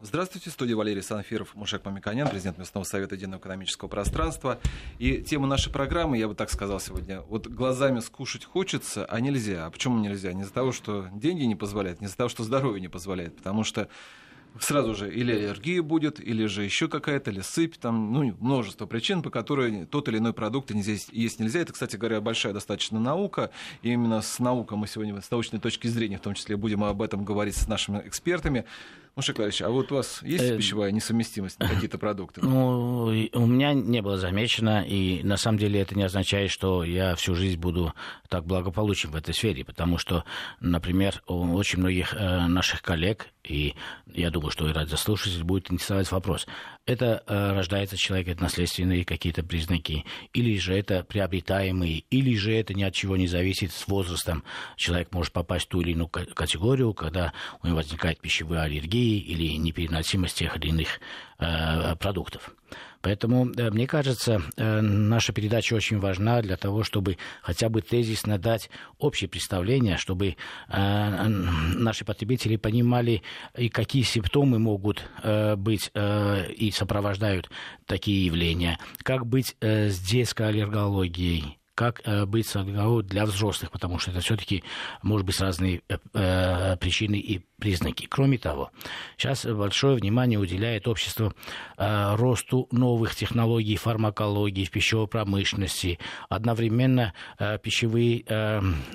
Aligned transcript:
Здравствуйте, 0.00 0.50
в 0.50 0.52
студии 0.52 0.74
Валерий 0.74 1.02
Санфиров, 1.02 1.56
Мушек 1.56 1.84
Мамиканян, 1.84 2.28
президент 2.28 2.56
Местного 2.56 2.84
совета 2.84 3.16
единого 3.16 3.40
экономического 3.40 3.88
пространства. 3.88 4.60
И 5.00 5.22
тема 5.22 5.48
нашей 5.48 5.72
программы, 5.72 6.16
я 6.18 6.28
бы 6.28 6.36
так 6.36 6.52
сказал 6.52 6.78
сегодня, 6.78 7.22
вот 7.22 7.48
глазами 7.48 7.98
скушать 7.98 8.44
хочется, 8.44 9.04
а 9.06 9.20
нельзя. 9.20 9.66
А 9.66 9.70
почему 9.70 9.98
нельзя? 9.98 10.32
Не 10.32 10.42
из-за 10.42 10.52
того, 10.52 10.70
что 10.70 11.08
деньги 11.12 11.42
не 11.42 11.56
позволяют, 11.56 12.00
не 12.00 12.06
из-за 12.06 12.16
того, 12.16 12.28
что 12.28 12.44
здоровье 12.44 12.80
не 12.80 12.86
позволяет, 12.86 13.36
потому 13.36 13.64
что 13.64 13.88
сразу 14.60 14.94
же 14.94 15.12
или 15.12 15.32
аллергия 15.32 15.82
будет, 15.82 16.20
или 16.20 16.46
же 16.46 16.62
еще 16.62 16.88
какая-то, 16.88 17.30
или 17.30 17.40
сыпь, 17.40 17.76
там, 17.76 18.12
ну, 18.12 18.36
множество 18.40 18.86
причин, 18.86 19.22
по 19.22 19.30
которой 19.30 19.84
тот 19.86 20.08
или 20.08 20.18
иной 20.18 20.32
продукт 20.32 20.70
здесь 20.70 21.08
есть 21.10 21.40
нельзя. 21.40 21.60
Это, 21.60 21.72
кстати 21.72 21.96
говоря, 21.96 22.20
большая 22.20 22.52
достаточно 22.52 23.00
наука, 23.00 23.50
и 23.82 23.92
именно 23.92 24.20
с 24.20 24.38
наукой 24.38 24.78
мы 24.78 24.86
сегодня, 24.86 25.20
с 25.20 25.30
научной 25.30 25.58
точки 25.58 25.88
зрения, 25.88 26.18
в 26.18 26.22
том 26.22 26.34
числе, 26.34 26.56
будем 26.56 26.84
об 26.84 27.02
этом 27.02 27.24
говорить 27.24 27.56
с 27.56 27.66
нашими 27.66 27.98
экспертами. 28.06 28.64
Маша 29.18 29.34
Клавич, 29.34 29.62
а 29.62 29.70
вот 29.70 29.90
у 29.90 29.96
вас 29.96 30.22
есть 30.22 30.44
э, 30.44 30.56
пищевая 30.56 30.92
несовместимость 30.92 31.58
на 31.58 31.66
какие-то 31.74 31.98
продукты? 31.98 32.40
Ну, 32.40 33.06
у 33.32 33.46
меня 33.46 33.72
не 33.72 34.00
было 34.00 34.16
замечено, 34.16 34.84
и 34.86 35.24
на 35.24 35.36
самом 35.36 35.58
деле 35.58 35.80
это 35.80 35.96
не 35.96 36.04
означает, 36.04 36.52
что 36.52 36.84
я 36.84 37.16
всю 37.16 37.34
жизнь 37.34 37.58
буду 37.58 37.92
так 38.28 38.46
благополучен 38.46 39.10
в 39.10 39.16
этой 39.16 39.34
сфере, 39.34 39.64
потому 39.64 39.98
что, 39.98 40.22
например, 40.60 41.20
у 41.26 41.52
очень 41.54 41.80
многих 41.80 42.14
э, 42.14 42.46
наших 42.46 42.80
коллег, 42.80 43.26
и 43.42 43.74
я 44.06 44.30
думаю, 44.30 44.52
что 44.52 44.68
и 44.68 44.72
радиослушатель 44.72 45.42
будет 45.42 45.72
интересовать 45.72 46.12
вопрос, 46.12 46.46
это 46.86 47.24
э, 47.26 47.52
рождается 47.54 47.96
человек, 47.96 48.28
это 48.28 48.42
наследственные 48.42 49.04
какие-то 49.04 49.42
признаки, 49.42 50.04
или 50.32 50.56
же 50.58 50.74
это 50.74 51.02
приобретаемые, 51.02 52.04
или 52.10 52.36
же 52.36 52.54
это 52.54 52.72
ни 52.72 52.84
от 52.84 52.94
чего 52.94 53.16
не 53.16 53.26
зависит 53.26 53.72
с 53.72 53.88
возрастом. 53.88 54.44
Человек 54.76 55.12
может 55.12 55.32
попасть 55.32 55.66
в 55.66 55.68
ту 55.70 55.80
или 55.80 55.90
иную 55.90 56.08
категорию, 56.08 56.94
когда 56.94 57.32
у 57.62 57.66
него 57.66 57.78
возникает 57.78 58.20
пищевая 58.20 58.62
аллергия, 58.62 59.07
или 59.16 59.56
непереносимость 59.56 60.38
тех 60.38 60.56
или 60.56 60.68
иных 60.68 61.00
э, 61.38 61.96
продуктов. 61.96 62.54
Поэтому, 63.00 63.50
э, 63.50 63.70
мне 63.70 63.86
кажется, 63.86 64.42
э, 64.56 64.80
наша 64.80 65.32
передача 65.32 65.74
очень 65.74 65.98
важна 65.98 66.42
для 66.42 66.56
того, 66.56 66.82
чтобы 66.82 67.16
хотя 67.42 67.68
бы 67.68 67.80
тезисно 67.80 68.38
дать 68.38 68.70
общее 68.98 69.28
представление, 69.28 69.96
чтобы 69.96 70.36
наши 70.68 72.04
потребители 72.04 72.56
понимали, 72.56 73.22
и 73.56 73.68
какие 73.68 74.02
симптомы 74.02 74.58
могут 74.58 75.04
быть 75.56 75.90
и 75.94 76.72
сопровождают 76.74 77.50
такие 77.86 78.26
явления, 78.26 78.78
как 79.02 79.26
быть 79.26 79.56
с 79.60 79.98
детской 80.00 80.48
аллергологией, 80.48 81.57
как 81.78 82.02
э, 82.04 82.26
быть 82.26 82.48
с 82.48 82.56
алкоголем 82.56 83.06
для 83.06 83.24
взрослых, 83.24 83.70
потому 83.70 84.00
что 84.00 84.10
это 84.10 84.18
все-таки 84.18 84.64
может 85.00 85.24
быть 85.24 85.40
разные 85.40 85.82
э, 85.88 85.98
э, 86.12 86.76
причины 86.76 87.14
и 87.20 87.40
признаки. 87.60 88.06
Кроме 88.06 88.36
того, 88.36 88.72
сейчас 89.16 89.44
большое 89.44 89.96
внимание 89.96 90.38
уделяет 90.38 90.86
общество 90.86 91.34
росту 91.76 92.68
новых 92.70 93.16
технологий 93.16 93.76
фармакологии 93.76 94.64
пищевой 94.66 95.08
промышленности. 95.08 95.98
Одновременно 96.28 97.14
пищевые 97.64 98.22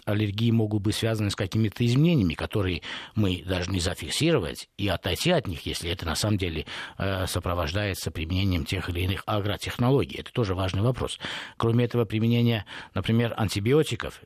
аллергии 0.05 0.51
могут 0.51 0.81
быть 0.81 0.95
связаны 0.95 1.29
с 1.29 1.35
какими-то 1.35 1.85
изменениями, 1.85 2.35
которые 2.35 2.83
мы 3.15 3.43
должны 3.45 3.81
зафиксировать 3.81 4.69
и 4.77 4.87
отойти 4.87 5.31
от 5.31 5.45
них, 5.45 5.65
если 5.65 5.91
это 5.91 6.05
на 6.05 6.15
самом 6.15 6.37
деле 6.37 6.65
сопровождается 7.25 8.11
применением 8.11 8.63
тех 8.63 8.87
или 8.87 9.01
иных 9.01 9.23
агротехнологий. 9.25 10.21
Это 10.21 10.31
тоже 10.31 10.55
важный 10.55 10.83
вопрос. 10.83 11.19
Кроме 11.57 11.83
этого, 11.83 12.05
применение, 12.05 12.65
например, 12.93 13.33
антибиотиков 13.37 14.21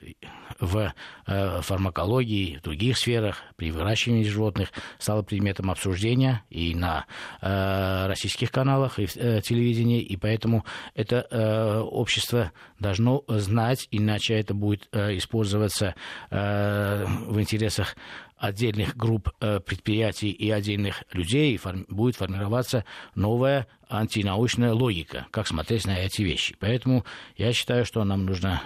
в 0.60 0.94
э, 1.26 1.62
фармакологии, 1.62 2.58
в 2.58 2.62
других 2.62 2.98
сферах, 2.98 3.42
при 3.56 3.72
выращивании 3.72 4.24
животных 4.24 4.70
стало 4.98 5.22
предметом 5.22 5.72
обсуждения 5.72 6.44
и 6.50 6.74
на 6.76 7.06
э, 7.42 8.08
российских 8.08 8.52
каналах, 8.52 9.00
и 9.00 9.06
в 9.06 9.16
э, 9.16 9.42
телевидении, 9.42 10.02
и 10.02 10.18
поэтому 10.18 10.66
это 10.96 11.84
общество 11.84 12.52
должно 12.80 13.24
знать, 13.28 13.88
иначе 13.92 14.36
это 14.36 14.54
будет 14.54 14.88
использоваться 14.94 15.96
в 16.30 17.40
интересах 17.40 17.96
отдельных 18.38 18.96
групп 18.96 19.30
э, 19.40 19.60
предприятий 19.60 20.32
и 20.32 20.50
отдельных 20.50 21.04
людей 21.12 21.60
будет 21.88 22.16
формироваться 22.16 22.86
новая 23.16 23.68
антинаучная 23.90 24.74
логика, 24.74 25.28
как 25.32 25.48
смотреть 25.48 25.86
на 25.86 25.98
эти 25.98 26.22
вещи. 26.22 26.56
Поэтому 26.60 27.06
я 27.36 27.54
считаю, 27.54 27.86
что 27.86 28.04
нам 28.04 28.26
нужно 28.26 28.62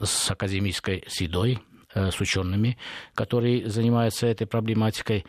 с 0.00 0.30
академической 0.30 1.04
седой 1.08 1.60
Э, 1.94 2.10
с 2.10 2.20
учеными, 2.20 2.76
которые 3.14 3.70
занимаются 3.70 4.26
этой 4.26 4.48
проблематикой, 4.48 5.24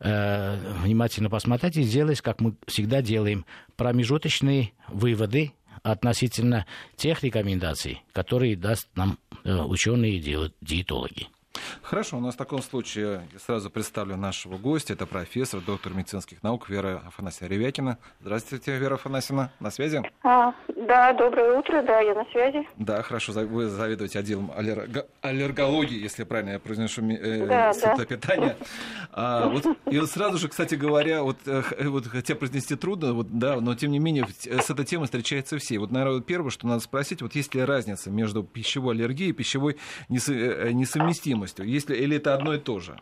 э, 0.00 0.56
внимательно 0.82 1.30
посмотреть 1.30 1.78
и 1.78 1.82
сделать, 1.82 2.20
как 2.20 2.42
мы 2.42 2.56
всегда 2.66 3.00
делаем, 3.00 3.46
промежуточные 3.76 4.72
выводы 4.88 5.52
относительно 5.82 6.66
тех 6.96 7.22
рекомендаций, 7.22 8.02
которые 8.12 8.54
даст 8.54 8.86
нам 8.96 9.18
ученые 9.44 10.16
и 10.16 10.50
диетологи. 10.60 11.28
Хорошо, 11.82 12.18
у 12.18 12.20
нас 12.20 12.34
в 12.34 12.38
таком 12.38 12.62
случае 12.62 13.28
я 13.32 13.38
сразу 13.38 13.70
представлю 13.70 14.16
нашего 14.16 14.58
гостя. 14.58 14.92
Это 14.92 15.06
профессор, 15.06 15.60
доктор 15.60 15.94
медицинских 15.94 16.42
наук 16.42 16.68
Вера 16.68 17.02
Афанасьевна 17.06 17.54
Ревякина. 17.54 17.98
Здравствуйте, 18.20 18.76
Вера 18.76 18.94
Афанасьевна. 18.94 19.50
На 19.60 19.70
связи? 19.70 20.02
А, 20.22 20.52
да, 20.76 21.12
доброе 21.12 21.58
утро, 21.58 21.82
да, 21.82 22.00
я 22.00 22.14
на 22.14 22.24
связи. 22.26 22.66
Да, 22.76 23.02
хорошо. 23.02 23.32
Вы 23.32 23.68
заведуете 23.68 24.18
отделом 24.18 24.52
аллерго... 24.56 25.06
аллергологии, 25.22 26.00
если 26.00 26.24
правильно 26.24 26.50
я 26.50 26.58
произношу 26.58 27.02
э, 27.10 27.46
да, 27.46 27.72
да. 27.72 28.04
питания. 28.04 28.56
А, 29.12 29.48
вот, 29.48 29.66
и 29.90 29.98
вот 29.98 30.10
сразу 30.10 30.38
же, 30.38 30.48
кстати 30.48 30.74
говоря, 30.74 31.22
вот, 31.22 31.38
э, 31.46 31.62
вот 31.84 32.06
хотя 32.06 32.34
произнести 32.34 32.76
трудно, 32.76 33.12
вот, 33.12 33.38
да, 33.38 33.60
но 33.60 33.74
тем 33.74 33.90
не 33.90 33.98
менее 33.98 34.26
с 34.28 34.70
этой 34.70 34.84
темой 34.84 35.06
встречаются 35.06 35.58
все. 35.58 35.78
Вот, 35.78 35.90
наверное, 35.90 36.20
первое, 36.20 36.50
что 36.50 36.66
надо 36.66 36.80
спросить, 36.80 37.22
вот 37.22 37.34
есть 37.34 37.54
ли 37.54 37.62
разница 37.62 38.10
между 38.10 38.42
пищевой 38.42 38.94
аллергией 38.94 39.30
и 39.30 39.32
пищевой 39.32 39.76
несо... 40.08 40.32
Э, 40.32 40.72
несовместимостью? 40.72 41.49
Непереносимостью? 41.50 41.66
Если, 41.66 41.96
или 41.96 42.16
это 42.16 42.34
одно 42.34 42.54
и 42.54 42.58
то 42.58 42.80
же? 42.80 42.96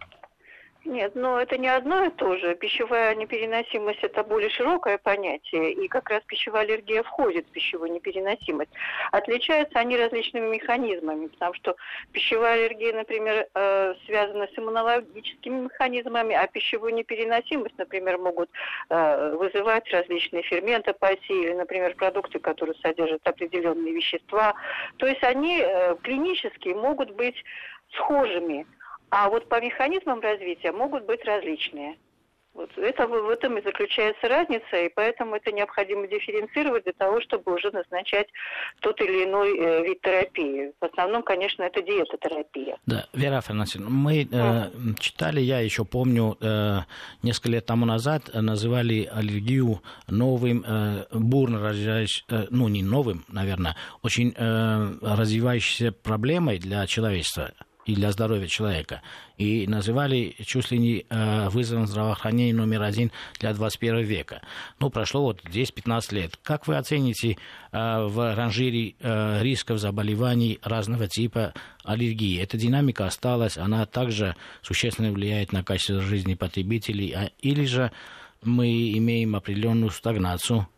Нет, 0.84 1.14
но 1.14 1.38
это 1.38 1.58
не 1.58 1.68
одно 1.68 2.04
и 2.04 2.10
то 2.10 2.36
же. 2.38 2.54
Пищевая 2.54 3.14
непереносимость– 3.14 3.98
это 4.02 4.24
более 4.24 4.48
широкое 4.48 4.96
понятие, 4.96 5.72
и 5.72 5.86
как 5.86 6.08
раз 6.08 6.22
пищевая 6.26 6.62
аллергия 6.62 7.02
входит 7.02 7.46
в 7.46 7.50
пищевую 7.50 7.92
непереносимость. 7.92 8.70
Отличаются 9.12 9.80
они 9.80 9.98
различными 9.98 10.48
механизмами, 10.48 11.26
потому 11.26 11.52
что 11.54 11.76
пищевая 12.12 12.54
аллергия, 12.54 12.94
например, 12.94 13.46
э, 13.54 13.94
связана 14.06 14.46
с 14.46 14.58
иммунологическими 14.58 15.64
механизмами, 15.64 16.34
а 16.34 16.46
пищевую 16.46 16.94
непереносимость, 16.94 17.76
например, 17.76 18.16
могут 18.16 18.48
э, 18.88 19.34
вызывать 19.36 19.92
различные 19.92 20.42
ферментопатии 20.42 21.42
или, 21.42 21.52
например, 21.52 21.96
продукты, 21.96 22.38
которые 22.38 22.76
содержат 22.76 23.20
определенные 23.24 23.92
вещества. 23.92 24.54
То 24.96 25.06
есть 25.06 25.22
они 25.22 25.60
э, 25.60 25.96
клинически 26.02 26.70
могут 26.70 27.10
быть 27.10 27.44
схожими, 27.94 28.66
а 29.10 29.28
вот 29.28 29.48
по 29.48 29.60
механизмам 29.60 30.20
развития 30.20 30.72
могут 30.72 31.04
быть 31.04 31.24
различные. 31.24 31.96
Вот 32.58 32.70
это, 32.76 33.06
в 33.06 33.28
этом 33.28 33.56
и 33.56 33.62
заключается 33.62 34.26
разница, 34.26 34.76
и 34.84 34.88
поэтому 34.92 35.36
это 35.36 35.52
необходимо 35.52 36.08
дифференцировать 36.08 36.82
для 36.82 36.92
того, 36.92 37.20
чтобы 37.20 37.54
уже 37.54 37.70
назначать 37.70 38.26
тот 38.80 39.00
или 39.00 39.24
иной 39.24 39.56
э, 39.56 39.84
вид 39.84 40.00
терапии. 40.00 40.72
В 40.80 40.84
основном, 40.84 41.22
конечно, 41.22 41.62
это 41.62 41.80
диетотерапия. 41.82 42.76
Да, 42.84 43.06
Вера 43.12 43.38
Афанасьевна, 43.38 43.88
мы 43.88 44.26
э, 44.28 44.70
читали, 44.98 45.40
я 45.40 45.60
еще 45.60 45.84
помню, 45.84 46.36
э, 46.40 46.80
несколько 47.22 47.50
лет 47.50 47.66
тому 47.66 47.86
назад 47.86 48.22
называли 48.34 49.08
аллергию 49.12 49.80
новым, 50.08 50.64
э, 50.66 51.04
бурно 51.12 51.60
развивающимся, 51.60 52.24
э, 52.28 52.46
ну 52.50 52.66
не 52.66 52.82
новым, 52.82 53.24
наверное, 53.28 53.76
очень 54.02 54.34
э, 54.36 54.94
развивающейся 55.00 55.92
проблемой 55.92 56.58
для 56.58 56.84
человечества 56.88 57.52
и 57.88 57.94
для 57.94 58.12
здоровья 58.12 58.46
человека. 58.46 59.00
И 59.38 59.66
называли 59.66 60.36
чуть 60.44 60.70
ли 60.70 60.78
не 60.78 61.06
э, 61.08 61.48
вызовом 61.48 61.86
здравоохранения 61.86 62.52
номер 62.52 62.82
один 62.82 63.10
для 63.40 63.54
21 63.54 64.00
века. 64.00 64.42
Ну, 64.78 64.90
прошло 64.90 65.22
вот 65.22 65.40
10-15 65.42 66.14
лет. 66.14 66.38
Как 66.42 66.66
вы 66.66 66.76
оцените 66.76 67.38
э, 67.72 68.02
в 68.02 68.34
ранжире 68.36 68.94
э, 69.00 69.42
рисков 69.42 69.78
заболеваний 69.78 70.58
разного 70.62 71.08
типа 71.08 71.54
аллергии? 71.82 72.38
Эта 72.42 72.58
динамика 72.58 73.06
осталась, 73.06 73.56
она 73.56 73.86
также 73.86 74.36
существенно 74.60 75.10
влияет 75.10 75.52
на 75.52 75.64
качество 75.64 76.02
жизни 76.02 76.34
потребителей, 76.34 77.12
а, 77.12 77.30
или 77.40 77.64
же 77.64 77.90
мы 78.42 78.92
имеем 78.98 79.34
определенную 79.34 79.90
стагнацию, 79.90 80.68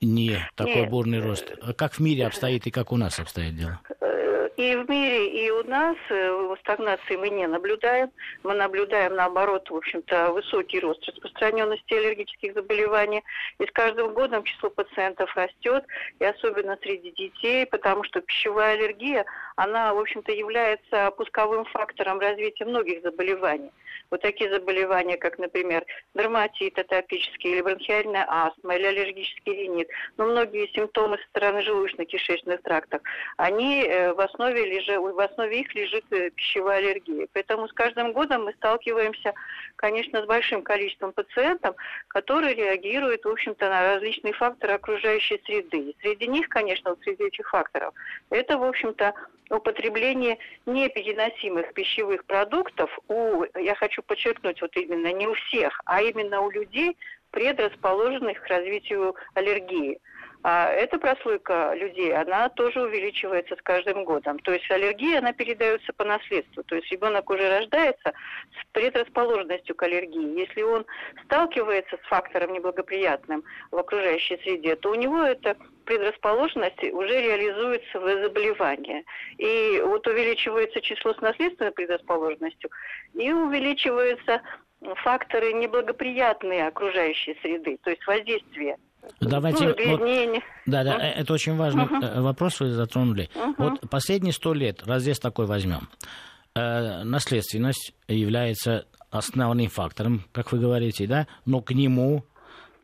не 0.00 0.38
такой 0.54 0.82
Нет. 0.82 0.90
бурный 0.90 1.20
рост. 1.20 1.44
Как 1.76 1.94
в 1.94 2.00
мире 2.00 2.26
обстоит 2.26 2.66
и 2.66 2.70
как 2.70 2.90
у 2.90 2.96
нас 2.96 3.18
обстоит 3.18 3.54
дело? 3.54 3.80
И 4.56 4.76
в 4.76 4.88
мире, 4.88 5.28
и 5.30 5.50
у 5.50 5.64
нас 5.64 5.96
э, 6.10 6.54
стагнации 6.60 7.16
мы 7.16 7.28
не 7.28 7.46
наблюдаем. 7.48 8.10
Мы 8.44 8.54
наблюдаем, 8.54 9.16
наоборот, 9.16 9.68
в 9.68 9.74
общем-то, 9.74 10.30
высокий 10.30 10.78
рост 10.78 11.04
распространенности 11.08 11.92
аллергических 11.92 12.54
заболеваний. 12.54 13.24
И 13.58 13.66
с 13.66 13.70
каждым 13.72 14.14
годом 14.14 14.44
число 14.44 14.70
пациентов 14.70 15.34
растет, 15.34 15.84
и 16.20 16.24
особенно 16.24 16.78
среди 16.82 17.10
детей, 17.10 17.66
потому 17.66 18.04
что 18.04 18.20
пищевая 18.20 18.74
аллергия, 18.74 19.24
она, 19.56 19.92
в 19.92 19.98
общем-то, 19.98 20.30
является 20.30 21.10
пусковым 21.16 21.64
фактором 21.64 22.20
развития 22.20 22.64
многих 22.64 23.02
заболеваний. 23.02 23.72
Вот 24.14 24.22
такие 24.22 24.48
заболевания, 24.48 25.16
как, 25.16 25.38
например, 25.38 25.84
дерматит 26.14 26.78
атопический 26.78 27.50
или 27.50 27.62
бронхиальная 27.62 28.24
астма 28.28 28.76
или 28.76 28.86
аллергический 28.86 29.52
ринит, 29.52 29.88
но 30.16 30.26
многие 30.26 30.68
симптомы 30.68 31.18
со 31.18 31.24
стороны 31.30 31.62
желудочно-кишечных 31.62 32.62
трактов, 32.62 33.02
они 33.38 33.82
э, 33.82 34.12
в 34.12 34.20
основе, 34.20 34.66
лежат, 34.66 34.98
в 34.98 35.18
основе 35.18 35.62
их 35.62 35.74
лежит 35.74 36.04
э, 36.12 36.30
пищевая 36.30 36.78
аллергия. 36.78 37.26
Поэтому 37.32 37.66
с 37.66 37.72
каждым 37.72 38.12
годом 38.12 38.44
мы 38.44 38.52
сталкиваемся, 38.52 39.34
конечно, 39.74 40.22
с 40.22 40.26
большим 40.26 40.62
количеством 40.62 41.12
пациентов, 41.12 41.74
которые 42.06 42.54
реагируют, 42.54 43.24
в 43.24 43.28
общем-то, 43.28 43.68
на 43.68 43.94
различные 43.94 44.32
факторы 44.32 44.74
окружающей 44.74 45.42
среды. 45.44 45.90
И 45.90 45.96
среди 46.02 46.28
них, 46.28 46.48
конечно, 46.48 46.90
вот 46.90 47.00
среди 47.02 47.24
этих 47.24 47.48
факторов, 47.48 47.92
это, 48.30 48.58
в 48.58 48.62
общем-то, 48.62 49.12
употребление 49.50 50.38
непереносимых 50.66 51.72
пищевых 51.74 52.24
продуктов 52.24 52.98
у, 53.08 53.44
я 53.58 53.74
хочу 53.74 54.02
подчеркнуть, 54.02 54.60
вот 54.60 54.76
именно 54.76 55.12
не 55.12 55.26
у 55.26 55.34
всех, 55.34 55.80
а 55.84 56.02
именно 56.02 56.40
у 56.40 56.50
людей, 56.50 56.96
предрасположенных 57.30 58.40
к 58.40 58.46
развитию 58.46 59.14
аллергии. 59.34 60.00
А 60.46 60.68
эта 60.68 60.98
прослойка 60.98 61.72
людей, 61.74 62.12
она 62.14 62.50
тоже 62.50 62.82
увеличивается 62.82 63.56
с 63.56 63.62
каждым 63.62 64.04
годом. 64.04 64.38
То 64.40 64.52
есть 64.52 64.70
аллергия, 64.70 65.20
она 65.20 65.32
передается 65.32 65.90
по 65.94 66.04
наследству. 66.04 66.62
То 66.64 66.76
есть 66.76 66.92
ребенок 66.92 67.30
уже 67.30 67.48
рождается 67.48 68.12
с 68.52 68.72
предрасположенностью 68.72 69.74
к 69.74 69.82
аллергии. 69.82 70.38
Если 70.38 70.60
он 70.60 70.84
сталкивается 71.24 71.96
с 71.96 72.06
фактором 72.08 72.52
неблагоприятным 72.52 73.42
в 73.70 73.78
окружающей 73.78 74.36
среде, 74.42 74.76
то 74.76 74.90
у 74.90 74.94
него 74.96 75.22
эта 75.22 75.56
предрасположенность 75.86 76.82
уже 76.92 77.22
реализуется 77.22 77.98
в 77.98 78.22
заболевании. 78.22 79.02
И 79.38 79.80
вот 79.82 80.06
увеличивается 80.06 80.82
число 80.82 81.14
с 81.14 81.22
наследственной 81.22 81.72
предрасположенностью, 81.72 82.68
и 83.14 83.32
увеличиваются 83.32 84.42
факторы 84.96 85.54
неблагоприятные 85.54 86.66
окружающей 86.66 87.34
среды, 87.40 87.78
то 87.82 87.88
есть 87.88 88.06
воздействие 88.06 88.76
Давайте, 89.20 89.74
ну, 89.78 89.96
вот, 89.96 90.42
да, 90.66 90.84
да, 90.84 90.96
это 90.98 91.32
очень 91.32 91.56
важный 91.56 91.84
uh 91.84 92.20
вопрос 92.20 92.60
вы 92.60 92.70
затронули. 92.70 93.30
uh 93.34 93.54
Вот 93.58 93.80
последние 93.88 94.32
сто 94.32 94.52
лет, 94.54 94.82
раз 94.86 95.02
здесь 95.02 95.18
такой 95.18 95.46
возьмем, 95.46 95.88
э, 96.54 97.02
наследственность 97.04 97.94
является 98.08 98.86
основным 99.10 99.68
фактором, 99.68 100.24
как 100.32 100.52
вы 100.52 100.58
говорите, 100.58 101.06
да, 101.06 101.26
но 101.44 101.60
к 101.60 101.72
нему 101.72 102.24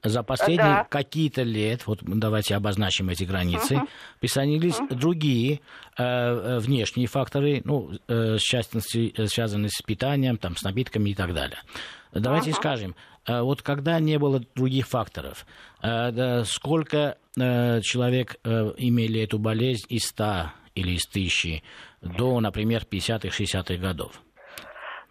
за 0.02 0.23
последние 0.23 0.76
да. 0.76 0.87
какие-то 0.88 1.43
лет, 1.43 1.87
вот 1.87 2.00
давайте 2.02 2.55
обозначим 2.55 3.11
эти 3.11 3.25
границы, 3.25 3.75
uh-huh. 3.75 3.88
присоединились 4.20 4.79
uh-huh. 4.79 4.94
другие 4.94 5.61
э, 5.97 6.02
э, 6.02 6.58
внешние 6.58 7.06
факторы, 7.06 7.62
ну, 7.64 7.91
э, 8.08 8.38
частности, 8.43 9.12
связанные 9.26 9.70
с 9.70 9.82
питанием, 9.82 10.37
там, 10.38 10.56
с 10.56 10.62
напитками 10.62 11.11
и 11.11 11.14
так 11.14 11.35
далее. 11.35 11.58
Давайте 12.12 12.50
uh-huh. 12.50 12.56
скажем, 12.56 12.94
э, 13.26 13.41
вот 13.41 13.62
когда 13.62 13.99
не 14.00 14.19
было 14.19 14.43
других 14.55 14.88
факторов, 14.88 15.47
э, 15.82 16.44
сколько 16.44 17.17
э, 17.37 17.81
человек 17.82 18.37
имели 18.44 19.20
эту 19.20 19.38
болезнь 19.38 19.87
из 19.88 20.05
100 20.08 20.53
или 20.75 20.93
из 20.93 21.06
тысячи 21.06 21.62
до, 22.00 22.41
например, 22.41 22.87
50-х, 22.91 23.29
60-х 23.29 23.76
годов? 23.76 24.23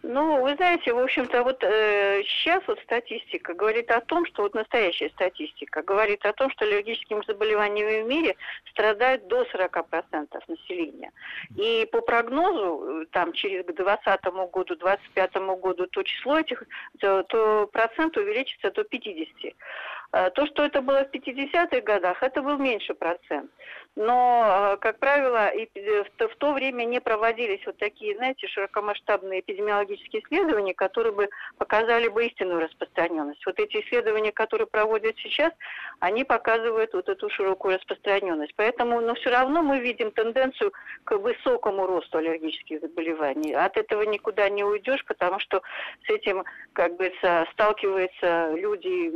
Ну, 0.02 0.40
вы 0.40 0.54
знаете, 0.56 0.94
в 0.94 0.98
общем-то, 0.98 1.42
вот 1.42 1.62
э, 1.62 2.22
сейчас 2.24 2.62
вот 2.66 2.80
статистика 2.80 3.52
говорит 3.52 3.90
о 3.90 4.00
том, 4.00 4.24
что 4.24 4.42
вот 4.42 4.54
настоящая 4.54 5.10
статистика 5.10 5.82
говорит 5.82 6.24
о 6.24 6.32
том, 6.32 6.50
что 6.50 6.64
аллергическими 6.64 7.22
заболеваниями 7.26 8.02
в 8.02 8.06
мире 8.06 8.36
страдают 8.70 9.28
до 9.28 9.42
40% 9.42 10.26
населения. 10.48 11.12
И 11.54 11.86
по 11.92 12.00
прогнозу, 12.00 13.02
э, 13.02 13.06
там, 13.12 13.34
через 13.34 13.62
к 13.64 13.74
2020 13.74 14.24
году, 14.50 14.74
2025 14.74 15.34
году, 15.60 15.86
то 15.86 16.02
число 16.02 16.38
этих, 16.38 16.64
то, 16.98 17.22
то 17.24 17.66
процент 17.66 18.16
увеличится 18.16 18.70
до 18.70 18.84
50. 18.84 19.54
Э, 20.12 20.30
то, 20.30 20.46
что 20.46 20.64
это 20.64 20.82
было 20.82 21.04
в 21.04 21.14
50-х 21.14 21.80
годах, 21.82 22.22
это 22.22 22.42
был 22.42 22.58
меньше 22.58 22.94
процент. 22.94 23.50
Но, 23.96 24.74
э, 24.74 24.76
как 24.78 24.98
правило, 24.98 25.48
и 25.48 25.68
в 26.18 26.36
то 26.36 26.52
время 26.52 26.84
не 26.84 27.00
проводились 27.00 27.64
вот 27.66 27.76
такие, 27.78 28.16
знаете, 28.16 28.46
широкомасштабные 28.48 29.40
эпидемиологические 29.40 30.22
исследования, 30.22 30.74
которые 30.74 31.12
бы 31.12 31.28
показали 31.58 32.08
бы 32.08 32.26
истинную 32.26 32.60
распространенность. 32.60 33.44
Вот 33.46 33.58
эти 33.58 33.78
исследования, 33.78 34.32
которые 34.32 34.66
проводят 34.66 35.16
сейчас, 35.18 35.52
они 36.00 36.24
показывают 36.24 36.92
вот 36.92 37.08
эту 37.08 37.30
широкую 37.30 37.76
распространенность. 37.76 38.54
Поэтому, 38.56 39.00
но 39.00 39.14
все 39.14 39.30
равно 39.30 39.62
мы 39.62 39.80
видим 39.80 40.10
тенденцию 40.10 40.72
к 41.04 41.16
высокому 41.16 41.86
росту 41.86 42.18
аллергических 42.18 42.80
заболеваний. 42.80 43.52
От 43.52 43.76
этого 43.76 44.02
никуда 44.02 44.48
не 44.48 44.64
уйдешь, 44.64 45.04
потому 45.04 45.38
что 45.40 45.62
с 46.06 46.10
этим, 46.10 46.44
как 46.72 46.96
бы, 46.96 47.12
сталкиваются 47.52 48.52
люди 48.54 49.12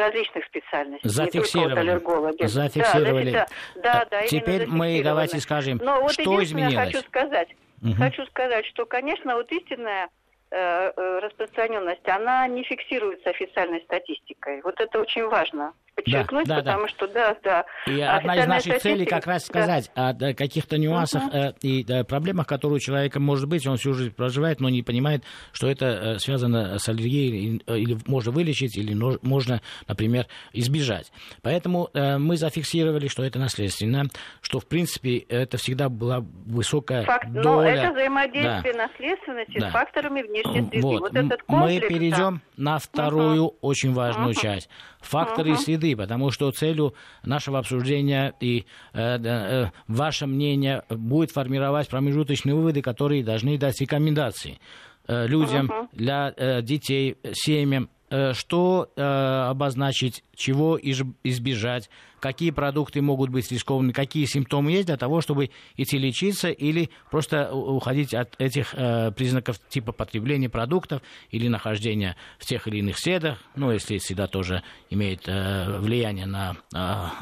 различных 0.00 0.44
специальностей. 0.46 1.08
Зафиксировали. 1.08 2.00
Вот 2.02 2.50
Зафиксировали. 2.50 3.30
Да, 3.32 3.46
да, 3.76 4.06
да, 4.10 4.26
Теперь 4.26 4.66
мы 4.66 5.02
давайте 5.02 5.38
скажем, 5.40 5.78
Но 5.82 6.00
вот 6.00 6.12
что 6.12 6.42
изменилось. 6.42 6.92
хочу 6.92 7.06
сказать, 7.06 7.48
угу. 7.82 7.92
хочу 7.94 8.26
сказать, 8.26 8.66
что, 8.66 8.86
конечно, 8.86 9.36
вот 9.36 9.50
истинная 9.52 10.08
э, 10.50 10.56
э, 10.96 11.18
распространенность, 11.22 12.08
она 12.08 12.46
не 12.48 12.64
фиксируется 12.64 13.30
официальной 13.30 13.80
статистикой. 13.82 14.60
Вот 14.62 14.80
это 14.80 15.00
очень 15.00 15.26
важно 15.28 15.72
подчеркнуть, 16.04 16.46
да, 16.46 16.56
да, 16.56 16.60
потому 16.62 16.82
да. 16.82 16.88
что 16.88 17.06
да, 17.08 17.36
да. 17.42 17.64
И 17.86 18.00
одна 18.00 18.36
из 18.36 18.46
наших 18.46 18.78
целей 18.78 19.06
как 19.06 19.26
раз 19.26 19.46
сказать 19.46 19.90
да. 19.94 20.08
о 20.08 20.34
каких-то 20.34 20.78
нюансах 20.78 21.22
uh-huh. 21.22 21.56
и 21.62 22.04
проблемах, 22.04 22.46
которые 22.46 22.76
у 22.76 22.80
человека 22.80 23.20
может 23.20 23.48
быть, 23.48 23.66
он 23.66 23.76
всю 23.76 23.92
жизнь 23.94 24.14
проживает, 24.14 24.60
но 24.60 24.68
не 24.68 24.82
понимает, 24.82 25.24
что 25.52 25.68
это 25.68 25.86
э, 25.86 26.18
связано 26.18 26.78
с 26.78 26.88
аллергией, 26.88 27.62
э, 27.66 27.78
или 27.78 27.96
можно 28.06 28.32
вылечить, 28.32 28.76
или 28.76 28.94
можно, 29.22 29.60
например, 29.86 30.26
избежать. 30.52 31.12
Поэтому 31.42 31.90
э, 31.94 32.18
мы 32.18 32.36
зафиксировали, 32.36 33.08
что 33.08 33.22
это 33.22 33.38
наследственно, 33.38 34.04
что 34.40 34.58
в 34.58 34.66
принципе 34.66 35.18
это 35.18 35.58
всегда 35.58 35.88
была 35.88 36.24
высокая 36.46 37.04
Факт, 37.04 37.30
доля. 37.30 37.44
Но 37.44 37.62
это 37.62 37.92
взаимодействие 37.92 38.74
да. 38.74 38.88
наследственности 38.88 39.58
да. 39.58 39.70
с 39.70 39.72
факторами 39.72 40.22
внешней 40.22 40.68
среды. 40.68 40.80
Вот, 40.80 41.00
вот 41.00 41.14
этот 41.14 41.42
комплекс, 41.42 41.82
мы 41.82 41.88
перейдем 41.88 42.40
да. 42.56 42.72
на 42.72 42.78
вторую 42.78 43.44
uh-huh. 43.44 43.58
очень 43.60 43.92
важную 43.92 44.32
uh-huh. 44.32 44.42
часть. 44.42 44.68
Факторы 45.00 45.52
uh-huh. 45.52 45.56
среды 45.56 45.89
потому 45.94 46.30
что 46.30 46.50
целью 46.50 46.94
нашего 47.24 47.58
обсуждения 47.58 48.34
и 48.40 48.66
э, 48.92 49.18
э, 49.22 49.70
ваше 49.88 50.26
мнение 50.26 50.82
будет 50.88 51.30
формировать 51.30 51.88
промежуточные 51.88 52.54
выводы, 52.54 52.82
которые 52.82 53.24
должны 53.24 53.58
дать 53.58 53.80
рекомендации 53.80 54.58
э, 55.06 55.26
людям, 55.26 55.66
uh-huh. 55.66 55.88
для 55.92 56.32
э, 56.36 56.62
детей, 56.62 57.16
семьям, 57.32 57.90
что 58.34 58.90
э, 58.96 59.02
обозначить, 59.02 60.24
чего 60.34 60.78
избежать, 60.82 61.90
какие 62.18 62.50
продукты 62.50 63.00
могут 63.00 63.30
быть 63.30 63.50
рискованны, 63.52 63.92
какие 63.92 64.24
симптомы 64.24 64.72
есть 64.72 64.86
для 64.86 64.96
того, 64.96 65.20
чтобы 65.20 65.50
идти 65.76 65.96
лечиться 65.96 66.50
или 66.50 66.90
просто 67.10 67.52
уходить 67.54 68.12
от 68.12 68.34
этих 68.40 68.74
э, 68.74 69.12
признаков 69.12 69.58
типа 69.68 69.92
потребления 69.92 70.48
продуктов 70.48 71.02
или 71.30 71.48
нахождения 71.48 72.16
в 72.38 72.46
тех 72.46 72.66
или 72.66 72.78
иных 72.78 72.98
средах, 72.98 73.38
ну, 73.54 73.70
если 73.70 73.98
среда 73.98 74.26
тоже 74.26 74.62
имеет 74.90 75.26
влияние 75.26 76.26
на 76.26 76.56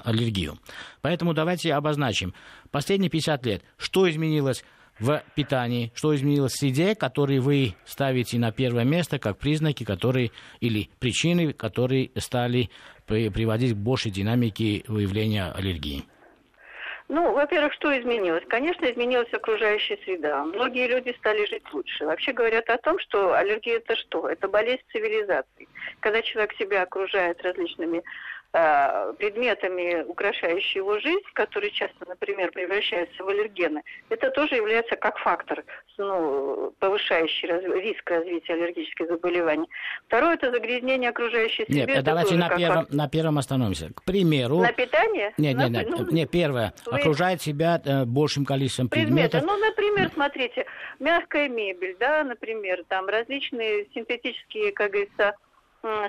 аллергию. 0.04 0.59
Поэтому 1.02 1.35
давайте 1.35 1.75
обозначим. 1.75 2.35
Последние 2.71 3.11
50 3.11 3.47
лет, 3.47 3.62
что 3.76 4.09
изменилось 4.11 4.64
в 4.99 5.23
питании, 5.35 5.93
что 5.95 6.14
изменилось 6.14 6.52
в 6.52 6.59
среде, 6.59 6.95
которые 6.95 7.40
вы 7.40 7.75
ставите 7.85 8.38
на 8.38 8.52
первое 8.52 8.85
место 8.85 9.19
как 9.19 9.38
признаки, 9.38 9.85
которые 9.85 10.31
или 10.61 10.90
причины, 10.99 11.52
которые 11.52 12.11
стали 12.17 12.71
приводить 13.07 13.75
к 13.75 13.76
большей 13.76 14.11
динамике 14.11 14.85
выявления 14.88 15.50
аллергии? 15.50 16.05
Ну, 17.09 17.33
во-первых, 17.33 17.73
что 17.73 17.99
изменилось? 17.99 18.45
Конечно, 18.49 18.85
изменилась 18.85 19.33
окружающая 19.33 19.97
среда. 20.05 20.45
Многие 20.45 20.88
люди 20.88 21.14
стали 21.19 21.47
жить 21.47 21.64
лучше. 21.73 22.05
Вообще 22.05 22.33
говорят 22.33 22.69
о 22.69 22.76
том, 22.76 22.99
что 22.99 23.33
аллергия 23.33 23.78
это 23.78 23.97
что? 23.97 24.28
Это 24.28 24.47
болезнь 24.47 24.83
цивилизации. 24.93 25.69
Когда 26.00 26.21
человек 26.21 26.52
себя 26.59 26.83
окружает 26.83 27.43
различными 27.43 28.02
предметами, 28.50 30.05
украшающими 30.05 30.78
его 30.78 30.99
жизнь, 31.00 31.25
которые 31.35 31.71
часто, 31.71 32.07
например, 32.07 32.50
превращаются 32.50 33.23
в 33.23 33.28
аллергены, 33.28 33.83
это 34.09 34.31
тоже 34.31 34.57
является 34.57 34.97
как 34.97 35.19
фактор, 35.19 35.64
ну, 35.99 36.73
повышающий 36.78 37.49
раз, 37.49 37.62
риск 37.62 38.11
развития 38.11 38.55
аллергических 38.55 39.07
заболеваний. 39.09 39.69
Второе– 40.07 40.35
это 40.35 40.50
загрязнение 40.50 41.11
окружающей 41.11 41.64
среды. 41.67 41.93
Нет, 41.93 42.05
давайте 42.05 42.37
на 42.37 42.49
первом, 42.49 42.76
фактор. 42.76 42.97
на 42.97 43.09
первом 43.09 43.38
остановимся. 43.38 43.90
К 43.95 44.02
примеру... 44.05 44.61
На 44.61 44.73
питание? 44.73 45.35
Нет, 45.37 45.57
нет, 45.57 45.71
нет. 45.71 45.88
Ну, 45.90 46.11
нет 46.11 46.31
первое. 46.31 46.73
Вы... 46.87 46.99
Окружает 46.99 47.43
себя 47.43 47.81
э, 47.85 48.05
большим 48.07 48.47
количеством 48.47 48.88
предметов. 48.88 49.43
Предметы. 49.43 49.47
Ну, 49.47 49.59
например, 49.59 50.11
смотрите, 50.14 50.67
мягкая 50.99 51.49
мебель, 51.49 51.97
да, 52.00 52.25
например, 52.25 52.83
там 52.88 53.07
различные 53.09 53.87
синтетические, 53.95 54.73
как 54.73 54.93
говорится, 54.93 55.35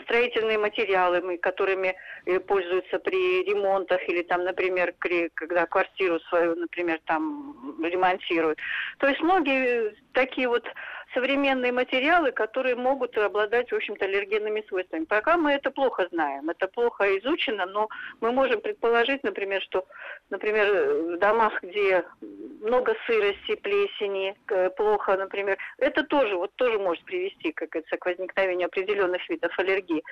строительные 0.03 0.57
материалы, 0.57 1.37
которыми 1.37 1.95
э, 2.25 2.39
пользуются 2.39 2.99
при 2.99 3.43
ремонтах 3.43 4.01
или 4.09 4.23
там, 4.23 4.43
например, 4.43 4.93
когда 5.35 5.65
квартиру 5.65 6.19
свою, 6.21 6.55
например, 6.55 6.99
там 7.05 7.75
ремонтируют. 7.83 8.59
То 8.97 9.07
есть 9.07 9.21
многие 9.21 9.95
такие 10.13 10.47
вот 10.47 10.65
современные 11.13 11.71
материалы, 11.71 12.31
которые 12.31 12.75
могут 12.75 13.17
обладать, 13.17 13.71
в 13.71 13.75
общем-то, 13.75 14.05
аллергенными 14.05 14.63
свойствами. 14.67 15.05
Пока 15.05 15.37
мы 15.37 15.51
это 15.51 15.71
плохо 15.71 16.07
знаем, 16.11 16.49
это 16.49 16.67
плохо 16.67 17.17
изучено, 17.17 17.65
но 17.65 17.89
мы 18.21 18.31
можем 18.31 18.61
предположить, 18.61 19.23
например, 19.23 19.61
что, 19.61 19.85
например, 20.29 21.15
в 21.15 21.17
домах, 21.17 21.61
где 21.63 22.05
много 22.61 22.95
сырости, 23.07 23.55
плесени, 23.55 24.35
плохо, 24.77 25.17
например, 25.17 25.57
это 25.77 26.03
тоже, 26.03 26.35
вот 26.35 26.53
тоже 26.55 26.77
может 26.77 27.03
привести, 27.05 27.51
как 27.51 27.69
говорится, 27.69 27.97
к 27.97 28.05
возникновению 28.05 28.67
определенных 28.67 29.27
видов 29.29 29.57
аллергии. 29.57 30.03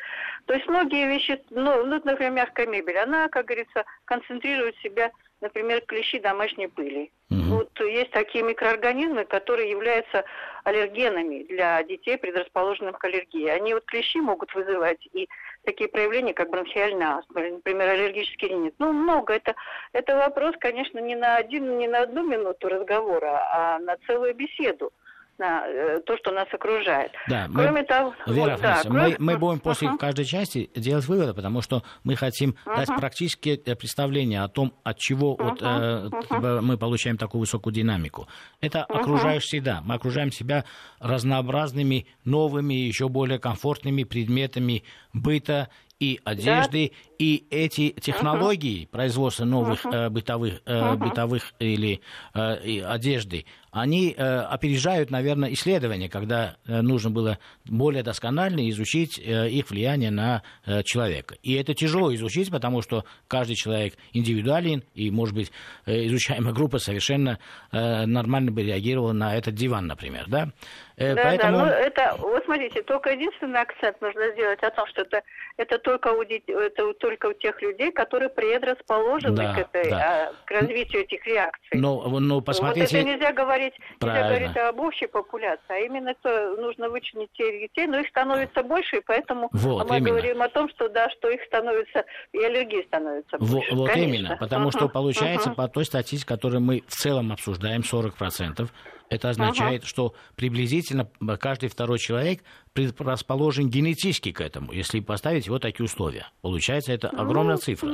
То 0.46 0.54
есть 0.54 0.68
многие 0.68 1.08
вещи, 1.08 1.44
ну, 1.50 1.84
ну 1.86 2.02
например, 2.04 2.32
мягкая 2.32 2.68
мебель, 2.68 2.98
она, 2.98 3.28
как 3.30 3.46
говорится, 3.46 3.86
концентрирует 4.06 4.76
себя 4.78 5.12
например, 5.42 5.82
клещи 5.82 6.20
домашней 6.20 6.68
пыли. 6.68 7.12
Угу. 7.30 7.42
Вот 7.56 7.80
есть 7.82 8.12
такие 8.12 8.44
микроорганизмы, 8.44 9.26
которые 9.26 9.70
являются 9.70 10.26
аллергенами 10.64 11.44
для 11.44 11.84
детей, 11.84 12.18
предрасположенных 12.18 12.98
к 12.98 13.06
аллергии. 13.06 13.48
Они 13.48 13.74
вот 13.74 13.86
клещи 13.86 14.18
могут 14.18 14.54
вызывать 14.54 15.06
и 15.14 15.28
такие 15.64 15.90
проявления, 15.90 16.34
как 16.34 16.50
бронхиальная 16.50 17.18
астма, 17.18 17.42
например, 17.42 17.90
аллергический 17.90 18.48
ринит. 18.48 18.76
Ну, 18.80 18.94
много. 18.94 19.34
Это, 19.34 19.56
это 19.94 20.16
вопрос, 20.16 20.56
конечно, 20.60 21.00
не 21.00 21.16
на 21.16 21.36
один, 21.36 21.78
не 21.78 21.88
на 21.88 22.00
одну 22.02 22.24
минуту 22.24 22.70
разговора, 22.70 23.42
а 23.52 23.80
на 23.80 23.98
целую 24.08 24.34
беседу 24.34 24.92
на 25.38 25.68
э, 25.68 26.00
то, 26.06 26.18
что 26.18 26.32
нас 26.32 26.48
окружает. 26.52 27.12
Да, 27.28 27.48
кроме 27.54 27.72
мы, 27.72 27.84
того, 27.84 28.14
Вера 28.26 28.52
вот, 28.52 28.62
да, 28.62 28.82
кроме... 28.84 29.02
мы, 29.02 29.16
мы 29.20 29.38
будем 29.38 29.60
после 29.60 29.90
uh-huh. 29.90 29.98
каждой 29.98 30.26
части 30.26 30.70
делать 30.76 31.06
выводы, 31.06 31.34
потому 31.34 31.62
что 31.62 31.84
мы 32.04 32.16
хотим 32.16 32.56
uh-huh. 32.66 32.76
дать 32.76 32.88
практические 32.88 33.56
э, 33.58 33.76
представления 33.76 34.44
о 34.44 34.48
том, 34.48 34.74
от 34.84 34.98
чего 34.98 35.36
uh-huh. 35.36 35.50
вот, 35.50 35.62
э, 35.62 35.66
uh-huh. 35.66 36.62
мы 36.62 36.78
получаем 36.78 37.18
такую 37.18 37.42
высокую 37.42 37.74
динамику. 37.74 38.28
Это 38.62 38.80
uh-huh. 38.80 39.00
окружаешь 39.00 39.44
всегда. 39.44 39.82
Мы 39.84 39.96
окружаем 39.96 40.32
себя 40.32 40.66
разнообразными, 41.00 42.08
новыми, 42.26 42.74
еще 42.74 43.08
более 43.08 43.40
комфортными 43.40 44.04
предметами 44.04 44.84
быта 45.14 45.70
и 46.00 46.20
одежды, 46.24 46.92
да. 46.92 47.16
и 47.18 47.46
эти 47.50 47.90
технологии 47.90 48.84
uh-huh. 48.84 48.90
производства 48.90 49.46
новых 49.46 49.86
uh-huh. 49.86 50.08
э, 50.08 50.10
бытовых, 50.10 50.62
э, 50.66 50.74
uh-huh. 50.74 50.98
бытовых 50.98 51.54
или 51.60 52.02
э, 52.34 52.82
одежды, 52.84 53.46
они 53.72 54.14
э, 54.18 54.40
опережают, 54.40 55.12
наверное, 55.12 55.52
исследования, 55.54 56.10
когда 56.10 56.56
э, 56.68 56.82
нужно 56.82 57.10
было 57.10 57.38
более 57.66 58.04
досконально 58.04 58.70
изучить 58.70 59.20
э, 59.20 59.50
их 59.50 59.70
влияние 59.70 60.12
на 60.12 60.44
э, 60.66 60.84
человека. 60.84 61.36
И 61.44 61.54
это 61.54 61.74
тяжело 61.74 62.14
изучить, 62.16 62.50
потому 62.52 62.82
что 62.82 63.04
каждый 63.28 63.56
человек 63.56 63.96
индивидуален, 64.14 64.84
и, 64.94 65.12
может 65.12 65.36
быть, 65.36 65.52
э, 65.86 66.06
изучаемая 66.08 66.54
группа 66.54 66.80
совершенно 66.80 67.40
э, 67.72 68.06
нормально 68.06 68.52
бы 68.52 68.64
реагировала 68.64 69.14
на 69.14 69.36
этот 69.36 69.56
диван, 69.56 69.88
например, 69.88 70.26
да? 70.28 70.50
Э, 70.98 71.14
да, 71.14 71.24
поэтому... 71.24 71.58
да, 71.60 71.66
ну 71.66 71.72
это, 71.72 72.16
вот 72.18 72.44
смотрите, 72.46 72.82
только 72.82 73.12
единственный 73.12 73.62
акцент 73.62 74.02
нужно 74.02 74.32
сделать 74.32 74.62
о 74.64 74.72
том, 74.72 74.88
что 74.88 75.02
это, 75.02 75.22
это, 75.58 75.78
только, 75.78 76.08
у, 76.08 76.22
это 76.22 76.94
только 76.96 77.28
у 77.28 77.34
тех 77.34 77.62
людей, 77.62 77.92
которые 77.92 78.30
предрасположены 78.30 79.36
да, 79.36 79.54
к, 79.54 79.58
этой, 79.60 79.90
да. 79.92 80.30
а, 80.30 80.34
к 80.46 80.52
развитию 80.52 81.04
этих 81.04 81.24
реакций. 81.28 81.80
Но, 81.80 82.20
но 82.20 82.42
посмотрите... 82.42 82.88
Вот 82.88 82.94
это 82.94 83.04
нельзя 83.04 83.32
говорить, 83.32 83.57
нельзя 83.58 84.28
говорить 84.30 84.58
об 84.58 84.80
общей 84.80 85.08
популяции, 85.08 85.64
а 85.70 85.78
именно 85.78 86.14
то, 86.22 86.56
нужно 86.58 86.90
вычленить 86.90 87.32
тех 87.34 87.60
детей, 87.60 87.88
но 87.88 88.00
их 88.00 88.08
становится 88.10 88.64
больше, 88.64 88.98
и 88.98 89.02
поэтому 89.06 89.50
вот, 89.52 89.90
мы 89.90 89.98
именно. 89.98 90.10
говорим 90.10 90.42
о 90.42 90.50
том, 90.50 90.70
что 90.70 90.90
да, 90.90 91.10
что 91.12 91.30
их 91.30 91.42
становится, 91.44 92.06
и 92.34 92.40
аллергии 92.40 92.84
становится 92.88 93.38
больше. 93.38 93.76
Вот, 93.76 93.90
вот 93.90 93.96
именно, 93.96 94.38
потому 94.38 94.70
uh-huh, 94.70 94.78
что 94.78 94.90
получается 94.90 95.50
uh-huh. 95.50 95.56
по 95.56 95.68
той 95.68 95.86
статистике, 95.86 96.28
которую 96.28 96.62
мы 96.62 96.84
в 96.88 96.96
целом 96.96 97.32
обсуждаем, 97.32 97.82
40%, 97.82 98.70
это 99.10 99.30
означает, 99.30 99.86
что 99.86 100.14
приблизительно 100.36 101.10
каждый 101.40 101.70
второй 101.70 101.98
человек 102.00 102.42
предрасположен 102.74 103.70
генетически 103.70 104.32
к 104.32 104.42
этому, 104.42 104.74
если 104.74 105.00
поставить 105.00 105.48
вот 105.48 105.62
такие 105.62 105.86
условия. 105.86 106.28
Получается, 106.42 106.92
это 106.92 107.10
ну, 107.14 107.22
огромная 107.22 107.58
цифра. 107.58 107.94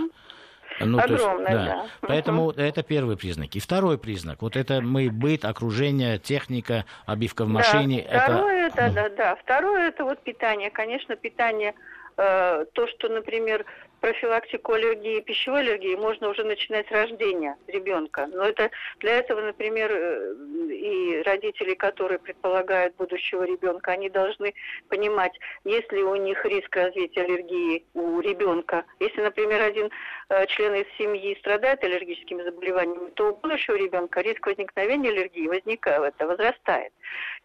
Ну, 0.79 0.99
Огромная, 0.99 1.51
есть, 1.51 1.65
да. 1.65 1.65
да. 1.65 1.85
Поэтому 2.01 2.51
uh 2.51 2.61
это 2.61 2.83
первый 2.83 3.17
признак. 3.17 3.55
И 3.55 3.59
второй 3.59 3.97
признак. 3.97 4.41
Вот 4.41 4.55
это 4.55 4.81
мы 4.81 5.09
быт, 5.09 5.45
окружение, 5.45 6.17
техника, 6.17 6.85
обивка 7.05 7.45
в 7.45 7.49
машине. 7.49 8.07
Да, 8.11 8.19
второе, 8.19 8.67
это... 8.67 8.75
да, 8.75 8.89
да, 8.89 9.09
да. 9.09 9.35
Второе 9.35 9.87
это 9.89 10.03
вот 10.03 10.19
питание. 10.23 10.69
Конечно, 10.69 11.15
питание 11.15 11.73
э, 12.17 12.65
то, 12.73 12.87
что, 12.87 13.09
например, 13.09 13.65
профилактику 14.03 14.73
аллергии, 14.73 15.21
пищевой 15.21 15.61
аллергии 15.61 15.95
можно 15.95 16.27
уже 16.27 16.43
начинать 16.43 16.85
с 16.89 16.91
рождения 16.91 17.55
ребенка. 17.67 18.27
Но 18.33 18.43
это 18.43 18.69
для 18.99 19.13
этого, 19.19 19.39
например, 19.39 19.89
э, 19.93 20.35
и 20.73 21.21
родители, 21.21 21.73
которые 21.73 22.19
предполагают 22.19 22.97
будущего 22.97 23.43
ребенка, 23.43 23.91
они 23.91 24.09
должны 24.09 24.53
понимать, 24.89 25.31
есть 25.63 25.89
ли 25.93 26.03
у 26.03 26.17
них 26.17 26.43
риск 26.43 26.75
развития 26.75 27.21
аллергии 27.21 27.85
у 27.93 28.19
ребенка. 28.19 28.83
Если, 28.99 29.21
например, 29.21 29.61
один 29.61 29.89
э, 30.27 30.47
член 30.47 30.75
из 30.75 30.97
семьи 30.97 31.37
страдает 31.39 31.81
аллергическими 31.81 32.43
заболеваниями, 32.43 33.09
то 33.11 33.29
у 33.31 33.37
будущего 33.37 33.77
ребенка 33.77 34.19
риск 34.19 34.45
возникновения 34.45 35.11
аллергии 35.11 35.47
возникает, 35.47 36.13
это 36.13 36.27
возрастает. 36.27 36.91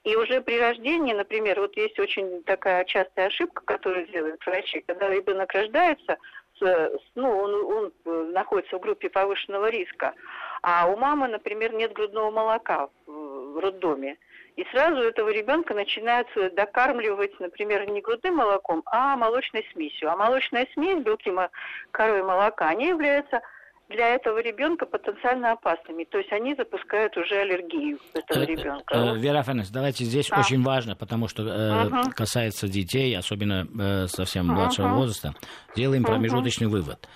И 0.03 0.17
уже 0.17 0.41
при 0.41 0.59
рождении, 0.59 1.13
например, 1.13 1.61
вот 1.61 1.77
есть 1.77 2.01
очень 2.01 2.43
такая 2.43 2.85
частая 2.85 3.29
ошибка, 3.29 3.63
которую 3.65 4.09
делают 4.09 4.45
врачи, 4.45 4.83
когда 4.87 5.09
ребенок 5.09 5.53
рождается, 5.53 6.19
ну, 6.61 7.39
он, 7.39 7.55
он 7.55 7.93
э, 8.05 8.31
находится 8.33 8.77
в 8.77 8.81
группе 8.81 9.09
повышенного 9.09 9.71
риска, 9.71 10.15
а 10.63 10.87
у 10.87 10.97
мамы, 10.97 11.29
например, 11.29 11.73
нет 11.73 11.93
грудного 11.93 12.31
молока 12.31 12.89
в 13.07 13.59
роддоме. 13.59 14.17
И 14.57 14.65
сразу 14.73 14.97
этого 15.03 15.29
ребенка 15.29 15.73
начинают 15.73 16.27
докармливать, 16.55 17.39
например, 17.39 17.89
не 17.89 18.01
грудным 18.01 18.37
молоком, 18.37 18.83
а 18.87 19.17
молочной 19.17 19.65
смесью. 19.73 20.11
А 20.11 20.17
молочная 20.17 20.67
смесь, 20.75 21.05
белки 21.05 21.33
коровьего 21.93 22.27
молока, 22.27 22.69
они 22.69 22.89
являются 22.89 23.41
для 23.89 24.15
этого 24.15 24.41
ребенка 24.41 24.87
потенциально 24.87 25.53
опасными. 25.53 26.05
То 26.05 26.19
есть 26.19 26.33
они 26.33 26.55
запускают 26.55 27.17
уже 27.17 27.37
аллергию 27.37 27.99
этого 28.13 28.43
э, 28.43 28.47
ребенка. 28.47 28.95
Э, 28.95 29.17
Вера 29.17 29.43
Фанес, 29.43 29.69
давайте 29.71 30.05
здесь 30.05 30.29
а. 30.31 30.41
очень 30.41 30.63
важно, 30.63 30.95
потому 30.95 31.29
что 31.29 31.43
э, 31.43 31.87
угу. 31.87 32.11
касается 32.15 32.69
детей, 32.69 33.17
особенно 33.17 33.67
э, 33.79 34.07
совсем 34.09 34.47
младшего 34.47 34.89
угу. 34.89 34.97
возраста, 34.97 35.35
делаем 35.75 36.03
угу. 36.03 36.13
промежуточный 36.13 36.67
вывод. 36.67 37.09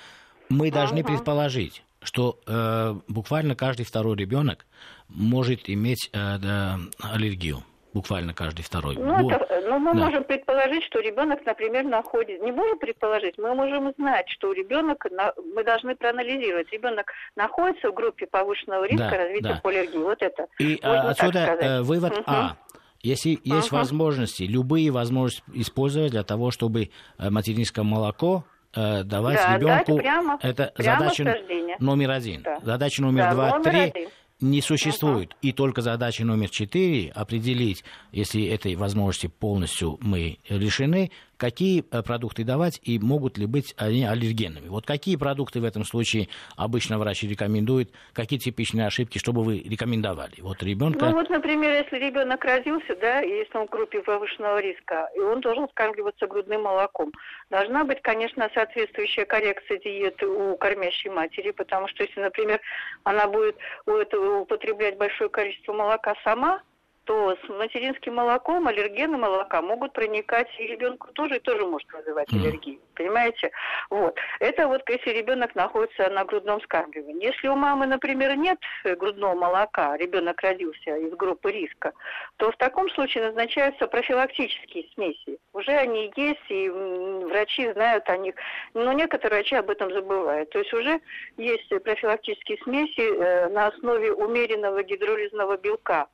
Мы 0.49 0.71
должны 0.71 1.00
угу. 1.00 1.09
предположить, 1.09 1.83
что 2.02 2.38
э, 2.47 2.95
буквально 3.09 3.55
каждый 3.55 3.85
второй 3.85 4.17
ребенок 4.17 4.67
может 5.09 5.69
иметь 5.69 6.09
э, 6.12 6.38
да, 6.38 6.79
аллергию 7.00 7.62
буквально 7.95 8.35
каждый 8.35 8.63
второй. 8.63 8.97
Ну, 8.97 9.31
это, 9.31 9.63
ну 9.69 9.79
мы 9.79 9.95
да. 9.95 10.07
можем 10.07 10.25
предположить, 10.25 10.85
что 10.85 11.01
ребенок, 11.01 11.45
например, 11.45 11.85
находится. 11.85 12.45
Не 12.45 12.53
можем 12.53 12.79
предположить, 12.79 13.39
мы 13.39 13.55
можем 13.55 13.93
знать, 13.99 14.29
что 14.29 14.53
ребенок, 14.53 15.07
мы 15.55 15.65
должны 15.65 15.95
проанализировать, 15.95 16.71
ребенок 16.73 17.13
находится 17.37 17.91
в 17.91 17.95
группе 17.95 18.27
повышенного 18.27 18.85
риска 18.85 19.11
да, 19.11 19.17
развития 19.17 19.61
да. 19.63 19.69
аллергии. 19.69 19.99
Вот 19.99 20.23
это. 20.23 20.47
И 20.59 20.79
а, 20.83 21.11
отсюда 21.11 21.39
э, 21.39 21.83
вывод 21.83 22.13
угу. 22.13 22.23
А. 22.27 22.57
Если 23.03 23.41
есть 23.43 23.73
uh 23.73 23.77
возможности, 23.77 24.45
любые 24.45 24.91
возможности 24.93 25.43
использовать 25.55 26.13
для 26.13 26.23
того, 26.23 26.53
чтобы 26.53 26.91
э, 27.19 27.31
материнское 27.31 27.85
молоко 27.85 28.45
э, 28.77 29.03
давать 29.03 29.37
да, 29.37 29.57
ребенку, 29.57 29.97
прямо, 29.97 30.39
это 30.41 30.73
прямо 30.77 31.11
задача 31.11 31.37
номер 31.81 32.11
один. 32.13 32.43
Да. 32.43 32.61
Задача 32.63 33.03
номер 33.03 33.25
да, 33.25 33.33
два, 33.33 33.51
номер 33.59 33.71
три. 33.71 33.81
Один 33.81 34.09
не 34.43 34.61
существует. 34.61 35.37
И 35.41 35.53
только 35.53 35.81
задача 35.81 36.25
номер 36.25 36.51
четыре 36.51 37.11
определить, 37.11 37.85
если 38.11 38.45
этой 38.45 38.75
возможности 38.75 39.29
полностью 39.29 39.99
мы 40.01 40.39
решены, 40.49 41.11
какие 41.43 41.85
э, 41.91 42.03
продукты 42.05 42.45
давать 42.45 42.81
и 42.85 43.01
могут 43.01 43.37
ли 43.37 43.47
быть 43.47 43.75
они 43.77 44.05
аллергенными. 44.05 44.69
Вот 44.69 44.87
какие 44.87 45.17
продукты 45.17 45.61
в 45.61 45.65
этом 45.65 45.83
случае 45.85 46.29
обычно 46.57 47.01
врач 47.01 47.25
рекомендует, 47.25 47.91
какие 48.13 48.39
типичные 48.39 48.87
ошибки, 48.87 49.19
чтобы 49.19 49.43
вы 49.43 49.59
рекомендовали? 49.59 50.35
Вот 50.41 50.63
ребенка... 50.63 51.07
Ну 51.07 51.17
вот, 51.17 51.31
например, 51.31 51.73
если 51.83 51.97
ребенок 51.97 52.45
родился, 52.45 52.95
да, 53.01 53.23
и 53.23 53.29
если 53.29 53.59
он 53.59 53.67
в 53.67 53.71
группе 53.71 54.03
повышенного 54.03 54.61
риска, 54.61 55.09
и 55.17 55.19
он 55.19 55.41
должен 55.41 55.69
скармливаться 55.71 56.29
грудным 56.29 56.63
молоком, 56.63 57.11
должна 57.51 57.83
быть, 57.83 58.01
конечно, 58.03 58.49
соответствующая 58.55 59.25
коррекция 59.25 59.81
диеты 59.81 60.29
у 60.29 60.57
кормящей 60.57 61.11
матери, 61.11 61.51
потому 61.51 61.89
что 61.89 62.05
если, 62.05 62.21
например, 62.21 62.61
она 63.03 63.27
будет 63.27 63.57
употреблять 63.85 64.97
большое 64.97 65.29
количество 65.29 65.73
молока 65.73 66.15
сама, 66.23 66.63
то 67.04 67.37
с 67.37 67.49
материнским 67.49 68.14
молоком 68.14 68.68
аллергены 68.68 69.18
молока 69.18 69.61
могут 69.61 69.92
проникать 69.92 70.49
и 70.59 70.66
ребенку 70.66 71.09
тоже, 71.12 71.37
и 71.37 71.40
тоже 71.40 71.66
может 71.66 71.90
вызывать 71.92 72.32
mm. 72.32 72.37
аллергию. 72.37 72.80
Понимаете? 72.94 73.50
Вот. 73.90 74.16
Это 74.38 74.68
вот 74.68 74.82
если 74.88 75.11
ребенок 75.11 75.54
находится 75.54 76.09
на 76.11 76.25
грудном 76.25 76.61
скармливании. 76.61 77.26
Если 77.26 77.49
у 77.49 77.56
мамы, 77.56 77.87
например, 77.87 78.37
нет 78.37 78.59
грудного 78.85 79.35
молока, 79.35 79.97
ребенок 79.97 80.40
родился 80.42 80.97
из 80.97 81.12
группы 81.14 81.50
риска, 81.50 81.92
то 82.37 82.52
в 82.52 82.56
таком 82.56 82.88
случае 82.90 83.25
назначаются 83.25 83.87
профилактические 83.87 84.85
смеси. 84.94 85.38
Уже 85.52 85.73
они 85.73 86.12
есть, 86.16 86.50
и 86.50 86.68
врачи 86.68 87.73
знают 87.73 88.09
о 88.09 88.16
них. 88.16 88.35
Но 88.75 88.92
некоторые 88.92 89.40
врачи 89.40 89.56
об 89.56 89.71
этом 89.71 89.92
забывают. 89.92 90.50
То 90.50 90.59
есть 90.59 90.73
уже 90.73 91.00
есть 91.37 91.68
профилактические 91.82 92.59
смеси 92.62 93.00
э, 93.00 93.49
на 93.49 93.66
основе 93.66 94.12
умеренного 94.12 94.82
гидролизного 94.82 95.56
белка 95.56 96.06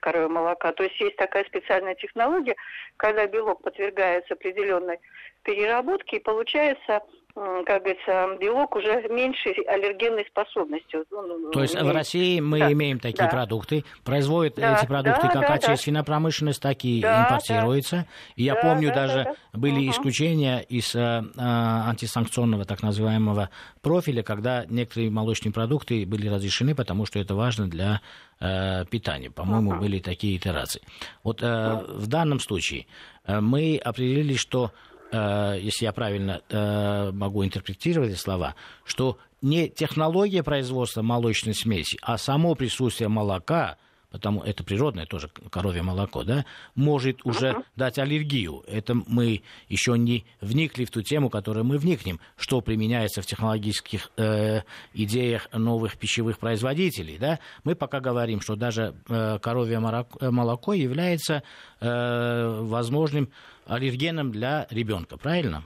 коровьего 0.00 0.28
молока. 0.28 0.72
То 0.72 0.84
есть 0.84 1.00
есть 1.00 1.16
такая 1.16 1.44
специальная 1.44 1.94
технология, 1.94 2.56
когда 2.96 3.26
белок 3.26 3.62
подвергается 3.62 4.34
определенной 4.34 4.98
переработке, 5.42 6.16
и 6.16 6.22
получается 6.22 7.02
как 7.34 7.82
говорится, 7.82 8.36
белок 8.40 8.76
уже 8.76 9.06
меньшей 9.08 9.52
аллергенной 9.62 10.26
способностью. 10.26 11.04
Ну, 11.10 11.22
ну, 11.26 11.38
ну, 11.38 11.50
То 11.50 11.62
есть 11.62 11.74
в 11.74 11.90
России 11.90 12.40
мы 12.40 12.58
да, 12.58 12.72
имеем 12.72 12.98
такие 12.98 13.24
да. 13.24 13.28
продукты, 13.28 13.84
производят 14.04 14.56
да, 14.56 14.78
эти 14.78 14.86
продукты 14.86 15.22
да, 15.22 15.32
как 15.32 15.40
да, 15.42 15.54
отечественная 15.54 16.02
да. 16.02 16.06
промышленность, 16.06 16.60
так 16.60 16.84
и 16.84 17.00
да, 17.00 17.24
импортируется. 17.24 17.96
Да. 17.96 18.06
И 18.36 18.42
я 18.44 18.54
да, 18.54 18.60
помню, 18.62 18.88
да, 18.88 18.94
даже 18.94 19.24
да, 19.24 19.34
да. 19.52 19.58
были 19.58 19.86
угу. 19.86 19.90
исключения 19.90 20.60
из 20.60 20.94
э, 20.94 21.22
антисанкционного 21.36 22.64
так 22.64 22.82
называемого 22.82 23.50
профиля, 23.82 24.22
когда 24.22 24.64
некоторые 24.68 25.10
молочные 25.10 25.52
продукты 25.52 26.04
были 26.06 26.28
разрешены, 26.28 26.74
потому 26.74 27.06
что 27.06 27.18
это 27.18 27.34
важно 27.34 27.68
для 27.68 28.00
э, 28.40 28.84
питания. 28.90 29.30
По-моему, 29.30 29.70
угу. 29.70 29.80
были 29.80 30.00
такие 30.00 30.36
итерации. 30.36 30.82
Вот 31.22 31.42
э, 31.42 31.84
в 31.88 32.06
данном 32.06 32.40
случае 32.40 32.86
э, 33.24 33.40
мы 33.40 33.80
определили, 33.82 34.34
что 34.34 34.72
Э, 34.72 34.89
если 35.12 35.84
я 35.84 35.92
правильно 35.92 36.42
э, 36.48 37.10
могу 37.12 37.44
интерпретировать 37.44 38.12
эти 38.12 38.18
слова, 38.18 38.54
что 38.84 39.18
не 39.42 39.68
технология 39.68 40.42
производства 40.42 41.02
молочной 41.02 41.54
смеси, 41.54 41.98
а 42.02 42.18
само 42.18 42.54
присутствие 42.54 43.08
молока– 43.08 43.76
потому 44.10 44.42
это 44.42 44.64
природное 44.64 45.06
тоже 45.06 45.28
коровье 45.50 45.82
молоко, 45.82 46.24
да, 46.24 46.44
может 46.74 47.24
уже 47.24 47.50
uh-huh. 47.50 47.64
дать 47.76 47.98
аллергию. 47.98 48.64
Это 48.66 48.94
мы 48.94 49.42
еще 49.68 49.96
не 49.96 50.24
вникли 50.40 50.84
в 50.84 50.90
ту 50.90 51.02
тему, 51.02 51.30
которую 51.30 51.64
мы 51.64 51.78
вникнем, 51.78 52.20
что 52.36 52.60
применяется 52.60 53.22
в 53.22 53.26
технологических 53.26 54.10
э, 54.16 54.62
идеях 54.94 55.48
новых 55.52 55.96
пищевых 55.96 56.38
производителей, 56.38 57.18
да. 57.18 57.38
Мы 57.64 57.74
пока 57.74 58.00
говорим, 58.00 58.40
что 58.40 58.56
даже 58.56 58.94
э, 59.08 59.38
коровье 59.40 59.78
молоко, 59.78 60.30
молоко 60.30 60.72
является 60.72 61.42
э, 61.80 62.60
возможным 62.62 63.30
аллергеном 63.66 64.30
для 64.32 64.66
ребенка, 64.70 65.16
правильно? 65.16 65.62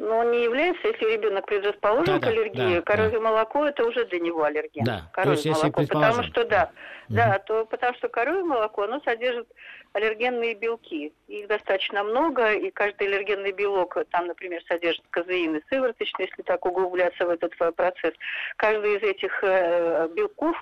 Но 0.00 0.20
он 0.20 0.30
не 0.30 0.44
является, 0.44 0.88
если 0.88 1.12
ребенок 1.12 1.44
предрасположен 1.44 2.18
да, 2.18 2.26
к 2.26 2.26
аллергии, 2.26 2.76
да, 2.76 2.80
коровье 2.80 3.18
да. 3.18 3.20
молоко 3.20 3.66
это 3.66 3.84
уже 3.84 4.06
для 4.06 4.18
него 4.18 4.44
аллерген. 4.44 4.82
Да. 4.82 5.10
Коровье 5.12 5.42
То 5.42 5.48
есть, 5.48 5.62
молоко, 5.62 5.86
потому 5.86 6.22
что 6.22 6.44
да, 6.46 6.70
угу. 7.06 7.16
да, 7.16 7.38
то 7.40 7.66
потому 7.66 7.94
что 7.96 8.08
коровье 8.08 8.42
молоко, 8.42 8.84
оно 8.84 9.02
содержит 9.04 9.46
аллергенные 9.92 10.54
белки. 10.54 11.12
Их 11.28 11.48
достаточно 11.48 12.02
много, 12.02 12.52
и 12.54 12.70
каждый 12.70 13.08
аллергенный 13.08 13.52
белок, 13.52 13.98
там, 14.10 14.28
например, 14.28 14.62
содержит 14.68 15.04
казеины 15.10 15.60
сывороточные, 15.68 16.28
если 16.28 16.42
так 16.44 16.64
углубляться 16.64 17.26
в 17.26 17.28
этот 17.28 17.54
процесс. 17.76 18.14
Каждый 18.56 18.96
из 18.96 19.02
этих 19.02 19.44
э, 19.44 20.08
белков 20.16 20.56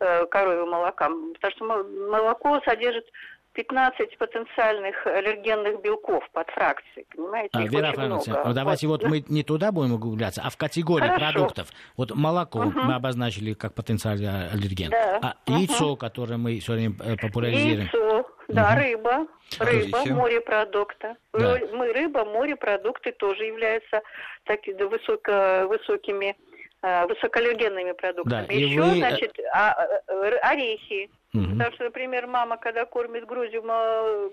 э, 0.00 0.26
коровьего 0.26 0.66
молока, 0.66 1.10
потому 1.34 1.52
что 1.52 1.64
молоко 2.10 2.60
содержит 2.64 3.06
15 3.60 4.16
потенциальных 4.16 5.06
аллергенных 5.06 5.82
белков 5.82 6.24
под 6.32 6.48
фракцией, 6.50 7.06
понимаете? 7.14 7.50
А, 7.52 7.62
Вера 7.66 7.92
Францовна, 7.92 8.42
ну 8.46 8.54
давайте 8.54 8.86
вот. 8.86 9.02
вот 9.02 9.10
мы 9.10 9.22
не 9.28 9.42
туда 9.42 9.70
будем 9.70 9.92
углубляться, 9.92 10.40
а 10.42 10.48
в 10.48 10.56
категории 10.56 11.06
Хорошо. 11.06 11.32
продуктов. 11.32 11.68
Вот 11.96 12.14
молоко 12.14 12.60
угу. 12.60 12.80
мы 12.80 12.94
обозначили 12.94 13.52
как 13.52 13.74
потенциальный 13.74 14.48
аллерген, 14.48 14.90
да. 14.90 15.18
а 15.22 15.34
угу. 15.46 15.58
яйцо, 15.58 15.96
которое 15.96 16.38
мы 16.38 16.58
время 16.66 16.94
э, 17.04 17.16
популяризируем. 17.16 17.80
Яйцо, 17.80 18.30
да, 18.48 18.70
угу. 18.70 18.80
рыба, 18.80 19.26
рыба, 19.58 20.04
морепродукты. 20.06 21.16
Да. 21.34 21.58
Мы 21.72 21.92
рыба, 21.92 22.24
морепродукты 22.24 23.12
тоже 23.12 23.44
являются 23.44 24.00
такими 24.44 24.82
высоко, 24.84 25.68
высокими 25.68 26.34
высокоаллергенными 26.82 27.92
продуктами. 27.92 28.46
Да, 28.46 28.52
Еще, 28.52 28.80
вы... 28.80 28.92
Э, 28.92 28.94
значит, 28.96 29.38
а, 29.52 29.72
орехи, 30.42 31.10
Угу. 31.32 31.44
Потому 31.44 31.72
что, 31.74 31.84
например, 31.84 32.26
мама, 32.26 32.56
когда 32.56 32.84
кормит 32.84 33.24
грудью, 33.24 33.62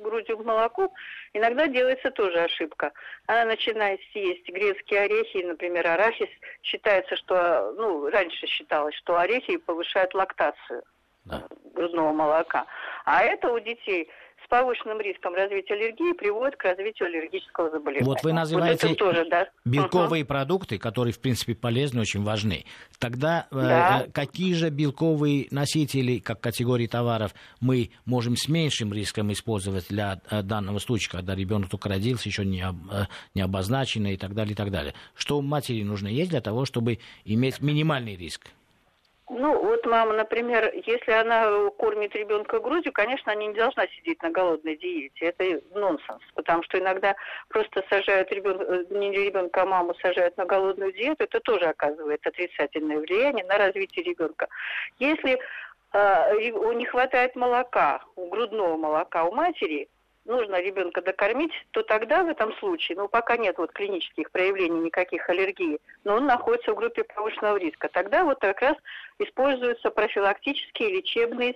грудью 0.01 0.43
молоком, 0.43 0.89
иногда 1.33 1.67
делается 1.67 2.09
тоже 2.09 2.39
ошибка. 2.39 2.91
Она 3.27 3.45
начинает 3.45 3.99
съесть 4.11 4.49
грецкие 4.49 5.01
орехи, 5.01 5.45
например, 5.45 5.85
арахис. 5.85 6.29
Считается, 6.63 7.15
что, 7.17 7.71
ну, 7.77 8.09
раньше 8.09 8.47
считалось, 8.47 8.95
что 8.95 9.19
орехи 9.19 9.57
повышают 9.57 10.15
лактацию 10.15 10.81
да. 11.25 11.43
грудного 11.75 12.13
молока. 12.13 12.65
А 13.05 13.23
это 13.23 13.51
у 13.53 13.59
детей 13.59 14.09
с 14.43 14.49
повышенным 14.49 14.99
риском 15.01 15.33
развития 15.33 15.73
аллергии 15.73 16.13
приводит 16.13 16.55
к 16.55 16.63
развитию 16.63 17.07
аллергического 17.07 17.69
заболевания. 17.69 18.05
Вот 18.05 18.23
вы 18.23 18.33
называете 18.33 18.87
вот 18.87 18.97
тоже, 18.97 19.25
да. 19.29 19.49
белковые 19.65 20.23
угу. 20.23 20.29
продукты, 20.29 20.77
которые, 20.77 21.13
в 21.13 21.19
принципе, 21.19 21.55
полезны, 21.55 22.01
очень 22.01 22.23
важны. 22.23 22.65
Тогда 22.99 23.47
э, 23.51 23.55
да. 23.55 24.03
э, 24.05 24.11
какие 24.11 24.53
же 24.53 24.69
белковые 24.69 25.47
носители, 25.51 26.19
как 26.19 26.39
категории 26.39 26.87
товаров, 26.87 27.33
мы 27.59 27.91
можем 28.05 28.35
с 28.37 28.47
меньшим 28.47 28.93
риском 28.93 29.31
использовать 29.31 29.87
для 29.89 30.21
э, 30.29 30.41
данного 30.43 30.79
случая, 30.79 31.11
когда 31.11 31.35
ребенок 31.35 31.69
только 31.69 31.89
родился, 31.89 32.29
еще 32.29 32.45
не, 32.45 32.61
э, 32.61 33.05
не 33.33 33.41
обозначенный 33.41 34.13
и 34.13 34.17
так 34.17 34.33
далее, 34.33 34.53
и 34.53 34.55
так 34.55 34.71
далее? 34.71 34.93
Что 35.15 35.41
матери 35.41 35.83
нужно 35.83 36.07
есть 36.07 36.29
для 36.29 36.41
того, 36.41 36.65
чтобы 36.65 36.99
иметь 37.25 37.61
минимальный 37.61 38.15
риск? 38.15 38.47
Ну, 39.29 39.61
вот 39.61 39.85
мама, 39.85 40.13
например, 40.13 40.71
если 40.73 41.11
она 41.11 41.69
кормит 41.71 42.15
ребенка 42.15 42.61
грудью, 42.61 42.93
конечно, 42.93 43.33
она 43.33 43.41
не 43.41 43.53
должна 43.53 43.85
сидеть 43.87 44.23
на 44.23 44.29
голодной 44.29 44.77
диете. 44.77 45.25
Это 45.25 45.61
нонсенс, 45.77 46.23
потому 46.33 46.63
что 46.63 46.79
иногда 46.79 47.13
просто 47.49 47.83
сажают 47.89 48.31
ребенка, 48.31 48.63
э, 48.63 48.85
не 48.89 49.11
ребенка, 49.11 49.63
а 49.63 49.65
маму 49.65 49.95
сажают 50.01 50.37
на 50.37 50.45
голодную 50.45 50.93
диету, 50.93 51.25
это 51.25 51.41
тоже 51.41 51.65
оказывает 51.65 52.25
отрицательное 52.25 52.99
влияние 52.99 53.43
на 53.45 53.57
развитие 53.57 54.05
ребенка. 54.05 54.47
Если 54.97 55.37
э, 55.91 56.51
не 56.75 56.85
хватает 56.85 57.35
молока, 57.35 58.01
грудного 58.15 58.77
молока 58.77 59.25
у 59.25 59.33
матери, 59.33 59.89
нужно 60.27 60.61
ребенка 60.61 61.01
докормить, 61.01 61.51
то 61.71 61.83
тогда 61.83 62.23
в 62.23 62.27
этом 62.27 62.53
случае, 62.57 62.97
ну 62.97 63.07
пока 63.07 63.37
нет 63.37 63.57
вот 63.57 63.71
клинических 63.71 64.29
проявлений 64.31 64.79
никаких 64.79 65.29
аллергии, 65.29 65.79
но 66.03 66.15
он 66.15 66.25
находится 66.25 66.73
в 66.73 66.75
группе 66.75 67.03
повышенного 67.03 67.57
риска, 67.57 67.89
тогда 67.89 68.23
вот 68.23 68.39
как 68.39 68.61
раз 68.61 68.75
используются 69.19 69.89
профилактические 69.89 70.89
лечебные 70.97 71.53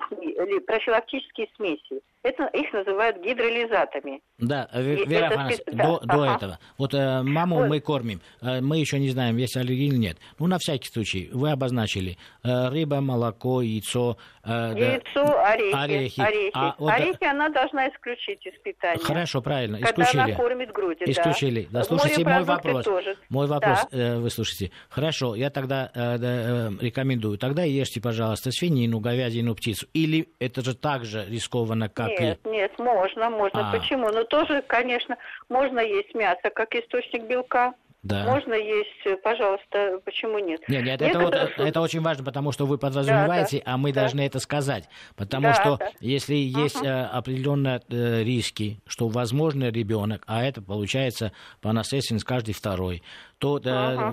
профилактические 0.65 1.49
смеси. 1.55 2.01
Это 2.23 2.45
их 2.53 2.71
называют 2.71 3.17
гидролизатами. 3.17 4.21
Да, 4.38 4.69
Вера 4.73 5.27
Афанасьевна, 5.27 5.73
да. 5.73 5.84
до, 5.84 5.95
ага. 5.95 6.17
до 6.17 6.36
этого. 6.36 6.60
Вот 6.77 6.93
э, 6.93 7.21
маму 7.23 7.57
вот. 7.57 7.69
мы 7.69 7.79
кормим, 7.79 8.21
э, 8.41 8.62
мы 8.62 8.77
еще 8.77 8.99
не 8.99 9.10
знаем, 9.10 9.38
есть 9.38 9.57
аллергия 9.57 9.88
или 9.88 9.97
нет. 9.97 10.17
Ну, 10.38 10.45
на 10.47 10.60
всякий 10.60 10.89
случай, 10.89 11.29
вы 11.34 11.51
обозначили 11.51 12.17
э, 12.43 12.69
рыба, 12.69 13.01
молоко, 13.01 13.62
яйцо. 13.62 14.17
Э, 14.43 14.73
яйцо, 14.75 15.25
да, 15.25 15.51
орехи. 15.51 15.75
Орехи, 15.75 16.21
орехи. 16.21 16.51
А, 16.53 16.75
вот, 16.77 16.91
орехи 16.91 17.23
она 17.23 17.49
должна 17.49 17.89
исключить 17.89 18.45
из 18.45 18.53
питания. 18.62 19.03
Хорошо, 19.03 19.41
правильно, 19.41 19.77
исключили. 19.77 20.05
Когда 20.05 20.23
она 20.23 20.36
кормит 20.36 20.71
грудью, 20.71 21.10
Исключили. 21.10 21.67
Да, 21.71 21.79
да 21.79 21.86
слушайте, 21.86 22.23
мой 22.23 22.43
вопрос. 22.43 22.86
Тоже. 22.86 23.15
Мой 23.29 23.47
вопрос, 23.47 23.88
да. 23.91 23.97
э, 23.97 24.17
вы 24.19 24.29
слушайте. 24.29 24.71
Хорошо, 24.89 25.36
я 25.36 25.49
тогда 25.49 25.91
э, 25.93 26.17
э, 26.19 26.69
рекомендую. 26.81 27.39
Тогда 27.39 27.63
ешьте, 27.63 27.99
пожалуйста, 27.99 28.51
свинину, 28.51 28.99
говядину, 28.99 29.55
птицу. 29.55 29.88
Или 29.93 30.29
это 30.39 30.62
же 30.63 30.75
так 30.75 31.05
же 31.05 31.25
рискованно, 31.27 31.89
как 31.89 32.11
нет, 32.19 32.39
и... 32.45 32.50
Нет, 32.50 32.80
можно, 32.80 33.30
можно. 33.30 33.69
А. 33.69 33.71
Почему? 33.71 34.10
Но 34.10 34.24
тоже, 34.24 34.62
конечно, 34.65 35.17
можно 35.50 35.80
есть 35.80 36.13
мясо 36.13 36.50
как 36.54 36.76
источник 36.76 37.24
белка. 37.24 37.74
Да. 38.04 38.24
Можно 38.26 38.56
есть, 38.56 39.21
пожалуйста, 39.21 40.00
почему 40.04 40.39
нет? 40.39 40.67
Нет, 40.67 40.84
нет, 40.84 41.02
это, 41.04 41.19
вот, 41.19 41.36
это 41.36 41.82
очень 41.82 42.02
важно, 42.02 42.24
потому 42.24 42.52
что 42.52 42.65
вы 42.65 42.80
подразумеваете, 42.80 43.60
да, 43.60 43.65
да, 43.65 43.74
а 43.74 43.78
мы 43.78 43.93
да. 43.93 44.02
должны 44.02 44.21
это 44.21 44.39
сказать. 44.39 44.89
Потому 45.15 45.43
да, 45.43 45.54
что 45.54 45.78
да. 45.78 45.91
если 46.00 46.34
есть 46.34 46.78
uh-huh. 46.78 46.88
э, 46.88 47.06
определенные 47.06 47.80
э, 47.89 48.24
риски, 48.24 48.80
что 48.88 49.08
возможно 49.08 49.69
ребенок, 49.69 50.24
а 50.26 50.43
это 50.43 50.63
получается 50.63 51.32
по 51.62 51.71
наследственности 51.74 52.26
каждый 52.26 52.56
второй, 52.56 53.04
то 53.41 53.58
uh-huh. 53.58 54.12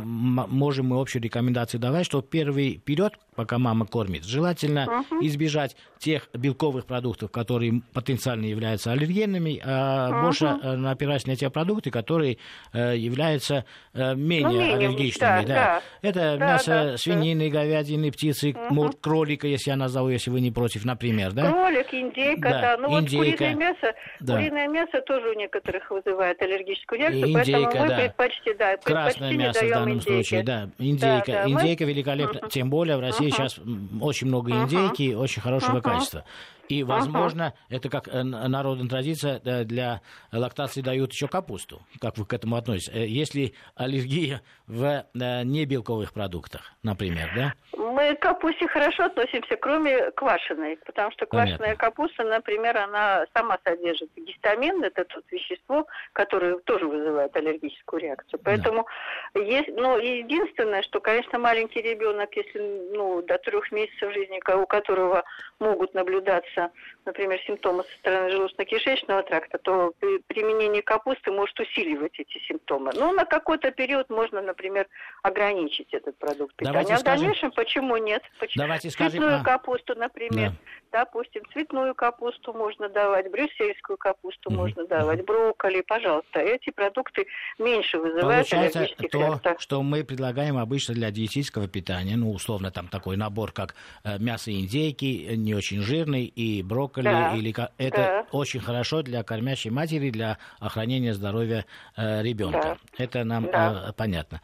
можем 0.49 0.87
мы 0.87 1.01
общую 1.01 1.23
рекомендацию 1.23 1.79
давать, 1.79 2.07
что 2.07 2.23
первый 2.23 2.79
период, 2.79 3.19
пока 3.37 3.59
мама 3.59 3.85
кормит, 3.85 4.25
желательно 4.25 5.05
uh-huh. 5.11 5.27
избежать 5.27 5.77
тех 5.99 6.31
белковых 6.33 6.87
продуктов, 6.87 7.31
которые 7.31 7.83
потенциально 7.93 8.47
являются 8.47 8.91
аллергенными, 8.91 9.61
а 9.63 10.09
uh-huh. 10.11 10.23
больше 10.23 10.47
э, 10.47 10.91
опираться 10.91 11.29
на 11.29 11.37
те 11.37 11.51
продукты, 11.51 11.91
которые 11.91 12.39
э, 12.73 12.97
являются 12.97 13.67
э, 13.93 14.15
менее, 14.15 14.49
ну, 14.49 14.61
менее 14.61 14.75
аллергичными. 14.77 15.45
Да, 15.45 15.47
да. 15.47 15.55
Да. 15.55 15.83
Это 16.01 16.37
да, 16.39 16.47
мясо 16.47 16.71
да, 16.71 16.97
свинины, 16.97 17.51
да. 17.51 17.59
говядины, 17.59 18.11
птицы, 18.11 18.53
uh-huh. 18.53 18.97
кролика, 18.99 19.47
если 19.47 19.71
я 19.71 19.77
назову, 19.77 20.09
если 20.09 20.31
вы 20.31 20.41
не 20.41 20.51
против, 20.51 20.87
например. 20.87 21.33
Да? 21.33 21.53
Кролик, 21.53 21.93
индейка, 21.93 22.49
да. 22.49 22.61
да. 22.61 22.77
Ну 22.79 22.99
индейка. 22.99 23.27
вот 23.27 23.37
куриное 23.37 23.55
мясо, 23.55 23.95
да. 24.21 24.37
куриное 24.37 24.69
мясо 24.69 25.03
тоже 25.03 25.29
у 25.29 25.35
некоторых 25.35 25.91
вызывает 25.91 26.41
аллергическую 26.41 26.99
реакцию, 26.99 27.29
индейка, 27.29 27.61
поэтому 27.61 27.83
мы 27.83 27.89
да. 27.89 27.97
предпочтем, 27.97 28.57
да, 28.57 28.77
предпочтем 28.79 29.18
красное 29.19 29.39
мясо 29.39 29.65
в 29.65 29.69
данном 29.69 29.93
индейки. 29.95 30.09
случае, 30.09 30.43
да. 30.43 30.71
Индейка, 30.79 31.33
да, 31.33 31.45
да, 31.45 31.51
индейка 31.51 31.85
мы... 31.85 31.91
великолепна. 31.91 32.49
Тем 32.49 32.71
более 32.71 32.97
в 32.97 33.01
России 33.01 33.31
сейчас 33.31 33.59
очень 34.01 34.27
много 34.29 34.53
индейки, 34.53 35.15
очень 35.15 35.43
хорошего 35.43 35.81
качества. 35.81 36.25
И, 36.69 36.83
возможно, 36.83 37.55
uh-huh. 37.71 37.77
это 37.77 37.89
как 37.89 38.09
э, 38.09 38.23
народная 38.23 38.89
традиция, 38.89 39.41
э, 39.45 39.65
для 39.65 40.03
лактации 40.33 40.83
дают 40.83 41.13
еще 41.13 41.29
капусту. 41.29 41.81
Как 42.01 42.19
вы 42.19 42.27
к 42.27 42.33
этому 42.33 42.57
относитесь? 42.57 42.95
Э, 42.95 43.07
если 43.07 43.55
аллергия 43.75 44.43
в 44.67 45.07
небелковых 45.15 46.13
продуктах, 46.13 46.73
например, 46.83 47.31
да? 47.35 47.55
Мы 47.99 48.15
к 48.15 48.21
капусте 48.21 48.69
хорошо 48.69 49.05
относимся, 49.05 49.57
кроме 49.57 50.11
квашеной, 50.13 50.79
потому 50.85 51.11
что 51.13 51.27
квашеная 51.27 51.59
Понятно. 51.59 51.77
капуста, 51.77 52.25
например, 52.25 52.77
она 52.77 53.25
сама 53.35 53.59
содержит 53.65 54.11
гистамин, 54.17 54.85
это 54.85 55.05
тот 55.05 55.25
вещество, 55.31 55.87
которое 56.13 56.59
тоже 56.59 56.87
вызывает 56.87 57.35
аллергическую 57.37 58.01
реакцию. 58.03 58.41
Поэтому 58.45 58.87
да. 59.35 59.41
есть, 59.41 59.69
ну, 59.75 59.99
единственное, 59.99 60.83
что, 60.83 61.01
конечно, 61.01 61.39
маленький 61.39 61.81
ребенок, 61.81 62.37
если, 62.37 62.61
ну, 62.95 63.23
до 63.23 63.39
трех 63.39 63.73
месяцев 63.73 64.13
жизни, 64.13 64.41
у 64.55 64.67
которого 64.67 65.25
могут 65.59 65.95
наблюдаться, 65.95 66.58
например, 67.05 67.41
симптомы 67.47 67.85
со 67.85 67.99
стороны 67.99 68.31
желудочно-кишечного 68.31 69.23
тракта, 69.23 69.59
то 69.59 69.93
при 69.99 70.19
применении 70.27 70.81
капусты 70.81 71.31
может 71.31 71.59
усиливать 71.59 72.19
эти 72.19 72.39
симптомы. 72.47 72.93
Ну, 72.95 73.13
на 73.13 73.25
какой-то 73.25 73.71
период 73.71 74.11
можно, 74.11 74.43
например, 74.43 74.87
ограничить 75.23 75.93
этот 75.93 76.17
продукт 76.19 76.55
питания. 76.55 76.73
Давайте 76.73 76.95
а 76.95 76.99
в 76.99 77.03
дальнейшем 77.03 77.53
почему 77.53 77.97
нет? 77.97 78.23
Почему? 78.39 78.65
Давайте 78.65 78.91
скажем, 78.91 79.13
Цветную 79.13 79.41
а... 79.41 79.45
капусту, 79.45 79.95
например. 79.95 80.53
Да. 80.93 81.05
Допустим, 81.05 81.43
цветную 81.53 81.95
капусту 81.95 82.53
можно 82.53 82.89
давать, 82.89 83.31
брюссельскую 83.31 83.99
капусту 83.99 84.51
mm-hmm. 84.51 84.55
можно 84.55 84.87
давать, 84.87 85.25
брокколи, 85.25 85.83
пожалуйста. 85.83 86.41
Эти 86.41 86.71
продукты 86.71 87.27
меньше 87.59 87.99
вызывают 87.99 88.49
Получается, 88.49 88.87
то, 89.11 89.19
реакций. 89.19 89.53
что 89.59 89.83
мы 89.83 90.05
предлагаем 90.05 90.57
обычно 90.57 90.95
для 90.95 91.11
диетического 91.11 91.69
питания, 91.69 92.17
ну, 92.17 92.33
условно, 92.33 92.71
там 92.71 92.89
такой 92.89 93.17
набор, 93.17 93.53
как 93.53 93.75
э, 94.05 94.19
мясо 94.19 94.51
индейки, 94.51 95.35
не 95.37 95.55
очень 95.55 95.81
жирный, 95.83 96.25
и 96.25 96.48
брокколи, 96.63 97.05
да. 97.05 97.35
или 97.37 97.55
это 97.79 97.97
да. 97.97 98.27
очень 98.33 98.61
хорошо 98.61 99.03
для 99.03 99.23
кормящей 99.23 99.71
матери, 99.71 100.11
для 100.11 100.39
охранения 100.59 101.15
здоровья 101.15 101.65
э, 101.97 102.23
ребенка. 102.23 102.79
Да. 102.97 103.05
Это 103.05 103.25
нам 103.25 103.47
да. 103.51 103.89
э, 103.89 103.93
понятно. 103.93 104.41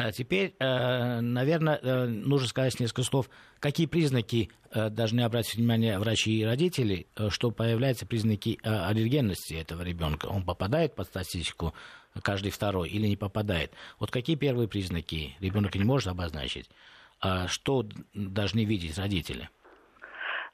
А 0.00 0.12
теперь, 0.12 0.54
э, 0.58 1.20
наверное, 1.20 1.78
э, 1.82 2.06
нужно 2.06 2.46
сказать 2.46 2.78
несколько 2.78 3.02
слов, 3.02 3.28
какие 3.58 3.86
признаки 3.86 4.50
э, 4.70 4.90
должны 4.90 5.22
обратить 5.22 5.56
внимание 5.56 5.98
врачи 5.98 6.38
и 6.38 6.44
родители, 6.44 7.08
что 7.30 7.50
появляются 7.50 8.06
признаки 8.06 8.60
аллергенности 8.62 9.54
этого 9.54 9.82
ребенка. 9.82 10.26
Он 10.26 10.44
попадает 10.44 10.94
под 10.94 11.08
статистику 11.08 11.74
каждый 12.22 12.50
второй 12.52 12.90
или 12.90 13.06
не 13.08 13.16
попадает. 13.16 13.72
Вот 13.98 14.10
какие 14.10 14.36
первые 14.36 14.68
признаки 14.68 15.36
ребенок 15.40 15.74
не 15.74 15.84
может 15.84 16.08
обозначить? 16.08 16.68
А 17.20 17.48
что 17.48 17.84
должны 18.14 18.64
видеть 18.64 18.98
родители? 18.98 19.48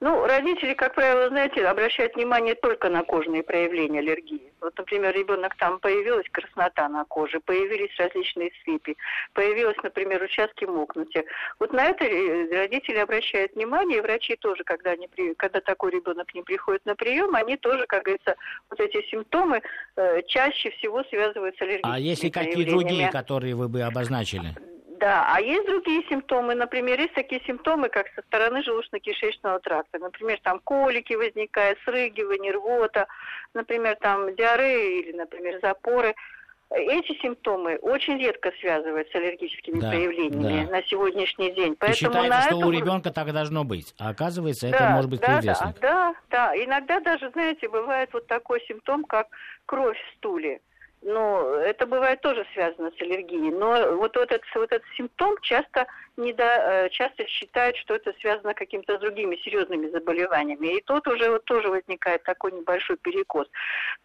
Ну, 0.00 0.26
родители, 0.26 0.74
как 0.74 0.94
правило, 0.94 1.28
знаете, 1.28 1.66
обращают 1.66 2.14
внимание 2.14 2.54
только 2.54 2.88
на 2.88 3.02
кожные 3.02 3.42
проявления 3.42 4.00
аллергии. 4.00 4.52
Вот, 4.60 4.76
например, 4.76 5.14
ребенок 5.14 5.56
там 5.56 5.78
появилась 5.78 6.26
краснота 6.30 6.88
на 6.88 7.04
коже, 7.04 7.40
появились 7.40 7.94
различные 7.98 8.50
сыпи, 8.64 8.96
появились, 9.32 9.76
например, 9.82 10.22
участки 10.22 10.64
мокнутия. 10.64 11.24
Вот 11.60 11.72
на 11.72 11.86
это 11.86 12.04
родители 12.04 12.98
обращают 12.98 13.54
внимание, 13.54 13.98
и 13.98 14.00
врачи 14.00 14.36
тоже, 14.36 14.64
когда, 14.64 14.92
они, 14.92 15.08
когда 15.36 15.60
такой 15.60 15.92
ребенок 15.92 16.34
не 16.34 16.42
приходит 16.42 16.84
на 16.86 16.94
прием, 16.94 17.34
они 17.34 17.56
тоже, 17.56 17.86
как 17.86 18.04
говорится, 18.04 18.36
вот 18.70 18.80
эти 18.80 19.06
симптомы 19.10 19.62
э, 19.96 20.22
чаще 20.26 20.70
всего 20.70 21.04
связывают 21.04 21.56
с 21.56 21.62
аллергией. 21.62 21.94
А 21.94 21.98
если 21.98 22.30
какие 22.30 22.64
другие, 22.64 23.10
которые 23.10 23.54
вы 23.54 23.68
бы 23.68 23.82
обозначили? 23.82 24.54
Да, 25.00 25.24
а 25.28 25.40
есть 25.40 25.66
другие 25.66 26.04
симптомы. 26.08 26.54
Например, 26.54 27.00
есть 27.00 27.14
такие 27.14 27.40
симптомы, 27.46 27.88
как 27.88 28.06
со 28.14 28.22
стороны 28.22 28.62
желудочно-кишечного 28.62 29.60
тракта. 29.60 29.98
Например, 29.98 30.38
там 30.42 30.60
колики 30.60 31.14
возникают, 31.14 31.78
срыгивание, 31.84 32.52
рвота, 32.52 33.06
например, 33.54 33.96
там 33.96 34.34
диарея 34.36 35.00
или, 35.00 35.12
например, 35.12 35.58
запоры. 35.60 36.14
Эти 36.70 37.20
симптомы 37.20 37.76
очень 37.76 38.18
редко 38.18 38.52
связываются 38.60 39.12
с 39.12 39.16
аллергическими 39.16 39.80
да, 39.80 39.90
проявлениями 39.90 40.66
да. 40.66 40.72
на 40.72 40.82
сегодняшний 40.84 41.52
день. 41.52 41.76
Поэтому 41.78 41.92
И 41.92 41.96
считается, 41.96 42.28
на 42.28 42.42
что 42.42 42.58
это... 42.58 42.66
у 42.66 42.70
ребенка 42.70 43.10
так 43.10 43.32
должно 43.32 43.64
быть. 43.64 43.94
А 43.98 44.10
оказывается, 44.10 44.70
да, 44.70 44.76
это 44.76 44.88
может 44.90 45.10
быть 45.10 45.20
да, 45.20 45.26
предвестник. 45.36 45.80
Да, 45.80 46.14
да, 46.30 46.52
да. 46.52 46.64
Иногда 46.64 47.00
даже, 47.00 47.30
знаете, 47.30 47.68
бывает 47.68 48.10
вот 48.12 48.26
такой 48.26 48.60
симптом, 48.66 49.04
как 49.04 49.28
кровь 49.66 49.98
в 49.98 50.16
стуле. 50.16 50.60
Ну, 51.06 51.56
это 51.56 51.86
бывает 51.86 52.22
тоже 52.22 52.46
связано 52.54 52.90
с 52.90 53.02
аллергией. 53.02 53.50
Но 53.52 53.96
вот, 53.96 54.16
вот, 54.16 54.32
этот, 54.32 54.42
вот 54.54 54.72
этот 54.72 54.86
симптом 54.96 55.36
часто 55.42 55.86
не 56.16 56.32
до, 56.32 56.44
э, 56.44 56.88
часто 56.90 57.26
считают, 57.26 57.76
что 57.76 57.94
это 57.94 58.14
связано 58.20 58.52
с 58.52 58.54
какими-то 58.54 58.98
другими 58.98 59.36
серьезными 59.44 59.90
заболеваниями. 59.90 60.78
И 60.78 60.82
тут 60.82 61.06
уже 61.06 61.30
вот 61.30 61.44
тоже 61.44 61.68
возникает 61.68 62.22
такой 62.22 62.52
небольшой 62.52 62.96
перекос. 62.96 63.46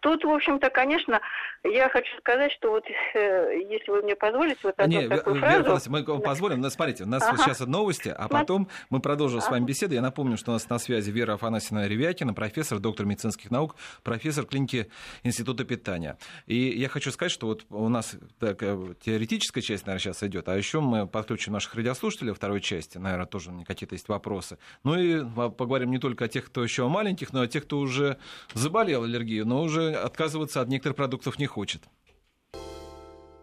Тут, 0.00 0.24
в 0.24 0.28
общем-то, 0.28 0.68
конечно, 0.68 1.20
я 1.64 1.88
хочу 1.88 2.14
сказать, 2.18 2.52
что 2.52 2.70
вот 2.70 2.84
э, 3.14 3.60
если 3.70 3.90
вы 3.90 4.02
мне 4.02 4.14
позволите 4.14 4.58
вот 4.62 4.76
Не, 4.86 5.08
такую 5.08 5.36
Вера, 5.36 5.64
фразу... 5.64 5.90
мы 5.90 6.02
вам 6.02 6.20
позволим. 6.20 6.60
Ну, 6.60 6.68
смотрите, 6.68 7.04
у 7.04 7.08
нас 7.08 7.22
ага. 7.22 7.38
сейчас 7.38 7.60
новости, 7.60 8.14
а 8.14 8.28
потом 8.28 8.68
мы 8.90 9.00
продолжим 9.00 9.38
ага. 9.38 9.46
с 9.46 9.50
вами 9.50 9.64
беседу. 9.64 9.94
Я 9.94 10.02
напомню, 10.02 10.36
что 10.36 10.50
у 10.50 10.54
нас 10.54 10.68
на 10.68 10.78
связи 10.78 11.10
Вера 11.10 11.34
Афанасьевна 11.34 11.88
Ревякина, 11.88 12.34
профессор, 12.34 12.78
доктор 12.78 13.06
медицинских 13.06 13.50
наук, 13.50 13.74
профессор 14.02 14.44
клиники 14.44 14.90
Института 15.22 15.64
питания. 15.64 16.18
И 16.46 16.56
я 16.56 16.89
хочу 16.90 17.10
сказать, 17.10 17.32
что 17.32 17.46
вот 17.46 17.64
у 17.70 17.88
нас 17.88 18.16
так, 18.38 18.58
теоретическая 19.00 19.62
часть, 19.62 19.86
наверное, 19.86 20.00
сейчас 20.00 20.22
идет, 20.22 20.48
а 20.48 20.56
еще 20.56 20.80
мы 20.80 21.06
подключим 21.06 21.52
наших 21.52 21.74
радиослушателей 21.74 22.32
второй 22.34 22.60
части, 22.60 22.98
наверное, 22.98 23.26
тоже 23.26 23.52
какие-то 23.66 23.94
есть 23.94 24.08
вопросы. 24.08 24.58
Ну 24.84 24.98
и 24.98 25.24
поговорим 25.24 25.90
не 25.90 25.98
только 25.98 26.26
о 26.26 26.28
тех, 26.28 26.46
кто 26.46 26.62
еще 26.62 26.88
маленьких, 26.88 27.32
но 27.32 27.42
и 27.42 27.46
о 27.46 27.48
тех, 27.48 27.64
кто 27.64 27.78
уже 27.78 28.18
заболел 28.54 29.04
аллергией, 29.04 29.44
но 29.44 29.62
уже 29.62 29.94
отказываться 29.94 30.60
от 30.60 30.68
некоторых 30.68 30.96
продуктов 30.96 31.38
не 31.38 31.46
хочет. 31.46 31.82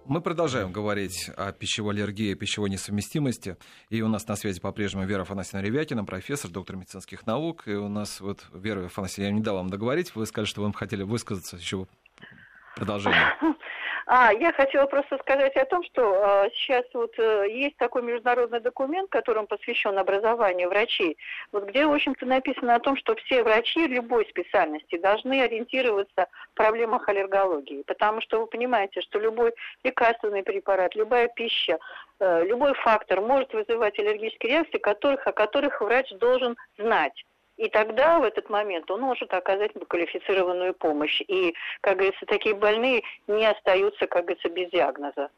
Мы 0.07 0.21
продолжаем 0.21 0.71
говорить 0.71 1.29
о 1.35 1.51
пищевой 1.51 1.93
аллергии, 1.93 2.33
пищевой 2.33 2.69
несовместимости. 2.69 3.57
И 3.89 4.01
у 4.01 4.07
нас 4.07 4.25
на 4.25 4.37
связи 4.37 4.61
по-прежнему 4.61 5.05
Вера 5.05 5.23
Афанасьевна 5.23 5.61
Ревякина, 5.61 6.05
профессор, 6.05 6.49
доктор 6.49 6.77
медицинских 6.77 7.25
наук. 7.25 7.67
И 7.67 7.73
у 7.73 7.89
нас 7.89 8.21
вот, 8.21 8.45
Вера 8.53 8.85
Афанасьевна, 8.85 9.27
я 9.27 9.35
не 9.35 9.41
дал 9.41 9.57
вам 9.57 9.69
договорить, 9.69 10.15
вы 10.15 10.25
сказали, 10.25 10.47
что 10.47 10.63
вы 10.63 10.73
хотели 10.73 11.03
высказаться 11.03 11.57
еще 11.57 11.87
продолжение. 12.77 13.35
А, 14.09 14.31
я 14.31 14.53
хотела 14.53 14.85
просто 14.85 15.17
сказать 15.17 15.53
о 15.57 15.65
том, 15.65 15.83
что 15.83 16.45
э, 16.45 16.49
сейчас 16.55 16.85
вот 16.93 17.11
э, 17.19 17.47
есть 17.49 17.75
такой 17.75 18.03
международный 18.03 18.61
документ, 18.61 19.09
которым 19.09 19.47
посвящен 19.47 19.99
образованию 19.99 20.69
врачей, 20.69 21.17
вот 21.51 21.65
где, 21.65 21.85
в 21.85 21.91
общем-то, 21.91 22.25
написано 22.25 22.75
о 22.75 22.79
том, 22.79 22.95
что 22.95 23.15
все 23.15 23.43
врачи 23.43 23.85
любой 23.85 24.25
специальности 24.29 24.97
должны 24.97 25.41
ориентироваться 25.41 26.27
в 26.53 26.55
проблемах 26.55 27.09
аллергологии, 27.09 27.83
потому 27.85 28.21
что 28.21 28.39
вы 28.39 28.47
понимаете, 28.47 29.01
что 29.01 29.19
любой 29.19 29.53
лекарственный 29.83 30.41
препарат, 30.41 30.95
любая 30.95 31.27
пища, 31.27 31.77
э, 32.21 32.45
любой 32.45 32.75
фактор 32.75 33.19
может 33.19 33.53
вызывать 33.53 33.99
аллергические 33.99 34.53
реакции, 34.53 34.77
которых, 34.77 35.27
о 35.27 35.33
которых 35.33 35.81
врач 35.81 36.09
должен 36.13 36.55
знать. 36.77 37.25
И 37.57 37.69
тогда 37.69 38.19
в 38.19 38.23
этот 38.23 38.49
момент 38.49 38.89
он 38.91 39.01
может 39.01 39.33
оказать 39.33 39.71
квалифицированную 39.87 40.73
помощь. 40.75 41.21
И, 41.27 41.55
как 41.81 41.97
говорится, 41.97 42.25
такие 42.27 42.55
больные 42.55 43.03
не 43.27 43.45
остаются, 43.45 44.05
как 44.05 44.25
говорится, 44.25 44.49
без 44.49 44.69
диагноза. 44.69 45.29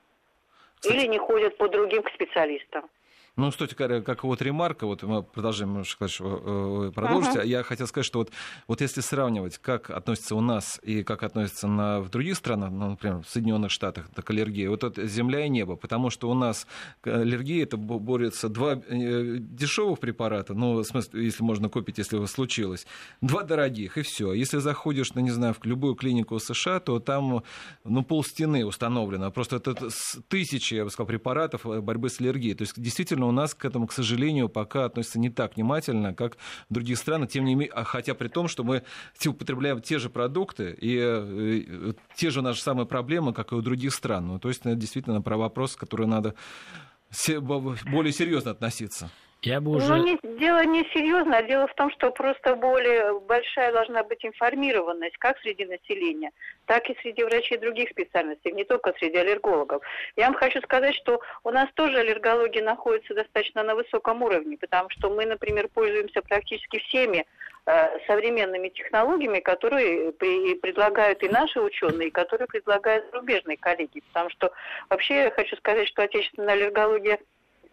Или 0.84 1.08
не 1.08 1.18
ходят 1.18 1.58
по 1.58 1.70
другим 1.70 2.04
к 2.04 2.12
специалистам. 2.12 2.90
Ну, 3.36 3.52
кстати 3.52 3.76
говоря, 3.76 4.02
как 4.02 4.24
вот 4.24 4.42
ремарка, 4.42 4.86
вот 4.86 5.04
мы 5.04 5.24
продолжаем 5.24 5.72
немножко 5.72 6.06
э, 6.06 6.92
продолжить. 6.94 7.36
Uh-huh. 7.36 7.48
Я 7.48 7.63
хотел 7.63 7.88
сказать, 7.88 8.06
что 8.06 8.20
вот, 8.20 8.32
вот 8.68 8.82
если 8.82 9.02
сравнивать, 9.02 9.58
как 9.58 9.89
относится 9.89 10.36
у 10.36 10.42
нас 10.42 10.80
и 10.84 11.04
как 11.04 11.24
относится 11.24 11.68
на, 11.68 12.02
в 12.02 12.10
других 12.10 12.36
странах, 12.36 12.72
ну, 12.72 12.92
например, 12.92 13.22
в 13.22 13.30
Соединенных 13.30 13.72
Штатах 13.72 14.10
к 14.12 14.30
аллергии, 14.30 14.68
вот 14.68 14.84
это 14.84 15.06
земля 15.08 15.46
и 15.46 15.50
небо, 15.50 15.76
потому 15.76 16.10
что 16.10 16.30
у 16.30 16.34
нас 16.34 16.68
аллергия 17.04 17.63
это 17.63 17.78
борется 17.78 18.50
два 18.50 18.74
э, 18.74 19.38
дешевых 19.39 20.00
препарата, 20.00 20.54
ну, 20.54 20.76
в 20.76 20.84
смысле, 20.84 21.24
если 21.26 21.44
можно 21.44 21.70
купить, 21.70 21.98
если 21.98 22.24
случилось, 22.26 22.86
два 23.22 23.44
дорогих, 23.44 23.98
и 23.98 24.02
все. 24.02 24.34
Если 24.34 24.58
заходишь, 24.58 25.13
ну, 25.13 25.22
не 25.22 25.32
знаю, 25.32 25.54
в 25.54 25.65
любую 25.65 25.96
клинику 25.96 26.39
США, 26.39 26.80
то 26.80 27.00
там, 27.00 27.44
ну, 27.84 28.04
пол 28.04 28.24
стены 28.24 28.65
установлено. 28.65 29.32
Просто 29.32 29.58
это 29.58 29.76
тысячи, 30.28 30.76
я 30.76 30.84
бы 30.84 30.89
сказал, 30.89 31.08
препаратов 31.08 31.65
э, 31.65 31.82
борьбы 31.82 32.10
с 32.10 32.20
аллергией. 32.20 32.56
То 32.56 32.63
есть, 32.63 32.80
действительно, 32.80 33.19
у 33.28 33.32
нас 33.32 33.54
к 33.54 33.66
этому, 33.66 33.88
к 33.88 33.94
сожалению, 33.94 34.50
пока 34.50 34.86
относятся 34.86 35.20
не 35.20 35.30
так 35.30 35.56
внимательно, 35.56 36.14
как 36.14 36.38
в 36.70 36.74
других 36.74 36.98
странах, 36.98 37.30
тем 37.30 37.46
не 37.46 37.56
менее, 37.56 37.74
хотя 37.84 38.14
при 38.14 38.28
том, 38.28 38.48
что 38.48 38.64
мы 38.64 38.84
употребляем 39.26 39.82
те 39.82 40.00
же 40.00 40.10
продукты 40.10 40.76
и, 40.80 40.94
и 40.96 41.66
э, 41.68 41.94
те 42.16 42.30
же 42.30 42.42
наши 42.42 42.62
самые 42.62 42.86
проблемы, 42.86 43.34
как 43.34 43.52
и 43.52 43.56
у 43.56 43.62
других 43.62 43.94
стран. 43.94 44.28
Ну, 44.28 44.40
то 44.40 44.50
есть, 44.50 44.62
это 44.62 44.76
действительно 44.76 45.22
про 45.22 45.38
вопрос, 45.38 45.76
который 45.76 46.08
надо 46.08 46.36
более 47.86 48.14
серьезно 48.14 48.52
относиться. 48.52 49.10
Я 49.41 49.62
бы 49.62 49.71
уже... 49.71 49.88
Ну, 49.88 50.04
не, 50.04 50.19
дело 50.38 50.65
не 50.65 50.84
серьезно, 50.93 51.38
а 51.38 51.43
дело 51.43 51.67
в 51.67 51.73
том, 51.75 51.89
что 51.91 52.12
просто 52.12 52.56
более 52.56 53.17
большая 53.21 53.71
должна 53.71 54.04
быть 54.04 54.25
информированность 54.25 55.17
как 55.17 55.39
среди 55.39 55.63
населения, 55.63 56.32
так 56.65 56.89
и 56.89 56.97
среди 57.02 57.23
врачей 57.23 57.58
других 57.58 57.89
специальностей, 57.89 58.52
не 58.52 58.65
только 58.65 58.93
среди 58.99 59.17
аллергологов. 59.17 59.82
Я 60.17 60.25
вам 60.25 60.34
хочу 60.34 60.62
сказать, 60.62 60.93
что 60.95 61.21
у 61.45 61.52
нас 61.52 61.69
тоже 61.75 61.99
аллергология 61.99 62.62
находится 62.62 63.13
достаточно 63.13 63.63
на 63.63 63.75
высоком 63.75 64.23
уровне, 64.23 64.58
потому 64.58 64.89
что 64.89 65.10
мы, 65.10 65.25
например, 65.25 65.69
пользуемся 65.69 66.21
практически 66.21 66.80
всеми 66.80 67.25
э, 67.65 67.99
современными 68.08 68.67
технологиями, 68.67 69.39
которые 69.39 70.12
при, 70.12 70.56
предлагают 70.56 71.23
и 71.23 71.30
наши 71.30 71.62
ученые, 71.62 72.10
и 72.10 72.12
которые 72.12 72.47
предлагают 72.47 73.06
зарубежные 73.12 73.56
коллеги. 73.56 74.02
Потому 74.10 74.30
что 74.32 74.52
вообще 74.89 75.23
я 75.23 75.32
хочу 75.32 75.56
сказать, 75.56 75.88
что 75.88 76.04
отечественная 76.04 76.56
аллергология 76.56 77.19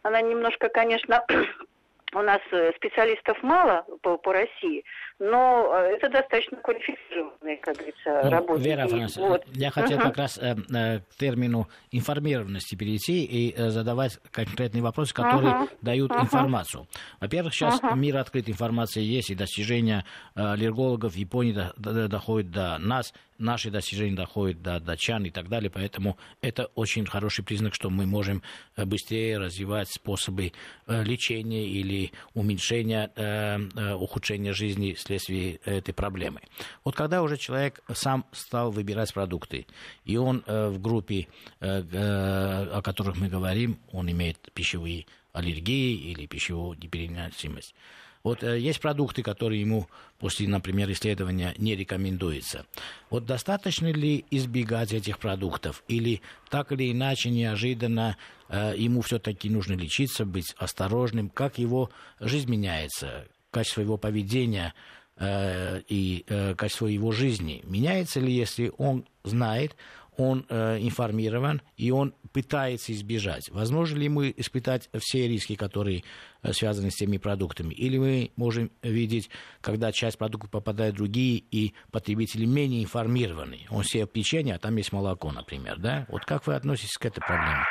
она 0.02 0.20
немножко, 0.20 0.68
конечно, 0.68 1.24
у 2.14 2.22
нас 2.22 2.40
э, 2.50 2.72
специалистов 2.76 3.42
мало 3.42 3.84
по, 4.02 4.16
по 4.18 4.32
России, 4.32 4.84
но 5.18 5.72
э, 5.74 5.96
это 5.96 6.10
достаточно 6.10 6.58
квалифицированные, 6.58 7.56
как 7.58 7.76
говорится, 7.76 8.20
ну, 8.24 8.30
работники. 8.30 8.68
Вера 8.68 8.84
Афанасьевна, 8.84 9.28
вот. 9.28 9.44
я 9.54 9.70
хотел 9.70 9.98
uh-huh. 9.98 10.02
как 10.02 10.16
раз 10.18 10.38
э, 10.38 10.56
э, 10.74 10.98
к 11.00 11.14
термину 11.16 11.68
информированности 11.90 12.74
перейти 12.74 13.24
и 13.24 13.54
э, 13.56 13.70
задавать 13.70 14.18
конкретные 14.30 14.82
вопросы, 14.82 15.14
которые 15.14 15.52
uh-huh. 15.52 15.70
дают 15.80 16.10
uh-huh. 16.10 16.22
информацию. 16.22 16.86
Во-первых, 17.20 17.54
сейчас 17.54 17.80
uh-huh. 17.80 17.96
мир 17.96 18.18
открыт, 18.18 18.48
информация 18.48 19.02
есть, 19.02 19.30
и 19.30 19.34
достижения 19.34 20.04
э, 20.34 20.42
аллергологов 20.42 21.14
в 21.14 21.16
Японии 21.16 21.52
до, 21.52 21.72
до, 21.76 22.08
доходят 22.08 22.50
до 22.50 22.78
нас, 22.78 23.14
наши 23.38 23.70
достижения 23.70 24.16
доходят 24.16 24.62
до 24.62 24.80
датчан 24.80 25.24
и 25.24 25.30
так 25.30 25.48
далее, 25.48 25.70
поэтому 25.70 26.18
это 26.42 26.66
очень 26.74 27.06
хороший 27.06 27.44
признак, 27.44 27.74
что 27.74 27.90
мы 27.90 28.06
можем 28.06 28.42
э, 28.76 28.84
быстрее 28.84 29.38
развивать 29.38 29.88
способы 29.88 30.52
э, 30.86 31.04
лечения 31.04 31.66
или 31.66 32.12
уменьшения, 32.34 33.10
э, 33.16 33.58
э, 33.76 33.94
ухудшения 33.94 34.52
жизни 34.52 34.94
вследствие 35.06 35.56
этой 35.64 35.94
проблемы. 35.94 36.40
Вот 36.84 36.94
когда 36.94 37.22
уже 37.22 37.36
человек 37.36 37.80
сам 37.94 38.26
стал 38.32 38.70
выбирать 38.70 39.14
продукты, 39.14 39.66
и 40.04 40.16
он 40.16 40.42
э, 40.46 40.68
в 40.68 40.80
группе, 40.80 41.28
э, 41.60 41.82
э, 41.90 42.68
о 42.72 42.82
которых 42.82 43.16
мы 43.16 43.28
говорим, 43.28 43.78
он 43.92 44.10
имеет 44.10 44.38
пищевые 44.52 45.06
аллергии 45.32 46.10
или 46.10 46.26
пищевую 46.26 46.76
непереносимость. 46.78 47.74
Вот 48.22 48.42
есть 48.42 48.80
продукты, 48.80 49.22
которые 49.22 49.60
ему 49.60 49.86
после, 50.18 50.48
например, 50.48 50.90
исследования 50.90 51.54
не 51.58 51.76
рекомендуются. 51.76 52.66
Вот 53.08 53.24
достаточно 53.24 53.92
ли 53.92 54.24
избегать 54.32 54.92
этих 54.92 55.20
продуктов? 55.20 55.84
Или 55.86 56.22
так 56.50 56.72
или 56.72 56.90
иначе, 56.90 57.30
неожиданно 57.30 58.16
ему 58.48 59.02
все-таки 59.02 59.48
нужно 59.48 59.74
лечиться, 59.74 60.24
быть 60.24 60.56
осторожным? 60.58 61.28
Как 61.28 61.58
его 61.58 61.88
жизнь 62.18 62.50
меняется? 62.50 63.28
Качество 63.56 63.80
его 63.80 63.96
поведения 63.96 64.74
Э, 65.18 65.80
и 65.88 66.26
э, 66.28 66.54
качество 66.54 66.86
его 66.86 67.10
жизни 67.10 67.62
меняется 67.64 68.20
ли, 68.20 68.30
если 68.30 68.70
он 68.76 69.06
знает, 69.24 69.74
он 70.18 70.44
э, 70.50 70.76
информирован 70.80 71.62
и 71.78 71.90
он 71.90 72.14
пытается 72.34 72.92
избежать. 72.92 73.48
Возможно 73.50 73.96
ли 73.96 74.10
мы 74.10 74.34
испытать 74.36 74.90
все 74.98 75.26
риски, 75.26 75.56
которые 75.56 76.04
э, 76.42 76.52
связаны 76.52 76.90
с 76.90 76.96
теми 76.96 77.16
продуктами? 77.16 77.72
Или 77.72 77.96
мы 77.96 78.30
можем 78.36 78.70
видеть, 78.82 79.30
когда 79.62 79.90
часть 79.90 80.18
продуктов 80.18 80.50
попадает 80.50 80.92
в 80.94 80.98
другие, 80.98 81.38
и 81.50 81.72
потребители 81.90 82.44
менее 82.44 82.82
информированы? 82.82 83.60
Он 83.70 83.84
съел 83.84 84.06
печенье, 84.06 84.56
а 84.56 84.58
там 84.58 84.76
есть 84.76 84.92
молоко, 84.92 85.32
например, 85.32 85.78
да? 85.78 86.04
Вот 86.10 86.26
как 86.26 86.46
вы 86.46 86.56
относитесь 86.56 86.98
к 86.98 87.06
этой 87.06 87.20
проблеме? 87.20 87.64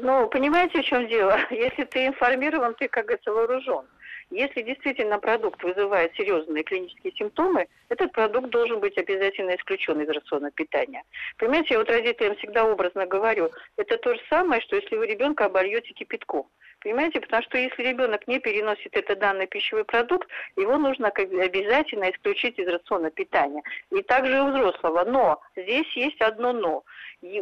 Ну, 0.00 0.28
понимаете, 0.28 0.80
в 0.80 0.84
чем 0.84 1.08
дело? 1.08 1.36
Если 1.50 1.82
ты 1.84 2.06
информирован, 2.06 2.74
ты, 2.74 2.86
как 2.86 3.06
говорится, 3.06 3.32
вооружен. 3.32 3.84
Если 4.30 4.60
действительно 4.60 5.18
продукт 5.18 5.62
вызывает 5.62 6.14
серьезные 6.14 6.62
клинические 6.62 7.12
симптомы, 7.14 7.66
этот 7.88 8.12
продукт 8.12 8.50
должен 8.50 8.78
быть 8.78 8.98
обязательно 8.98 9.56
исключен 9.56 10.00
из 10.00 10.08
рациона 10.08 10.50
питания. 10.50 11.02
Понимаете, 11.38 11.74
я 11.74 11.78
вот 11.78 11.88
родителям 11.88 12.36
всегда 12.36 12.64
образно 12.66 13.06
говорю, 13.06 13.50
это 13.76 13.96
то 13.96 14.14
же 14.14 14.20
самое, 14.28 14.60
что 14.60 14.76
если 14.76 14.96
вы 14.96 15.06
ребенка 15.06 15.46
обольете 15.46 15.94
кипятком. 15.94 16.46
Понимаете, 16.80 17.20
потому 17.20 17.42
что 17.42 17.58
если 17.58 17.82
ребенок 17.82 18.26
не 18.28 18.38
переносит 18.38 18.96
этот 18.96 19.18
данный 19.18 19.46
пищевой 19.46 19.84
продукт, 19.84 20.28
его 20.56 20.78
нужно 20.78 21.08
обязательно 21.08 22.10
исключить 22.10 22.58
из 22.58 22.68
рациона 22.68 23.10
питания. 23.10 23.62
И 23.90 24.02
также 24.02 24.40
у 24.40 24.50
взрослого. 24.50 25.04
Но 25.04 25.40
здесь 25.56 25.90
есть 25.96 26.20
одно 26.20 26.52
но 26.52 26.84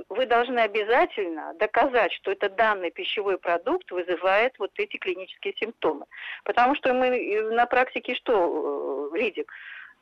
вы 0.09 0.27
должны 0.27 0.61
обязательно 0.61 1.55
доказать, 1.59 2.12
что 2.12 2.33
этот 2.33 2.57
данный 2.57 2.90
пищевой 2.90 3.38
продукт 3.38 3.90
вызывает 3.90 4.59
вот 4.59 4.70
эти 4.77 4.96
клинические 4.96 5.55
симптомы. 5.59 6.07
Потому 6.44 6.75
что 6.77 6.94
мы 6.94 7.42
на 7.53 7.66
практике 7.66 8.14
что 8.14 9.11
э, 9.12 9.18
видим? 9.18 9.44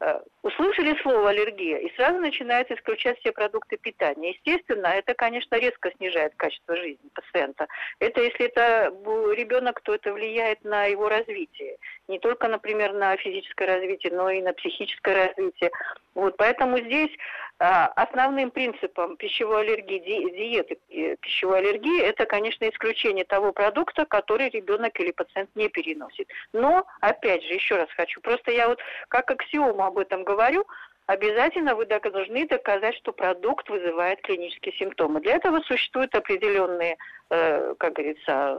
Э, 0.01 0.21
услышали 0.43 1.01
слово 1.03 1.31
аллергия 1.31 1.79
и 1.79 1.95
сразу 1.95 2.19
начинают 2.19 2.71
исключать 2.71 3.19
все 3.21 3.33
продукты 3.33 3.77
питания. 3.77 4.31
Естественно, 4.31 4.89
это, 4.89 5.15
конечно, 5.15 5.55
резко 5.55 5.91
снижает 5.97 6.35
качество 6.37 6.77
жизни 6.77 7.09
пациента. 7.15 7.67
Это 8.01 8.21
если 8.21 8.47
это 8.47 8.93
ребенок, 9.35 9.81
то 9.83 9.95
это 9.95 10.13
влияет 10.13 10.65
на 10.65 10.87
его 10.87 11.09
развитие. 11.09 11.77
Не 12.09 12.19
только, 12.19 12.49
например, 12.49 12.93
на 12.93 13.17
физическое 13.17 13.67
развитие, 13.67 14.13
но 14.13 14.29
и 14.31 14.43
на 14.43 14.53
психическое 14.53 15.27
развитие. 15.27 15.71
Вот, 16.15 16.37
поэтому 16.37 16.79
здесь 16.79 17.11
основным 17.59 18.51
принципом 18.51 19.17
пищевой 19.17 19.63
аллергии, 19.63 19.99
диеты 20.01 20.79
э, 20.91 21.17
пищевой 21.17 21.59
аллергии, 21.59 22.03
это, 22.03 22.27
конечно, 22.27 22.69
исключение 22.69 23.25
того 23.25 23.53
продукта, 23.53 24.05
который 24.05 24.51
ребенок 24.51 24.99
или 24.99 25.13
пациент 25.13 25.51
не 25.55 25.69
переносит. 25.69 26.29
Но, 26.53 26.85
опять 27.01 27.43
же, 27.45 27.55
еще 27.55 27.77
раз 27.77 27.89
хочу, 27.97 28.21
просто 28.21 28.51
я 28.51 28.69
вот 28.69 28.81
как 29.09 29.31
аксиому 29.31 29.85
об 29.85 29.99
этом 29.99 30.25
говорю, 30.25 30.67
обязательно 31.07 31.75
вы 31.75 31.87
должны 31.87 32.47
доказать, 32.49 32.97
что 32.97 33.13
продукт 33.13 33.69
вызывает 33.69 34.21
клинические 34.23 34.75
симптомы. 34.75 35.21
Для 35.21 35.37
этого 35.37 35.61
существуют 35.61 36.15
определенные, 36.15 36.97
э, 37.31 37.75
как 37.79 37.93
говорится, 37.93 38.59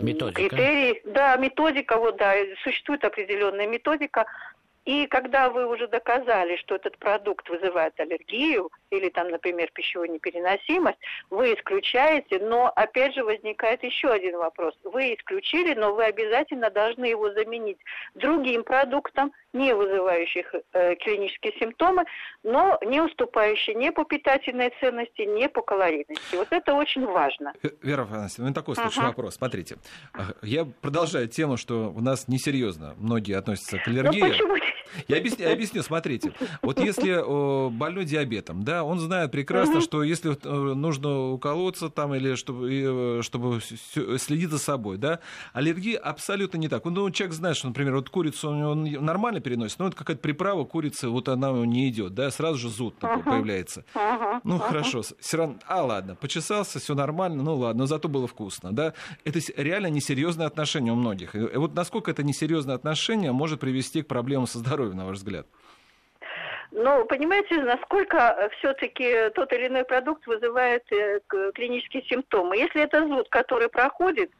методика. 0.00 0.48
критерии. 0.48 1.02
Да, 1.04 1.36
методика, 1.36 1.98
вот, 1.98 2.16
да, 2.16 2.34
существует 2.62 3.04
определенная 3.04 3.66
методика, 3.66 4.26
и 4.84 5.06
когда 5.06 5.48
вы 5.48 5.66
уже 5.66 5.86
доказали, 5.86 6.56
что 6.56 6.74
этот 6.74 6.98
продукт 6.98 7.48
вызывает 7.48 7.98
аллергию 8.00 8.70
или 8.90 9.08
там, 9.10 9.28
например, 9.28 9.70
пищевую 9.72 10.10
непереносимость, 10.10 10.98
вы 11.30 11.54
исключаете, 11.54 12.40
но 12.40 12.66
опять 12.74 13.14
же 13.14 13.24
возникает 13.24 13.82
еще 13.84 14.08
один 14.08 14.38
вопрос. 14.38 14.74
Вы 14.82 15.14
исключили, 15.14 15.74
но 15.74 15.94
вы 15.94 16.04
обязательно 16.04 16.70
должны 16.70 17.04
его 17.04 17.30
заменить 17.32 17.78
другим 18.14 18.64
продуктом, 18.64 19.32
не 19.52 19.74
вызывающих 19.74 20.54
э, 20.72 20.94
клинические 20.96 21.52
симптомы, 21.60 22.04
но 22.42 22.78
не 22.84 23.00
уступающие 23.00 23.76
ни 23.76 23.90
по 23.90 24.04
питательной 24.04 24.72
ценности, 24.80 25.22
ни 25.22 25.46
по 25.46 25.62
калорийности. 25.62 26.34
Вот 26.34 26.48
это 26.50 26.74
очень 26.74 27.06
важно. 27.06 27.52
Вера 27.82 28.02
Афанасьевна, 28.02 28.48
ну 28.48 28.54
такой 28.54 28.74
ага. 28.78 29.08
вопрос. 29.08 29.36
Смотрите, 29.36 29.76
я 30.42 30.64
продолжаю 30.64 31.28
тему, 31.28 31.56
что 31.56 31.90
у 31.90 32.00
нас 32.00 32.28
несерьезно 32.28 32.94
многие 32.98 33.36
относятся 33.36 33.78
к 33.78 33.86
аллергии. 33.86 34.20
Ну, 34.20 34.28
почему 34.28 34.56
я 35.08 35.18
объясню, 35.18 35.46
я 35.46 35.52
объясню, 35.52 35.82
смотрите. 35.82 36.32
Вот 36.62 36.78
если 36.78 37.22
больной 37.70 38.04
диабетом, 38.04 38.62
да, 38.62 38.84
он 38.84 38.98
знает 39.00 39.30
прекрасно, 39.30 39.76
угу. 39.76 39.82
что 39.82 40.02
если 40.02 40.32
э, 40.32 40.74
нужно 40.74 41.30
уколоться 41.30 41.88
там 41.88 42.14
или 42.14 42.34
чтобы, 42.34 43.18
э, 43.18 43.22
чтобы 43.22 43.60
следить 43.60 44.50
за 44.50 44.58
собой, 44.58 44.98
да, 44.98 45.20
аллергия 45.52 45.98
абсолютно 45.98 46.58
не 46.58 46.68
так. 46.68 46.84
Ну, 46.84 47.10
человек 47.10 47.34
знает, 47.34 47.56
что, 47.56 47.68
например, 47.68 47.96
вот 47.96 48.10
курицу 48.10 48.50
он 48.50 48.84
нормально 48.84 49.40
переносит, 49.40 49.78
но 49.78 49.86
вот 49.86 49.94
какая-то 49.94 50.20
приправа 50.20 50.64
курицы, 50.64 51.08
вот 51.08 51.28
она 51.28 51.50
не 51.50 51.88
идет, 51.88 52.14
да, 52.14 52.30
сразу 52.30 52.58
же 52.58 52.68
зуд 52.68 52.94
uh 53.00 53.22
появляется. 53.22 53.84
uh 53.94 54.40
Ну, 54.44 54.56
uh 54.56 54.60
хорошо, 54.60 55.02
все 55.18 55.36
равно, 55.36 55.56
а 55.66 55.82
ладно, 55.82 56.14
почесался, 56.14 56.78
все 56.78 56.94
нормально, 56.94 57.42
ну 57.42 57.56
ладно, 57.56 57.80
но 57.80 57.86
зато 57.86 58.08
было 58.08 58.26
вкусно, 58.26 58.72
да. 58.72 58.94
Это 59.24 59.40
реально 59.56 59.88
несерьезное 59.88 60.46
отношение 60.46 60.92
у 60.92 60.96
многих. 60.96 61.34
И 61.34 61.38
вот 61.38 61.74
насколько 61.74 62.10
это 62.10 62.22
несерьезное 62.22 62.74
отношение 62.74 63.32
может 63.32 63.60
привести 63.60 64.02
к 64.02 64.06
проблемам 64.06 64.46
со 64.46 64.58
здоровьем 64.58 64.81
здоровью, 64.82 64.96
на 64.96 65.06
ваш 65.06 65.16
взгляд? 65.18 65.46
Ну, 66.70 67.04
понимаете, 67.04 67.60
насколько 67.62 68.50
все-таки 68.58 69.30
тот 69.34 69.52
или 69.52 69.66
иной 69.66 69.84
продукт 69.84 70.26
вызывает 70.26 70.90
э, 70.90 71.20
клинические 71.54 72.02
симптомы. 72.04 72.56
Если 72.56 72.80
это 72.80 73.06
зуд, 73.06 73.28
который 73.28 73.68
проходит, 73.68 74.30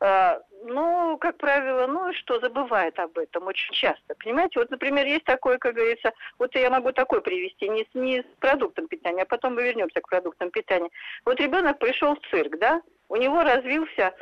э, 0.00 0.40
ну, 0.64 1.18
как 1.18 1.36
правило, 1.36 1.86
ну 1.86 2.14
что, 2.14 2.40
забывает 2.40 2.98
об 2.98 3.18
этом 3.18 3.46
очень 3.46 3.74
часто. 3.74 4.14
Понимаете, 4.24 4.58
вот, 4.58 4.70
например, 4.70 5.06
есть 5.06 5.24
такое, 5.24 5.58
как 5.58 5.74
говорится, 5.74 6.12
вот 6.38 6.54
я 6.54 6.70
могу 6.70 6.92
такой 6.92 7.20
привести, 7.20 7.68
не 7.68 7.82
с, 7.84 7.94
не 7.94 8.20
с 8.20 8.26
продуктом 8.40 8.88
питания, 8.88 9.22
а 9.22 9.26
потом 9.26 9.54
мы 9.54 9.64
вернемся 9.64 10.00
к 10.00 10.08
продуктам 10.08 10.50
питания. 10.50 10.88
Вот 11.26 11.38
ребенок 11.38 11.78
пришел 11.78 12.16
в 12.16 12.20
цирк, 12.30 12.58
да, 12.58 12.80
у 13.10 13.16
него 13.16 13.42
развился 13.42 14.14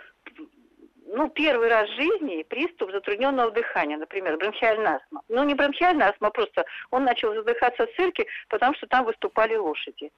ну, 1.07 1.29
первый 1.29 1.69
раз 1.69 1.88
в 1.88 1.95
жизни 1.95 2.43
приступ 2.43 2.90
затрудненного 2.90 3.51
дыхания, 3.51 3.97
например, 3.97 4.37
бронхиальная 4.37 4.97
астма. 4.97 5.23
Ну, 5.29 5.45
не 5.45 5.55
бронхиальная 5.55 6.09
астма, 6.09 6.31
просто 6.31 6.64
он 6.90 7.05
начал 7.05 7.35
задыхаться 7.35 7.87
в 7.87 7.95
цирке, 7.95 8.27
потому 8.49 8.75
что 8.75 8.87
там 8.87 9.05
выступали 9.05 9.57
лошади. 9.57 10.11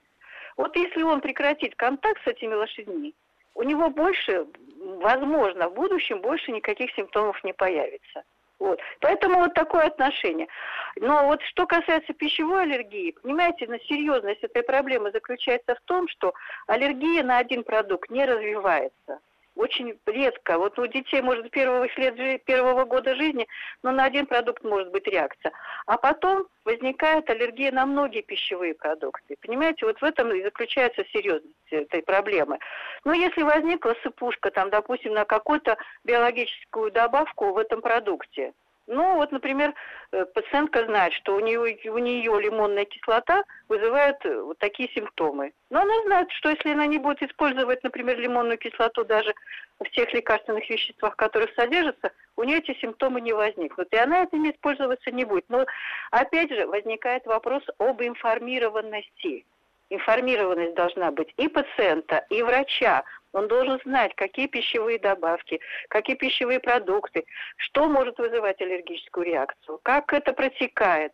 Вот 0.56 0.76
если 0.76 1.02
он 1.02 1.20
прекратит 1.20 1.74
контакт 1.76 2.22
с 2.24 2.28
этими 2.28 2.54
лошадьми, 2.54 3.14
у 3.54 3.62
него 3.62 3.90
больше, 3.90 4.46
возможно, 4.78 5.68
в 5.68 5.74
будущем 5.74 6.20
больше 6.20 6.52
никаких 6.52 6.90
симптомов 6.94 7.42
не 7.44 7.52
появится. 7.52 8.22
Вот. 8.58 8.80
Поэтому 9.00 9.40
вот 9.40 9.54
такое 9.54 9.84
отношение. 9.84 10.48
Но 10.96 11.26
вот 11.26 11.42
что 11.42 11.66
касается 11.66 12.14
пищевой 12.14 12.62
аллергии, 12.62 13.14
понимаете, 13.22 13.66
на 13.66 13.78
серьезность 13.80 14.42
этой 14.42 14.62
проблемы 14.62 15.10
заключается 15.10 15.74
в 15.74 15.80
том, 15.82 16.08
что 16.08 16.32
аллергия 16.66 17.22
на 17.22 17.38
один 17.38 17.64
продукт 17.64 18.08
не 18.08 18.24
развивается 18.24 19.20
очень 19.56 19.98
редко. 20.06 20.58
Вот 20.58 20.78
у 20.78 20.86
детей, 20.86 21.22
может, 21.22 21.50
первых 21.50 21.96
лет 21.98 22.44
первого 22.44 22.84
года 22.84 23.14
жизни, 23.16 23.46
но 23.82 23.90
на 23.90 24.04
один 24.04 24.26
продукт 24.26 24.62
может 24.62 24.90
быть 24.92 25.06
реакция. 25.06 25.52
А 25.86 25.96
потом 25.96 26.46
возникает 26.64 27.28
аллергия 27.30 27.72
на 27.72 27.86
многие 27.86 28.22
пищевые 28.22 28.74
продукты. 28.74 29.36
Понимаете, 29.40 29.86
вот 29.86 30.00
в 30.00 30.04
этом 30.04 30.32
и 30.32 30.42
заключается 30.42 31.04
серьезность 31.12 31.54
этой 31.70 32.02
проблемы. 32.02 32.58
Но 33.04 33.12
если 33.12 33.42
возникла 33.42 33.94
сыпушка, 34.02 34.50
там, 34.50 34.70
допустим, 34.70 35.14
на 35.14 35.24
какую-то 35.24 35.76
биологическую 36.04 36.92
добавку 36.92 37.52
в 37.52 37.58
этом 37.58 37.80
продукте, 37.80 38.52
ну, 38.86 39.16
вот, 39.16 39.32
например, 39.32 39.74
э, 40.12 40.24
пациентка 40.26 40.84
знает, 40.84 41.12
что 41.14 41.34
у 41.34 41.40
нее, 41.40 41.58
у 41.58 41.98
нее 41.98 42.40
лимонная 42.40 42.84
кислота 42.84 43.42
вызывает 43.68 44.24
э, 44.24 44.40
вот 44.40 44.58
такие 44.58 44.88
симптомы. 44.90 45.52
Но 45.70 45.80
она 45.80 46.02
знает, 46.04 46.30
что 46.30 46.50
если 46.50 46.70
она 46.70 46.86
не 46.86 46.98
будет 46.98 47.20
использовать, 47.22 47.82
например, 47.82 48.16
лимонную 48.16 48.58
кислоту 48.58 49.04
даже 49.04 49.34
в 49.80 49.90
тех 49.90 50.12
лекарственных 50.12 50.70
веществах, 50.70 51.16
которых 51.16 51.52
содержатся, 51.54 52.12
у 52.36 52.44
нее 52.44 52.58
эти 52.58 52.78
симптомы 52.78 53.20
не 53.20 53.32
возникнут. 53.32 53.92
И 53.92 53.96
она 53.96 54.22
этими 54.22 54.52
использоваться 54.52 55.10
не 55.10 55.24
будет. 55.24 55.46
Но, 55.48 55.66
опять 56.12 56.50
же, 56.50 56.66
возникает 56.68 57.26
вопрос 57.26 57.64
об 57.78 58.00
информированности. 58.02 59.44
Информированность 59.90 60.74
должна 60.74 61.10
быть 61.10 61.32
и 61.36 61.48
пациента, 61.48 62.24
и 62.30 62.42
врача 62.42 63.04
он 63.36 63.48
должен 63.48 63.78
знать, 63.84 64.14
какие 64.14 64.46
пищевые 64.46 64.98
добавки, 64.98 65.60
какие 65.88 66.16
пищевые 66.16 66.58
продукты, 66.58 67.26
что 67.58 67.86
может 67.86 68.18
вызывать 68.18 68.60
аллергическую 68.62 69.26
реакцию, 69.26 69.78
как 69.82 70.12
это 70.14 70.32
протекает. 70.32 71.12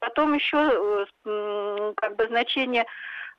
Потом 0.00 0.34
еще 0.34 1.06
э, 1.24 1.92
как 1.96 2.16
бы 2.16 2.26
значение 2.26 2.84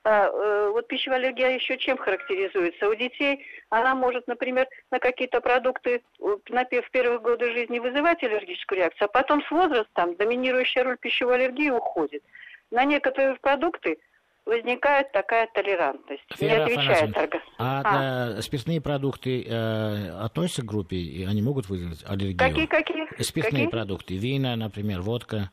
а, 0.04 0.28
э, 0.28 0.70
вот 0.70 0.88
пищевая 0.88 1.18
аллергия 1.18 1.50
еще 1.50 1.76
чем 1.76 1.98
характеризуется? 1.98 2.88
У 2.88 2.94
детей 2.94 3.44
она 3.68 3.94
может, 3.94 4.26
например, 4.26 4.66
на 4.90 5.00
какие-то 5.00 5.42
продукты 5.42 6.02
на, 6.48 6.64
в 6.64 6.90
первые 6.90 7.18
годы 7.18 7.52
жизни 7.52 7.78
вызывать 7.78 8.22
аллергическую 8.22 8.78
реакцию, 8.78 9.06
а 9.06 9.12
потом 9.12 9.42
с 9.42 9.50
возрастом 9.50 10.16
доминирующая 10.16 10.82
роль 10.82 10.96
пищевой 10.96 11.34
аллергии 11.34 11.68
уходит. 11.68 12.22
На 12.70 12.84
некоторые 12.84 13.36
продукты 13.36 13.98
возникает 14.48 15.12
такая 15.12 15.46
толерантность. 15.52 16.24
Вера 16.40 16.64
не 16.66 16.74
отвечает 16.74 17.16
организм. 17.16 17.50
А, 17.58 17.82
а. 17.84 18.42
спиртные 18.42 18.80
продукты 18.80 19.44
э, 19.44 20.10
относятся 20.20 20.62
к 20.62 20.64
группе, 20.64 20.96
и 20.96 21.24
они 21.24 21.42
могут 21.42 21.68
вызвать 21.68 22.02
аллергию? 22.08 22.38
Какие, 22.38 22.66
какие? 22.66 23.22
Спиртные 23.22 23.66
какие? 23.66 23.68
продукты, 23.68 24.16
вина, 24.16 24.56
например, 24.56 25.02
водка, 25.02 25.50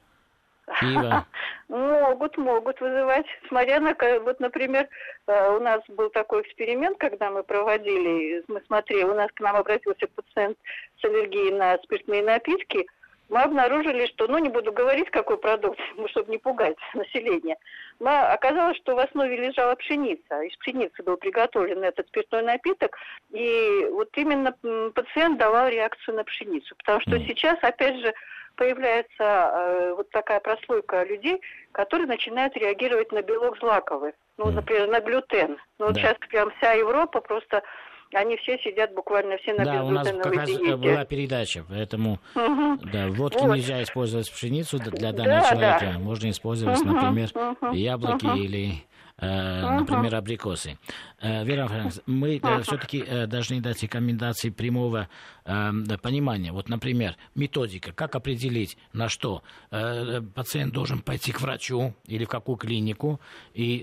пиво. 0.80 1.28
Могут, 1.68 2.38
могут 2.38 2.80
вызывать, 2.80 3.26
смотря 3.50 3.80
на, 3.80 3.96
вот, 4.22 4.40
например, 4.40 4.88
э, 5.28 5.56
у 5.56 5.60
нас 5.60 5.82
был 5.90 6.10
такой 6.10 6.42
эксперимент, 6.44 6.98
когда 6.98 7.30
мы 7.30 7.44
проводили, 7.44 8.44
мы 8.48 8.62
смотрели, 8.66 9.04
у 9.04 9.16
нас 9.16 9.28
к 9.34 9.42
нам 9.42 9.58
обратился 9.58 10.08
пациент 10.08 10.58
с 11.02 11.04
аллергией 11.04 11.52
на 11.52 11.78
спиртные 11.80 12.24
напитки, 12.24 12.86
мы 13.30 13.42
обнаружили, 13.42 14.06
что, 14.08 14.28
ну, 14.28 14.38
не 14.38 14.50
буду 14.50 14.72
говорить, 14.72 15.10
какой 15.10 15.38
продукт, 15.38 15.80
чтобы 16.10 16.32
не 16.32 16.38
пугать 16.38 16.78
население, 16.94 17.58
мы, 18.00 18.12
оказалось, 18.12 18.78
что 18.78 18.96
в 18.96 19.00
основе 19.00 19.36
лежала 19.38 19.76
пшеница. 19.76 20.42
Из 20.42 20.56
пшеницы 20.58 21.02
был 21.04 21.18
приготовлен 21.18 21.84
этот 21.84 22.08
спиртной 22.08 22.44
напиток, 22.44 22.98
и 23.32 23.88
вот 23.92 24.10
именно 24.16 24.54
пациент 24.94 25.38
давал 25.40 25.70
реакцию 25.70 26.16
на 26.16 26.24
пшеницу. 26.24 26.76
Потому 26.78 27.02
что 27.02 27.20
сейчас, 27.20 27.58
опять 27.62 27.98
же, 28.00 28.14
появляется 28.56 29.12
э, 29.20 29.94
вот 29.96 30.10
такая 30.12 30.40
прослойка 30.40 31.04
людей, 31.04 31.42
которые 31.72 32.08
начинают 32.08 32.56
реагировать 32.56 33.12
на 33.12 33.22
белок 33.22 33.58
злаковый. 33.60 34.14
Ну, 34.38 34.52
например, 34.52 34.88
на 34.88 35.00
глютен. 35.00 35.58
Ну, 35.80 35.86
да. 35.86 35.86
вот 35.88 35.96
сейчас 35.96 36.16
прям 36.30 36.52
вся 36.58 36.74
Европа 36.74 37.22
просто 37.22 37.64
они 38.14 38.38
все 38.38 38.58
сидят 38.60 38.94
буквально 38.94 39.38
все 39.38 39.54
на 39.54 39.66
Да, 39.66 39.84
у 39.84 39.90
нас 39.90 40.08
как 40.08 40.34
раз 40.34 40.48
диете. 40.48 40.78
была 40.78 41.06
передача, 41.06 41.66
поэтому 41.68 42.20
угу. 42.36 42.78
да, 42.92 43.08
водки 43.10 43.42
вот. 43.42 43.56
нельзя 43.56 43.84
использовать 43.84 44.32
пшеницу 44.32 44.80
для 44.80 45.12
данного 45.12 45.42
да, 45.42 45.50
человека. 45.50 45.92
Да. 45.94 46.00
Можно 46.00 46.30
использовать, 46.30 46.80
угу, 46.80 46.90
например, 46.90 47.30
угу, 47.34 47.74
яблоки 47.74 48.26
угу. 48.26 48.36
или 48.36 48.84
Uh-huh. 49.18 49.80
например, 49.80 50.14
абрикосы. 50.16 50.78
Э, 51.22 51.46
Вера 51.46 51.68
Франц, 51.68 52.00
мы 52.06 52.36
uh-huh. 52.36 52.64
все-таки 52.64 53.26
должны 53.28 53.62
дать 53.62 53.82
рекомендации 53.82 54.50
прямого 54.50 55.08
понимания. 55.46 56.52
Вот, 56.52 56.68
например, 56.68 57.16
методика, 57.34 57.94
как 57.94 58.16
определить, 58.16 58.78
на 58.92 59.08
что 59.08 59.42
пациент 59.70 60.74
должен 60.74 61.00
пойти 61.00 61.32
к 61.32 61.40
врачу 61.40 61.94
или 62.08 62.26
в 62.26 62.28
какую 62.28 62.58
клинику, 62.58 63.22
и 63.54 63.80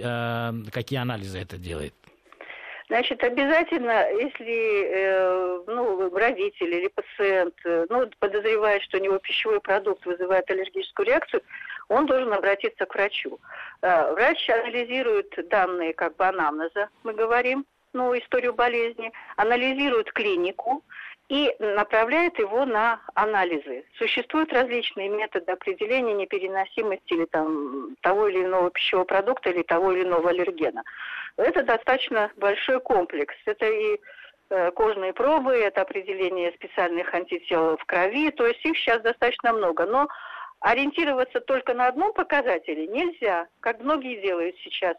какие 0.70 0.98
анализы 0.98 1.38
это 1.38 1.56
делает. 1.56 1.94
Значит, 2.88 3.22
обязательно, 3.22 4.10
если 4.10 4.86
э, 4.86 5.62
ну, 5.66 6.14
родитель 6.14 6.74
или 6.74 6.88
пациент 6.88 7.54
э, 7.64 7.86
ну, 7.88 8.08
подозревает, 8.18 8.82
что 8.82 8.98
у 8.98 9.00
него 9.00 9.18
пищевой 9.18 9.60
продукт 9.60 10.04
вызывает 10.04 10.50
аллергическую 10.50 11.06
реакцию, 11.06 11.42
он 11.88 12.06
должен 12.06 12.32
обратиться 12.32 12.86
к 12.86 12.94
врачу. 12.94 13.38
Э, 13.82 14.12
врач 14.12 14.48
анализирует 14.50 15.32
данные 15.48 15.94
как 15.94 16.16
бы 16.16 16.26
анамнеза, 16.26 16.88
мы 17.04 17.14
говорим, 17.14 17.64
ну, 17.92 18.16
историю 18.18 18.54
болезни, 18.54 19.12
анализирует 19.36 20.12
клинику, 20.12 20.82
и 21.28 21.54
направляет 21.58 22.38
его 22.38 22.64
на 22.64 23.00
анализы. 23.14 23.84
Существуют 23.96 24.52
различные 24.52 25.08
методы 25.08 25.52
определения 25.52 26.14
непереносимости 26.14 27.12
или 27.12 27.24
там, 27.26 27.96
того 28.00 28.28
или 28.28 28.44
иного 28.44 28.70
пищевого 28.70 29.04
продукта 29.04 29.50
или 29.50 29.62
того 29.62 29.92
или 29.92 30.02
иного 30.02 30.30
аллергена. 30.30 30.82
Это 31.36 31.62
достаточно 31.62 32.30
большой 32.36 32.80
комплекс. 32.80 33.34
Это 33.46 33.66
и 33.66 33.98
э, 34.50 34.70
кожные 34.72 35.12
пробы, 35.12 35.52
это 35.52 35.82
определение 35.82 36.52
специальных 36.52 37.14
антител 37.14 37.76
в 37.78 37.84
крови, 37.86 38.30
то 38.30 38.46
есть 38.46 38.64
их 38.64 38.76
сейчас 38.76 39.00
достаточно 39.00 39.52
много. 39.52 39.86
Но 39.86 40.08
ориентироваться 40.60 41.40
только 41.40 41.72
на 41.72 41.86
одном 41.86 42.12
показателе 42.12 42.86
нельзя, 42.86 43.46
как 43.60 43.80
многие 43.80 44.20
делают 44.20 44.56
сейчас. 44.58 44.96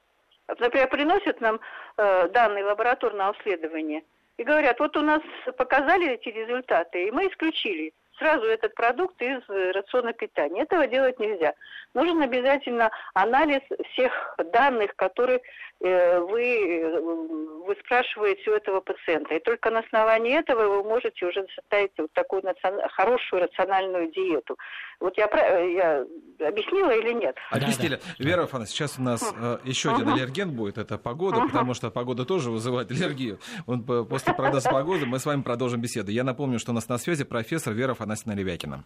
Например, 0.47 0.89
приносят 0.89 1.39
нам 1.41 1.59
э, 1.97 2.27
данные 2.29 2.65
лабораторного 2.65 3.29
обследования 3.29 4.03
и 4.37 4.43
говорят, 4.43 4.79
вот 4.79 4.95
у 4.97 5.01
нас 5.01 5.21
показали 5.57 6.11
эти 6.11 6.29
результаты, 6.29 7.07
и 7.07 7.11
мы 7.11 7.27
исключили 7.27 7.93
сразу 8.23 8.45
этот 8.45 8.73
продукт 8.73 9.21
из 9.21 9.41
рациона 9.75 10.13
питания. 10.13 10.63
Этого 10.63 10.87
делать 10.87 11.19
нельзя. 11.19 11.53
Нужен 11.93 12.21
обязательно 12.21 12.89
анализ 13.13 13.61
всех 13.91 14.11
данных, 14.51 14.95
которые 14.95 15.41
э, 15.81 16.19
вы, 16.19 16.41
э, 16.41 16.99
вы 16.99 17.75
спрашиваете 17.85 18.49
у 18.49 18.53
этого 18.53 18.79
пациента. 18.79 19.35
И 19.35 19.39
только 19.39 19.69
на 19.69 19.79
основании 19.79 20.39
этого 20.39 20.77
вы 20.77 20.83
можете 20.83 21.25
уже 21.25 21.45
составить 21.55 21.91
вот 21.97 22.11
такую 22.13 22.43
национ... 22.43 22.79
хорошую 22.93 23.43
рациональную 23.43 24.11
диету. 24.11 24.57
Вот 24.99 25.17
я, 25.17 25.25
я 25.25 26.05
объяснила 26.47 26.91
или 26.91 27.13
нет? 27.13 27.35
Объяснили. 27.51 27.95
Да, 27.95 28.01
да. 28.17 28.23
Вера 28.23 28.45
Фана, 28.47 28.65
сейчас 28.65 28.97
у 28.97 29.01
нас 29.01 29.21
uh 29.21 29.59
еще 29.65 29.89
uh-huh. 29.89 29.95
один 29.95 30.09
аллерген 30.09 30.51
будет, 30.51 30.77
это 30.77 30.97
погода, 30.97 31.41
потому 31.41 31.73
что 31.73 31.91
погода 31.91 32.25
тоже 32.25 32.49
вызывает 32.49 32.89
аллергию. 32.91 33.39
Вот 33.65 34.09
после 34.09 34.33
прогноза 34.33 34.69
погоды 34.69 35.05
мы 35.05 35.19
с 35.19 35.25
вами 35.25 35.41
продолжим 35.41 35.81
беседу. 35.81 36.11
Я 36.11 36.23
напомню, 36.23 36.59
что 36.59 36.71
у 36.71 36.75
нас 36.75 36.87
на 36.87 36.97
связи 36.97 37.23
профессор 37.23 37.73
Вера 37.73 37.91
Афанасьевна 37.91 38.12
Ревякина. 38.35 38.83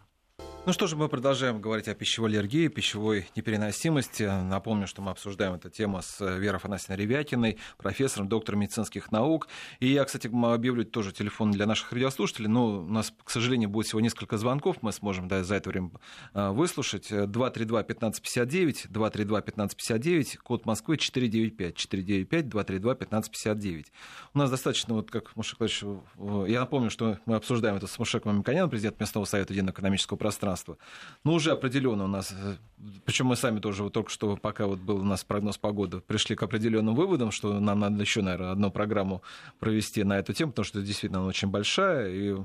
Ну 0.67 0.73
что 0.73 0.85
же, 0.85 0.97
мы 0.97 1.07
продолжаем 1.07 1.61
говорить 1.61 1.87
о 1.87 1.95
пищевой 1.95 2.29
аллергии, 2.29 2.67
пищевой 2.67 3.25
непереносимости. 3.37 4.23
Напомню, 4.23 4.85
что 4.85 5.01
мы 5.01 5.11
обсуждаем 5.11 5.53
эту 5.53 5.69
тему 5.69 6.01
с 6.01 6.19
Верой 6.19 6.57
Афанасьевной 6.57 6.97
Ревякиной, 7.01 7.57
профессором, 7.77 8.27
доктором 8.27 8.59
медицинских 8.59 9.09
наук. 9.09 9.47
И 9.79 9.87
я, 9.87 10.03
кстати, 10.03 10.27
объявлю 10.27 10.83
тоже 10.83 11.13
телефон 11.13 11.51
для 11.51 11.67
наших 11.67 11.93
радиослушателей. 11.93 12.49
Но 12.49 12.79
у 12.79 12.85
нас, 12.85 13.13
к 13.23 13.29
сожалению, 13.29 13.69
будет 13.69 13.87
всего 13.87 14.01
несколько 14.01 14.37
звонков. 14.37 14.79
Мы 14.81 14.91
сможем 14.91 15.29
да, 15.29 15.41
за 15.45 15.55
это 15.55 15.69
время 15.69 15.91
а, 16.33 16.51
выслушать. 16.51 17.13
232-1559, 17.13 18.91
232-1559, 18.91 20.37
код 20.39 20.65
Москвы 20.65 20.97
495, 20.97 21.75
495, 21.77 22.45
232-1559. 22.47 23.85
У 24.33 24.37
нас 24.37 24.51
достаточно, 24.51 24.95
вот 24.95 25.11
как 25.11 25.33
Мушек 25.37 25.59
я 25.61 26.59
напомню, 26.59 26.89
что 26.89 27.19
мы 27.25 27.35
обсуждаем 27.37 27.77
это 27.77 27.87
с 27.87 27.97
Мушеком 27.97 28.33
Мамиканяном, 28.33 28.69
президент 28.69 28.99
Местного 28.99 29.23
совета 29.23 29.53
единого 29.53 29.71
экономического 29.71 30.17
пространства 30.17 30.56
пространства. 30.57 30.77
Ну, 31.23 31.33
уже 31.33 31.51
определенно 31.51 32.05
у 32.05 32.07
нас, 32.07 32.31
э, 32.31 32.55
причем 33.05 33.27
мы 33.27 33.35
сами 33.35 33.59
тоже 33.59 33.83
вот 33.83 33.93
только 33.93 34.09
что, 34.09 34.37
пока 34.37 34.65
вот 34.65 34.79
был 34.79 34.97
у 34.97 35.03
нас 35.03 35.23
прогноз 35.23 35.57
погоды, 35.57 35.99
пришли 35.99 36.35
к 36.35 36.43
определенным 36.43 36.95
выводам, 36.95 37.31
что 37.31 37.59
нам 37.59 37.79
надо 37.79 38.01
еще, 38.01 38.21
наверное, 38.21 38.51
одну 38.51 38.71
программу 38.71 39.21
провести 39.59 40.03
на 40.03 40.19
эту 40.19 40.33
тему, 40.33 40.51
потому 40.51 40.65
что 40.65 40.81
действительно 40.81 41.19
она 41.19 41.29
очень 41.29 41.49
большая, 41.49 42.09
и 42.09 42.35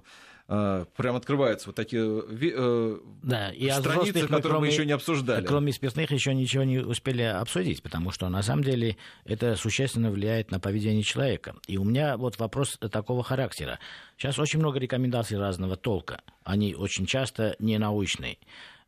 прям 0.97 1.17
открываются 1.17 1.69
вот 1.69 1.77
такие 1.77 2.03
э, 2.05 2.99
да, 3.23 3.51
и 3.51 3.71
страницы, 3.71 4.23
которые 4.23 4.43
кроме, 4.43 4.61
мы 4.61 4.67
еще 4.67 4.85
не 4.85 4.93
обсуждали. 4.93 5.47
Кроме 5.47 5.73
спиртных 5.73 6.11
еще 6.11 6.35
ничего 6.35 6.65
не 6.65 6.79
успели 6.79 7.23
обсудить, 7.23 7.83
потому 7.83 8.11
что 8.11 8.29
на 8.29 8.43
самом 8.43 8.63
деле 8.63 8.97
это 9.25 9.57
существенно 9.57 10.11
влияет 10.11 10.51
на 10.51 10.61
поведение 10.61 11.05
человека. 11.05 11.55
И 11.67 11.79
у 11.79 11.85
меня 11.85 12.17
вот 12.17 12.39
вопрос 12.39 12.79
такого 12.91 13.23
характера. 13.23 13.79
Сейчас 14.19 14.39
очень 14.39 14.59
много 14.59 14.79
рекомендаций 14.79 15.39
разного 15.39 15.77
толка. 15.77 16.21
Они 16.45 16.75
очень 16.75 17.07
часто 17.07 17.57
не 17.59 17.79
научные. 17.79 18.37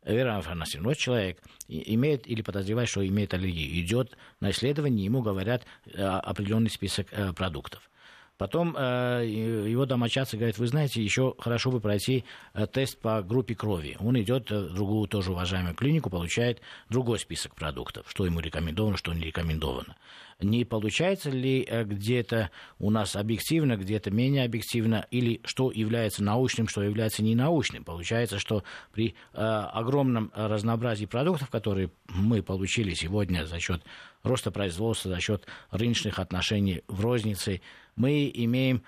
Вера 0.03 0.37
Афанасьевна, 0.37 0.89
вот 0.89 0.97
человек 0.97 1.41
имеет 1.67 2.27
или 2.27 2.43
подозревает, 2.43 2.89
что 2.89 3.05
имеет 3.07 3.33
аллергию, 3.33 3.81
идет 3.81 4.15
на 4.39 4.51
исследование, 4.51 5.03
ему 5.03 5.23
говорят 5.23 5.65
э, 5.87 6.03
определенный 6.03 6.69
список 6.69 7.07
э, 7.11 7.33
продуктов. 7.33 7.89
Потом 8.37 8.75
э, 8.77 9.23
его 9.25 9.85
домочадцы 9.85 10.35
говорят, 10.35 10.57
вы 10.57 10.67
знаете, 10.67 11.01
еще 11.01 11.35
хорошо 11.39 11.71
бы 11.71 11.79
пройти 11.79 12.25
э, 12.53 12.67
тест 12.67 12.99
по 12.99 13.21
группе 13.21 13.55
крови. 13.55 13.95
Он 13.99 14.19
идет 14.19 14.51
в 14.51 14.73
другую 14.73 15.07
тоже 15.07 15.31
уважаемую 15.31 15.73
клинику, 15.73 16.09
получает 16.09 16.61
другой 16.89 17.19
список 17.19 17.55
продуктов, 17.55 18.05
что 18.09 18.25
ему 18.25 18.41
рекомендовано, 18.41 18.97
что 18.97 19.13
не 19.13 19.21
рекомендовано. 19.21 19.95
Не 20.41 20.65
получается 20.65 21.29
ли 21.29 21.65
э, 21.65 21.85
где-то 21.85 22.51
у 22.77 22.89
нас 22.89 23.15
объективно, 23.15 23.77
где-то 23.77 24.11
менее 24.11 24.43
объективно, 24.43 25.07
или 25.11 25.39
что 25.45 25.71
является 25.71 26.21
научным, 26.21 26.67
что 26.67 26.83
является 26.83 27.23
ненаучным? 27.23 27.85
Получается, 27.85 28.37
что 28.37 28.63
при 28.91 29.15
э, 29.33 29.39
огромном 29.39 30.29
разнообразии 30.35 31.05
продуктов, 31.05 31.49
которые 31.49 31.89
мы 32.09 32.43
получили 32.43 32.93
сегодня 32.93 33.45
за 33.45 33.59
счет 33.61 33.81
роста 34.23 34.51
производства, 34.51 35.09
за 35.09 35.21
счет 35.21 35.45
рыночных 35.71 36.19
отношений 36.19 36.81
в 36.89 36.99
рознице, 36.99 37.61
мы 37.95 38.31
имеем 38.33 38.83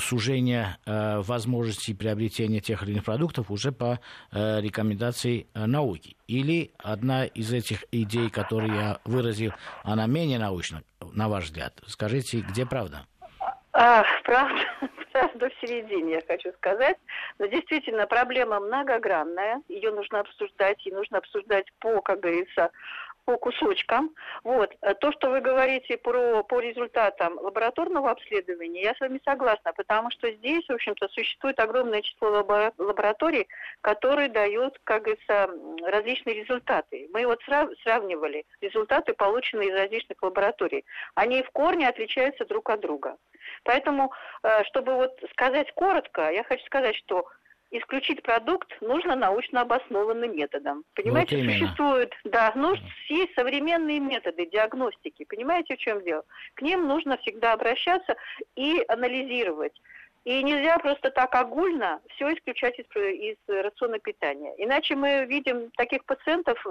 сужение 0.00 0.76
э, 0.84 1.20
возможностей 1.20 1.94
приобретения 1.94 2.60
тех 2.60 2.82
или 2.82 2.92
иных 2.92 3.04
продуктов 3.04 3.50
уже 3.50 3.72
по 3.72 3.98
э, 4.30 4.60
рекомендации 4.60 5.46
э, 5.54 5.64
науки. 5.66 6.16
Или 6.26 6.72
одна 6.78 7.24
из 7.24 7.52
этих 7.52 7.84
идей, 7.90 8.28
которые 8.30 8.74
я 8.74 8.98
выразил, 9.04 9.52
она 9.82 10.06
менее 10.06 10.38
научна, 10.38 10.82
на 11.14 11.28
ваш 11.28 11.44
взгляд. 11.44 11.72
Скажите, 11.86 12.40
где 12.40 12.66
правда? 12.66 13.06
А, 13.72 14.04
правда, 14.24 14.60
правда 15.12 15.48
в 15.48 15.66
середине, 15.66 16.14
я 16.14 16.22
хочу 16.26 16.52
сказать. 16.58 16.96
Но 17.38 17.46
действительно, 17.46 18.06
проблема 18.06 18.60
многогранная, 18.60 19.62
ее 19.68 19.92
нужно 19.92 20.20
обсуждать, 20.20 20.84
и 20.86 20.90
нужно 20.90 21.18
обсуждать 21.18 21.66
по, 21.78 22.00
как 22.02 22.20
говорится, 22.20 22.70
по 23.24 23.36
кусочкам. 23.36 24.14
Вот. 24.44 24.74
Э, 24.82 24.94
то, 24.94 25.12
что 25.12 25.30
вы 25.30 25.40
говорите 25.40 25.96
про, 25.96 26.42
по 26.42 26.60
результатам 26.60 27.38
лабораторного 27.38 28.10
обследования, 28.10 28.82
я 28.82 28.94
с 28.94 29.00
вами 29.00 29.20
согласна, 29.24 29.72
потому 29.72 30.10
что 30.10 30.30
здесь, 30.32 30.66
в 30.66 30.72
общем-то, 30.72 31.08
существует 31.08 31.58
огромное 31.60 32.02
число 32.02 32.30
лабораторий, 32.78 33.48
которые 33.80 34.28
дают, 34.28 34.78
как 34.84 35.02
говорится, 35.02 35.50
различные 35.84 36.42
результаты. 36.42 37.08
Мы 37.12 37.26
вот 37.26 37.40
сравнивали 37.82 38.44
результаты, 38.60 39.12
полученные 39.14 39.70
из 39.70 39.74
различных 39.74 40.22
лабораторий. 40.22 40.84
Они 41.14 41.42
в 41.42 41.50
корне 41.50 41.88
отличаются 41.88 42.44
друг 42.44 42.70
от 42.70 42.80
друга. 42.80 43.16
Поэтому, 43.64 44.12
э, 44.42 44.64
чтобы 44.64 44.94
вот 44.94 45.18
сказать 45.32 45.72
коротко, 45.72 46.30
я 46.30 46.44
хочу 46.44 46.64
сказать, 46.66 46.96
что 46.96 47.26
исключить 47.70 48.22
продукт 48.22 48.70
нужно 48.80 49.16
научно 49.16 49.62
обоснованным 49.62 50.36
методом. 50.36 50.84
Понимаете, 50.94 51.36
вот 51.36 51.46
существуют, 51.46 52.12
да, 52.24 52.52
нужно 52.54 52.86
есть 53.08 53.34
современные 53.34 54.00
методы 54.00 54.46
диагностики. 54.46 55.24
Понимаете, 55.24 55.76
в 55.76 55.78
чем 55.78 56.02
дело? 56.02 56.24
К 56.54 56.62
ним 56.62 56.86
нужно 56.86 57.16
всегда 57.18 57.52
обращаться 57.52 58.16
и 58.56 58.82
анализировать. 58.88 59.80
И 60.24 60.42
нельзя 60.42 60.78
просто 60.78 61.10
так 61.10 61.34
огульно 61.34 62.00
все 62.10 62.34
исключать 62.34 62.78
из, 62.78 62.84
из 62.94 63.36
рациона 63.48 63.98
питания. 63.98 64.54
Иначе 64.58 64.94
мы 64.94 65.24
видим 65.24 65.70
таких 65.76 66.04
пациентов, 66.04 66.64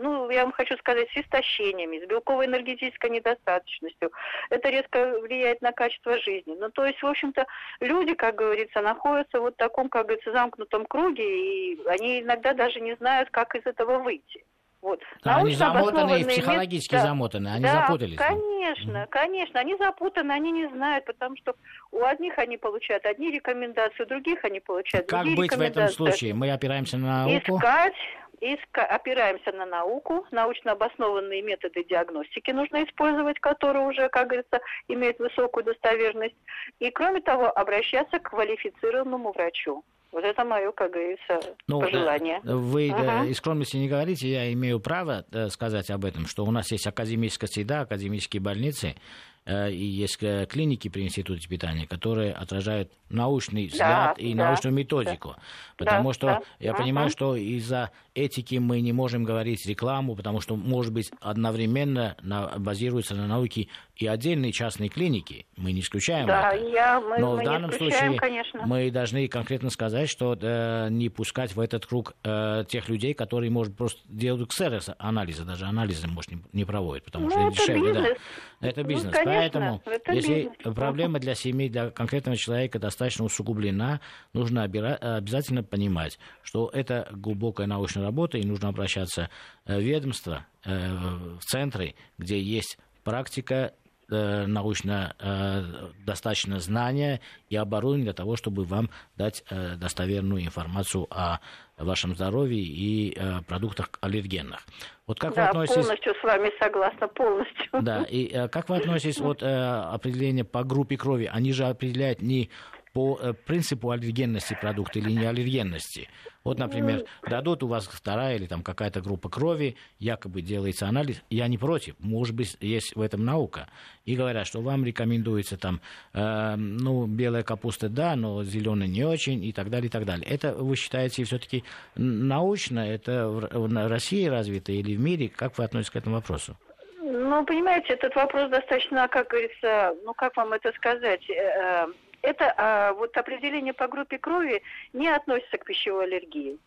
ну, 0.00 0.30
я 0.30 0.44
вам 0.44 0.52
хочу 0.52 0.76
сказать, 0.76 1.08
с 1.12 1.16
истощениями, 1.16 2.04
с 2.04 2.08
белковой 2.08 2.46
энергетической 2.46 3.10
недостаточностью. 3.10 4.10
Это 4.50 4.68
резко 4.70 5.18
влияет 5.20 5.60
на 5.60 5.72
качество 5.72 6.18
жизни. 6.18 6.56
Ну, 6.58 6.70
то 6.70 6.84
есть, 6.84 7.02
в 7.02 7.06
общем-то, 7.06 7.46
люди, 7.80 8.14
как 8.14 8.36
говорится, 8.36 8.80
находятся 8.80 9.40
вот 9.40 9.54
в 9.54 9.56
таком, 9.56 9.88
как 9.88 10.06
говорится, 10.06 10.32
замкнутом 10.32 10.86
круге, 10.86 11.24
и 11.24 11.80
они 11.88 12.20
иногда 12.20 12.54
даже 12.54 12.80
не 12.80 12.94
знают, 12.96 13.30
как 13.30 13.54
из 13.54 13.66
этого 13.66 13.98
выйти. 13.98 14.44
Вот. 14.80 15.00
Да, 15.24 15.38
они 15.38 15.54
замотаны 15.54 16.20
и 16.20 16.24
психологически 16.24 16.94
да, 16.94 17.02
замотаны, 17.02 17.48
они 17.48 17.64
да, 17.64 17.86
запутались. 17.88 18.16
конечно, 18.16 19.08
конечно, 19.10 19.58
они 19.58 19.76
запутаны, 19.76 20.30
они 20.30 20.52
не 20.52 20.68
знают, 20.68 21.04
потому 21.04 21.36
что 21.36 21.56
у 21.90 22.04
одних 22.04 22.38
они 22.38 22.58
получают 22.58 23.04
одни 23.04 23.32
рекомендации, 23.32 24.04
у 24.04 24.06
других 24.06 24.44
они 24.44 24.60
получают 24.60 25.08
как 25.08 25.22
другие 25.24 25.36
быть 25.36 25.52
в 25.52 25.60
этом 25.60 25.88
случае? 25.88 26.32
Мы 26.34 26.52
опираемся 26.52 26.96
на 26.96 27.24
науку? 27.26 27.56
Искать, 27.56 27.96
иска, 28.40 28.84
опираемся 28.84 29.52
на 29.52 29.66
науку, 29.66 30.26
научно 30.30 30.72
обоснованные 30.72 31.42
методы 31.42 31.84
диагностики 31.84 32.50
нужно 32.50 32.84
использовать, 32.84 33.38
которые 33.40 33.86
уже, 33.86 34.08
как 34.08 34.28
говорится, 34.28 34.60
имеют 34.88 35.18
высокую 35.18 35.64
достоверность. 35.64 36.36
И, 36.78 36.90
кроме 36.90 37.20
того, 37.20 37.50
обращаться 37.50 38.18
к 38.18 38.30
квалифицированному 38.30 39.32
врачу. 39.32 39.84
Вот 40.10 40.24
это 40.24 40.42
мое, 40.42 40.72
как 40.72 40.92
говорится, 40.92 41.54
ну, 41.66 41.80
пожелание. 41.80 42.40
Вы 42.42 42.90
ага. 42.90 43.26
из 43.26 43.36
скромности 43.36 43.76
не 43.76 43.88
говорите, 43.88 44.26
я 44.26 44.50
имею 44.54 44.80
право 44.80 45.26
э, 45.30 45.48
сказать 45.48 45.90
об 45.90 46.06
этом, 46.06 46.26
что 46.26 46.44
у 46.44 46.50
нас 46.50 46.72
есть 46.72 46.86
академическая 46.86 47.48
среда, 47.48 47.82
академические 47.82 48.40
больницы, 48.40 48.94
Э, 49.37 49.37
и 49.46 49.84
есть 49.84 50.18
э, 50.22 50.46
клиники 50.46 50.88
при 50.88 51.02
институте 51.02 51.48
питания, 51.48 51.86
которые 51.86 52.32
отражают 52.32 52.92
научный 53.08 53.66
взгляд 53.66 54.16
да, 54.16 54.22
и 54.22 54.34
да, 54.34 54.46
научную 54.46 54.74
методику. 54.74 55.30
Да, 55.30 55.42
потому 55.76 56.10
да, 56.10 56.14
что 56.14 56.26
да, 56.26 56.42
я 56.60 56.72
да, 56.72 56.78
понимаю, 56.78 57.10
что 57.10 57.36
из-за 57.36 57.90
этики 58.14 58.56
мы 58.56 58.80
не 58.80 58.92
можем 58.92 59.24
говорить 59.24 59.64
рекламу, 59.66 60.16
потому 60.16 60.40
что, 60.40 60.56
может 60.56 60.92
быть, 60.92 61.10
одновременно 61.20 62.16
на, 62.22 62.58
базируется 62.58 63.14
на 63.14 63.26
науке 63.26 63.68
и 63.96 64.06
отдельные 64.06 64.52
частные 64.52 64.88
клиники. 64.88 65.46
Мы 65.56 65.72
не 65.72 65.80
исключаем 65.80 66.26
да, 66.26 66.52
это. 66.52 66.66
Я, 66.68 67.00
мы, 67.00 67.18
Но 67.18 67.36
мы 67.36 67.42
в 67.42 67.44
данном 67.44 67.72
случае 67.72 68.16
конечно. 68.16 68.66
мы 68.66 68.90
должны 68.90 69.28
конкретно 69.28 69.70
сказать, 69.70 70.08
что 70.08 70.36
э, 70.40 70.88
не 70.90 71.08
пускать 71.08 71.54
в 71.54 71.60
этот 71.60 71.86
круг 71.86 72.14
э, 72.22 72.64
тех 72.68 72.88
людей, 72.88 73.14
которые, 73.14 73.50
может, 73.50 73.76
просто 73.76 74.00
делают 74.08 74.50
ксерокс 74.50 74.90
анализы, 74.98 75.44
даже 75.44 75.64
анализы, 75.66 76.06
может, 76.08 76.30
не, 76.30 76.42
не 76.52 76.64
проводят, 76.64 77.04
потому 77.04 77.26
ну, 77.26 77.30
что 77.30 77.40
это 77.40 77.56
дешевле. 77.56 77.92
Бизнес. 77.92 78.18
Да. 78.60 78.68
Это 78.68 78.82
ну, 78.82 78.88
бизнес. 78.88 79.14
Ну, 79.14 79.30
Поэтому, 79.38 79.82
это 79.84 80.12
если 80.12 80.50
проблема 80.74 81.18
для 81.18 81.34
семьи, 81.34 81.68
для 81.68 81.90
конкретного 81.90 82.36
человека 82.36 82.78
достаточно 82.78 83.24
усугублена, 83.24 84.00
нужно 84.32 84.64
обязательно 84.64 85.62
понимать, 85.62 86.18
что 86.42 86.70
это 86.72 87.08
глубокая 87.12 87.66
научная 87.66 88.04
работа, 88.04 88.38
и 88.38 88.44
нужно 88.44 88.68
обращаться 88.68 89.30
э, 89.64 89.78
в 89.78 89.82
ведомство, 89.82 90.46
э, 90.64 90.94
в 91.38 91.40
центры, 91.40 91.94
где 92.18 92.40
есть 92.40 92.78
практика 93.04 93.72
научно 94.10 95.14
э, 95.18 95.90
достаточно 96.04 96.58
знания 96.58 97.20
и 97.50 97.56
оборудования 97.56 98.04
для 98.04 98.12
того, 98.12 98.36
чтобы 98.36 98.64
вам 98.64 98.90
дать 99.16 99.44
э, 99.50 99.76
достоверную 99.76 100.44
информацию 100.44 101.06
о 101.10 101.40
вашем 101.76 102.14
здоровье 102.14 102.60
и 102.60 103.16
продуктах 103.46 103.90
аллергенных. 104.00 104.66
Вот 105.06 105.20
как 105.20 105.34
да, 105.34 105.44
вы 105.44 105.48
относитесь... 105.48 105.84
полностью 105.84 106.14
с 106.20 106.22
вами 106.24 106.50
согласна, 106.60 107.06
полностью. 107.06 107.82
Да, 107.82 108.02
и 108.02 108.48
как 108.48 108.68
вы 108.68 108.78
относитесь 108.78 109.20
вот 109.20 109.44
определение 109.44 110.44
по 110.44 110.64
группе 110.64 110.96
крови? 110.96 111.30
Они 111.32 111.52
же 111.52 111.66
определяют 111.66 112.20
не 112.20 112.50
по 112.92 113.18
э, 113.20 113.32
принципу 113.32 113.90
аллергенности 113.90 114.56
продукта 114.60 114.98
или 114.98 115.12
неаллергенности. 115.12 116.08
Вот, 116.48 116.58
например, 116.58 117.04
дадут 117.28 117.62
у 117.62 117.66
вас 117.66 117.86
вторая 117.86 118.36
или 118.36 118.46
там 118.46 118.62
какая-то 118.62 119.02
группа 119.02 119.28
крови, 119.28 119.76
якобы 119.98 120.40
делается 120.40 120.86
анализ, 120.86 121.22
я 121.28 121.46
не 121.46 121.58
против, 121.58 121.94
может 121.98 122.34
быть, 122.34 122.56
есть 122.60 122.96
в 122.96 123.02
этом 123.02 123.22
наука. 123.22 123.68
И 124.06 124.16
говорят, 124.16 124.46
что 124.46 124.62
вам 124.62 124.82
рекомендуется 124.82 125.58
там, 125.58 125.82
э, 126.14 126.54
ну, 126.56 127.04
белая 127.04 127.42
капуста, 127.42 127.90
да, 127.90 128.16
но 128.16 128.44
зеленая 128.44 128.88
не 128.88 129.04
очень, 129.04 129.44
и 129.44 129.52
так 129.52 129.68
далее, 129.68 129.88
и 129.88 129.90
так 129.90 130.06
далее. 130.06 130.26
Это 130.26 130.54
вы 130.54 130.74
считаете 130.74 131.24
все-таки 131.24 131.64
научно, 131.96 132.80
это 132.80 133.28
в 133.28 133.88
России 133.88 134.24
развито 134.24 134.72
или 134.72 134.96
в 134.96 135.00
мире? 135.00 135.28
Как 135.28 135.58
вы 135.58 135.64
относитесь 135.64 135.90
к 135.90 135.96
этому 135.96 136.16
вопросу? 136.16 136.56
Ну, 137.02 137.44
понимаете, 137.44 137.92
этот 137.92 138.14
вопрос 138.14 138.48
достаточно, 138.48 139.06
как 139.08 139.28
говорится, 139.28 139.94
ну, 140.02 140.14
как 140.14 140.34
вам 140.38 140.54
это 140.54 140.72
сказать, 140.72 141.28
э, 141.28 141.86
это 142.22 142.52
а, 142.56 142.92
вот 142.92 143.16
определение 143.16 143.72
по 143.72 143.88
группе 143.88 144.18
крови 144.18 144.62
не 144.92 145.08
относится 145.08 145.58
к 145.58 145.64
пищевой 145.64 146.04
аллергии. 146.04 146.58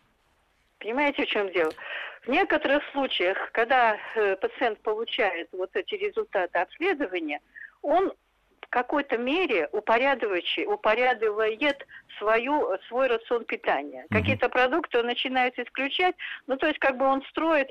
Понимаете, 0.78 1.24
в 1.24 1.28
чем 1.28 1.50
дело? 1.52 1.72
В 2.22 2.28
некоторых 2.28 2.82
случаях, 2.92 3.50
когда 3.52 3.96
э, 4.14 4.36
пациент 4.36 4.80
получает 4.80 5.48
вот 5.52 5.70
эти 5.74 5.94
результаты 5.94 6.58
обследования, 6.58 7.40
он 7.82 8.12
в 8.60 8.68
какой-то 8.68 9.16
мере 9.18 9.68
упорядочивает, 9.72 10.68
упорядывает 10.68 11.86
свою, 12.18 12.76
свой 12.88 13.06
рацион 13.08 13.44
питания. 13.44 14.06
Какие-то 14.10 14.48
продукты 14.48 14.98
он 14.98 15.06
начинает 15.06 15.58
исключать, 15.58 16.16
ну 16.46 16.56
то 16.56 16.66
есть 16.66 16.78
как 16.78 16.96
бы 16.96 17.04
он 17.04 17.22
строит 17.30 17.70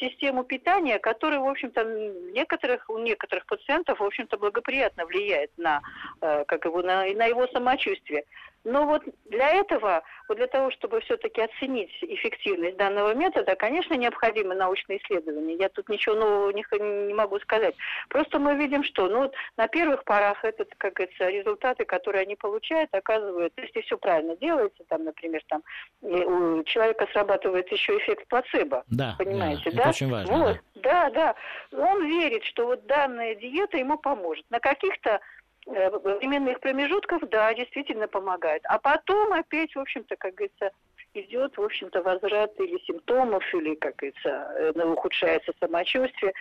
систему 0.00 0.44
питания, 0.44 0.98
которая, 0.98 1.40
в 1.40 1.48
общем-то, 1.48 1.84
некоторых, 2.32 2.88
у 2.88 2.98
некоторых 2.98 3.44
пациентов, 3.46 4.00
в 4.00 4.04
общем-то, 4.04 4.38
благоприятно 4.38 5.04
влияет 5.04 5.50
на, 5.58 5.82
э, 6.22 6.44
как 6.46 6.64
его, 6.64 6.82
на, 6.82 7.04
на 7.14 7.26
его 7.26 7.46
самочувствие. 7.48 8.24
Но 8.64 8.84
вот 8.84 9.02
для 9.26 9.48
этого, 9.54 10.02
вот 10.28 10.36
для 10.36 10.46
того, 10.46 10.70
чтобы 10.70 11.00
все-таки 11.00 11.40
оценить 11.40 11.90
эффективность 12.02 12.76
данного 12.76 13.14
метода, 13.14 13.56
конечно, 13.56 13.94
необходимы 13.94 14.54
научные 14.54 14.98
исследования. 14.98 15.56
Я 15.56 15.68
тут 15.70 15.88
ничего 15.88 16.14
нового 16.14 16.50
не, 16.50 16.64
не 17.06 17.14
могу 17.14 17.38
сказать. 17.40 17.74
Просто 18.08 18.38
мы 18.38 18.54
видим, 18.56 18.84
что 18.84 19.08
ну, 19.08 19.22
вот 19.22 19.34
на 19.56 19.66
первых 19.68 20.04
порах 20.04 20.44
это, 20.44 20.66
как 20.76 20.94
говорится, 20.94 21.28
результаты, 21.28 21.84
которые 21.84 22.22
они 22.22 22.36
получают, 22.36 22.94
оказывают, 22.94 23.52
если 23.56 23.80
все 23.80 23.96
правильно 23.96 24.36
делается, 24.36 24.84
там, 24.88 25.04
например, 25.04 25.42
там 25.48 25.62
у 26.02 26.62
человека 26.64 27.06
срабатывает 27.12 27.70
еще 27.72 27.96
эффект 27.98 28.28
плацебо. 28.28 28.84
Да, 28.88 29.14
понимаете, 29.18 29.70
да? 29.70 29.76
да? 29.76 29.80
Это 29.80 29.88
очень 29.90 30.10
важно. 30.10 30.38
Вот, 30.38 30.58
да. 30.74 31.10
да, 31.10 31.34
да. 31.70 31.82
Он 31.82 32.04
верит, 32.06 32.44
что 32.44 32.66
вот 32.66 32.86
данная 32.86 33.34
диета 33.34 33.78
ему 33.78 33.96
поможет. 33.98 34.44
На 34.50 34.60
каких-то 34.60 35.20
временных 35.66 36.60
промежутков, 36.60 37.22
да, 37.28 37.52
действительно 37.54 38.08
помогает. 38.08 38.62
А 38.64 38.78
потом 38.78 39.32
опять, 39.32 39.74
в 39.74 39.78
общем-то, 39.78 40.16
как 40.16 40.34
говорится, 40.34 40.70
идет, 41.14 41.56
в 41.56 41.62
общем-то, 41.62 42.02
возврат 42.02 42.58
или 42.60 42.78
симптомов, 42.86 43.42
или, 43.54 43.74
как 43.74 43.96
говорится, 43.96 44.28
э, 44.28 44.84
ухудшается 44.84 45.52
самочувствие. 45.60 46.32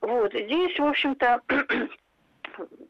Вот. 0.00 0.32
Здесь, 0.32 0.78
в 0.78 0.84
общем-то, 0.84 1.42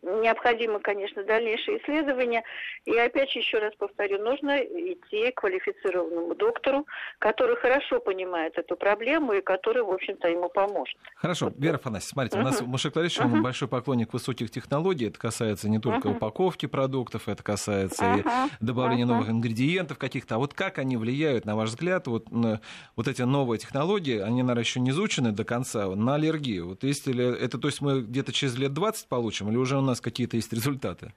необходимо, 0.03 0.81
конечно, 0.81 1.25
дальнейшее 1.25 1.79
исследование. 1.83 2.43
И 2.85 2.97
опять 2.97 3.35
еще 3.35 3.59
раз 3.59 3.75
повторю, 3.77 4.23
нужно 4.23 4.59
идти 4.59 5.31
к 5.31 5.41
квалифицированному 5.41 6.35
доктору, 6.35 6.87
который 7.19 7.57
хорошо 7.57 8.01
понимает 8.01 8.57
эту 8.59 8.77
проблему 8.77 9.33
и 9.33 9.41
который, 9.41 9.83
в 9.83 9.91
общем-то, 9.91 10.29
ему 10.29 10.49
поможет. 10.49 10.97
Хорошо. 11.17 11.53
Вера 11.57 11.77
Афанасьевна, 11.77 12.29
смотрите, 12.29 12.39
у 12.39 12.43
нас 12.43 12.63
Ларисович, 12.97 13.19
uh-huh. 13.19 13.37
он 13.37 13.43
большой 13.43 13.69
поклонник 13.69 14.13
высоких 14.13 14.51
технологий. 14.51 15.09
Это 15.09 15.19
касается 15.19 15.69
не 15.69 15.79
только 15.79 16.09
упаковки 16.09 16.67
продуктов, 16.67 17.29
это 17.29 17.43
касается 17.43 18.17
и 18.17 18.25
добавления 18.65 19.07
новых 19.07 19.29
ингредиентов 19.31 19.99
каких-то. 19.99 20.37
А 20.37 20.39
вот 20.39 20.55
как 20.55 20.79
они 20.79 20.97
влияют, 20.97 21.45
на 21.45 21.57
ваш 21.57 21.71
взгляд, 21.71 22.07
вот, 22.07 22.31
на, 22.31 22.61
вот 22.97 23.09
эти 23.09 23.23
новые 23.23 23.59
технологии, 23.59 24.19
они, 24.19 24.43
наверное, 24.43 24.63
еще 24.63 24.81
не 24.81 24.91
изучены 24.91 25.33
до 25.33 25.45
конца, 25.45 25.89
на 25.89 26.15
аллергию? 26.15 26.69
Вот 26.69 26.85
если 26.85 27.39
это, 27.39 27.59
то 27.59 27.69
есть 27.69 27.81
мы 27.81 28.03
где-то 28.03 28.33
через 28.33 28.57
лет 28.57 28.73
20 28.73 29.09
получим, 29.09 29.49
или 29.49 29.57
уже 29.59 29.77
у 29.79 29.83
нас 29.83 30.01
какие-то 30.01 30.37
есть 30.37 30.53
результаты? 30.53 31.13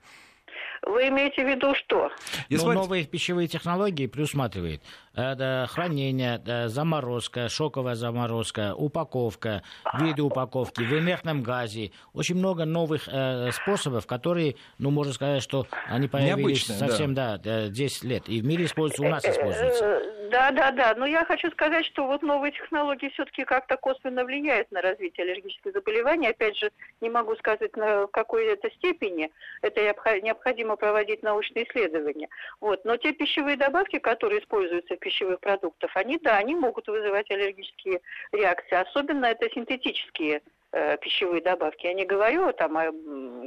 Вы 0.83 1.09
имеете 1.09 1.45
в 1.45 1.47
виду 1.47 1.75
что? 1.75 2.09
Ну, 2.49 2.57
смотрите... 2.57 2.81
новые 2.81 3.05
пищевые 3.05 3.47
технологии 3.47 4.07
предусматривает 4.07 4.81
э, 5.15 5.67
хранение, 5.67 6.41
э, 6.43 6.69
заморозка, 6.69 7.49
шоковая 7.49 7.93
заморозка, 7.93 8.73
упаковка, 8.75 9.61
виды 9.99 10.23
упаковки 10.23 10.81
в 10.81 10.91
инертном 10.97 11.43
газе. 11.43 11.91
Очень 12.13 12.37
много 12.37 12.65
новых 12.65 13.07
э, 13.07 13.51
способов, 13.51 14.07
которые, 14.07 14.55
ну, 14.79 14.89
можно 14.89 15.13
сказать, 15.13 15.43
что 15.43 15.67
они 15.87 16.07
появились 16.07 16.37
Необычные, 16.37 16.77
совсем, 16.79 17.13
да. 17.13 17.37
да, 17.37 17.67
10 17.67 18.03
лет. 18.03 18.27
И 18.27 18.41
в 18.41 18.45
мире 18.45 18.65
используются, 18.65 19.03
у 19.03 19.09
нас 19.09 19.23
используются. 19.23 20.01
Да, 20.31 20.49
да, 20.51 20.71
да. 20.71 20.95
Но 20.95 21.05
я 21.05 21.25
хочу 21.25 21.51
сказать, 21.51 21.85
что 21.85 22.07
вот 22.07 22.21
новые 22.21 22.53
технологии 22.53 23.09
все-таки 23.09 23.43
как-то 23.43 23.75
косвенно 23.75 24.23
влияют 24.23 24.71
на 24.71 24.81
развитие 24.81 25.25
аллергических 25.25 25.73
заболеваний. 25.73 26.29
Опять 26.29 26.57
же, 26.57 26.71
не 27.01 27.09
могу 27.09 27.35
сказать 27.35 27.75
на 27.75 28.07
какой 28.07 28.45
это 28.45 28.71
степени. 28.71 29.29
Это 29.61 29.81
необходимо 30.21 30.77
проводить 30.77 31.21
научные 31.21 31.67
исследования. 31.67 32.29
Вот. 32.61 32.85
Но 32.85 32.95
те 32.95 33.11
пищевые 33.11 33.57
добавки, 33.57 33.99
которые 33.99 34.39
используются 34.39 34.95
в 34.95 34.99
пищевых 34.99 35.41
продуктах, 35.41 35.91
они, 35.95 36.17
да, 36.17 36.37
они 36.37 36.55
могут 36.55 36.87
вызывать 36.87 37.29
аллергические 37.29 37.99
реакции. 38.31 38.75
Особенно 38.75 39.25
это 39.25 39.49
синтетические 39.49 40.41
э, 40.71 40.97
пищевые 40.97 41.41
добавки. 41.41 41.85
Я 41.85 41.93
не 41.93 42.05
говорю 42.05 42.51
там 42.53 42.77
о, 42.77 42.91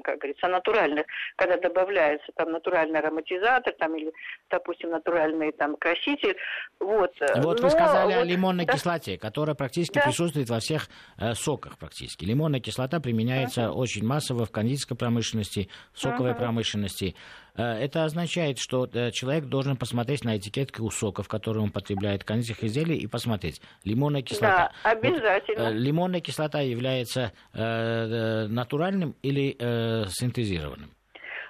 как 0.02 0.18
говорится, 0.18 0.48
натуральных, 0.48 1.06
когда 1.36 1.56
добавляется 1.56 2.30
там 2.36 2.52
натуральный 2.52 3.00
ароматизатор 3.00 3.74
там 3.78 3.96
или, 3.96 4.12
допустим, 4.50 4.90
натуральный 4.90 5.52
там 5.52 5.76
краситель. 5.76 6.36
Вот, 6.80 7.12
вот 7.36 7.60
Но, 7.60 7.64
вы 7.64 7.70
сказали 7.70 8.14
вот, 8.14 8.22
о 8.22 8.24
лимонной 8.24 8.66
да. 8.66 8.74
кислоте, 8.74 9.18
которая 9.18 9.54
практически 9.54 9.94
да. 9.94 10.04
присутствует 10.04 10.48
во 10.50 10.60
всех 10.60 10.88
э, 11.18 11.34
соках 11.34 11.78
практически. 11.78 12.24
Лимонная 12.24 12.60
кислота 12.60 13.00
применяется 13.00 13.62
uh-huh. 13.62 13.72
очень 13.72 14.04
массово 14.04 14.44
в 14.44 14.50
кондитерской 14.50 14.96
промышленности, 14.96 15.68
в 15.92 16.00
соковой 16.00 16.32
uh-huh. 16.32 16.38
промышленности. 16.38 17.14
Э, 17.56 17.62
это 17.62 18.04
означает, 18.04 18.58
что 18.58 18.88
э, 18.92 19.10
человек 19.10 19.44
должен 19.44 19.76
посмотреть 19.76 20.24
на 20.24 20.36
этикетку 20.36 20.90
соков, 20.90 21.28
которые 21.28 21.62
он 21.62 21.70
потребляет, 21.70 22.24
кондитерских 22.24 22.64
изделий, 22.64 22.96
и 22.96 23.06
посмотреть. 23.06 23.60
Лимонная 23.84 24.22
кислота. 24.22 24.72
Да, 24.82 24.90
обязательно. 24.90 25.64
Вот, 25.64 25.74
лимонная 25.74 26.20
кислота 26.20 26.60
является 26.60 27.32
э, 27.52 28.46
натуральным 28.48 29.14
или 29.22 29.56
э, 29.58 30.06
синтезированным? 30.08 30.90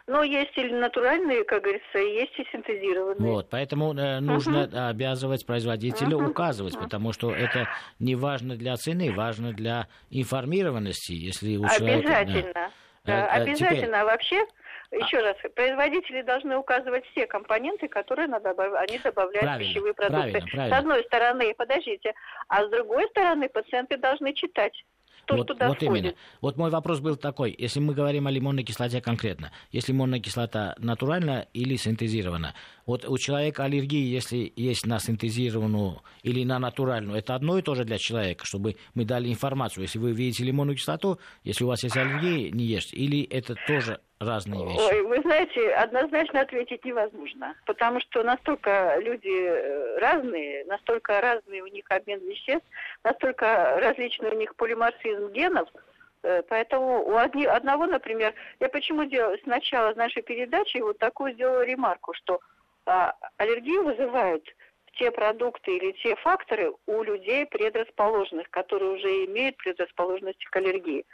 Но 0.07 0.23
есть 0.23 0.53
и 0.59 0.65
натуральные, 0.65 1.45
как 1.45 1.63
говорится, 1.63 1.99
есть 1.99 2.39
и 2.39 2.45
синтезированные. 2.53 3.33
Вот, 3.33 3.49
поэтому 3.49 3.95
э, 3.95 4.21
нужно 4.21 4.67
uh-huh. 4.67 4.91
обязывать 4.91 5.47
производителя 5.47 6.19
uh-huh. 6.19 6.29
указывать, 6.29 6.79
потому 6.79 7.13
что 7.13 7.31
это 7.31 7.69
не 7.99 8.15
важно 8.15 8.57
для 8.57 8.77
цены, 8.77 9.15
важно 9.15 9.55
для 9.55 9.89
информированности, 10.11 11.13
если 11.13 11.57
у 11.57 11.67
человека... 11.69 12.19
Обязательно. 12.19 12.71
Да. 13.07 13.27
Обязательно. 13.29 13.71
Теперь... 13.71 13.95
А 13.95 14.05
вообще 14.05 14.45
еще 14.91 15.19
раз, 15.19 15.37
производители 15.55 16.23
должны 16.23 16.57
указывать 16.57 17.05
все 17.07 17.27
компоненты, 17.27 17.89
которые 17.89 18.29
надо, 18.29 18.51
они 18.51 18.99
добавляют 18.99 19.41
правильно, 19.41 19.57
в 19.57 19.69
пищевые 19.69 19.95
продукты. 19.95 20.31
Правильно, 20.31 20.51
правильно. 20.51 20.77
С 20.77 20.79
одной 20.79 21.05
стороны, 21.05 21.55
подождите, 21.55 22.13
а 22.49 22.65
с 22.65 22.71
другой 22.71 23.09
стороны 23.09 23.49
пациенты 23.49 23.97
должны 23.97 24.35
читать 24.35 24.75
то, 25.27 25.37
вот, 25.37 25.47
туда 25.47 25.69
вот 25.69 25.83
именно. 25.83 26.15
Вот 26.41 26.57
мой 26.57 26.71
вопрос 26.71 27.01
был 27.01 27.17
такой. 27.17 27.55
Если 27.57 27.81
мы 27.81 27.95
говорим 27.95 28.27
о 28.27 28.31
лимонной 28.31 28.63
кислоте 28.63 29.01
конкретно, 29.01 29.53
если 29.71 29.93
лимонная 29.93 30.21
кислота 30.21 30.75
натуральная 30.79 31.49
или 31.53 31.77
синтезирована, 31.77 32.55
вот 32.87 33.07
у 33.09 33.17
человека 33.19 33.65
аллергии, 33.65 34.05
если 34.05 34.53
есть 34.57 34.87
на 34.87 34.99
синтезированную 34.99 36.03
или 36.23 36.45
на 36.45 36.59
натуральную, 36.59 37.19
это 37.19 37.35
одно 37.35 37.59
и 37.59 37.63
то 37.63 37.75
же 37.75 37.85
для 37.85 37.99
человека, 37.99 38.45
чтобы 38.45 38.77
мы 38.95 39.05
дали 39.05 39.29
информацию. 39.29 39.83
Если 39.83 39.99
вы 39.99 40.13
видите 40.13 40.45
лимонную 40.45 40.77
кислоту, 40.77 41.19
если 41.43 41.65
у 41.65 41.69
вас 41.69 41.83
есть 41.83 41.97
аллергия, 41.97 42.51
не 42.51 42.65
ешьте. 42.65 42.97
Или 42.97 43.23
это 43.23 43.55
тоже 43.67 44.01
разные 44.25 44.65
вещи? 44.65 44.81
Ой, 44.81 45.03
вы 45.03 45.21
знаете, 45.23 45.71
однозначно 45.75 46.41
ответить 46.41 46.85
невозможно, 46.85 47.55
потому 47.67 48.01
что 48.01 48.23
настолько 48.23 48.97
люди 48.99 49.29
э, 49.29 49.99
разные, 49.99 50.65
настолько 50.65 51.21
разный 51.21 51.61
у 51.61 51.67
них 51.67 51.85
обмен 51.89 52.21
веществ, 52.21 52.67
настолько 53.03 53.79
различный 53.81 54.31
у 54.31 54.39
них 54.39 54.55
полиморфизм 54.57 55.29
генов, 55.33 55.69
э, 56.23 56.43
Поэтому 56.49 57.05
у 57.05 57.17
одни, 57.17 57.45
одного, 57.47 57.87
например, 57.87 58.35
я 58.61 58.69
почему 58.69 59.05
делала 59.05 59.37
сначала 59.45 59.95
нашей 59.95 60.23
передачи 60.23 60.79
вот 60.79 60.99
такую 60.99 61.35
сделала 61.35 61.65
ремарку, 61.65 62.15
что 62.15 62.41
а, 62.87 63.15
аллергию 63.39 63.85
вызывают 63.85 64.45
те 64.99 65.11
продукты 65.11 65.77
или 65.77 65.93
те 65.93 66.15
факторы 66.17 66.73
у 66.87 67.03
людей 67.03 67.47
предрасположенных, 67.47 68.49
которые 68.51 68.93
уже 68.93 69.25
имеют 69.27 69.57
предрасположенность 69.57 70.45
к 70.45 70.57
аллергии. 70.57 71.05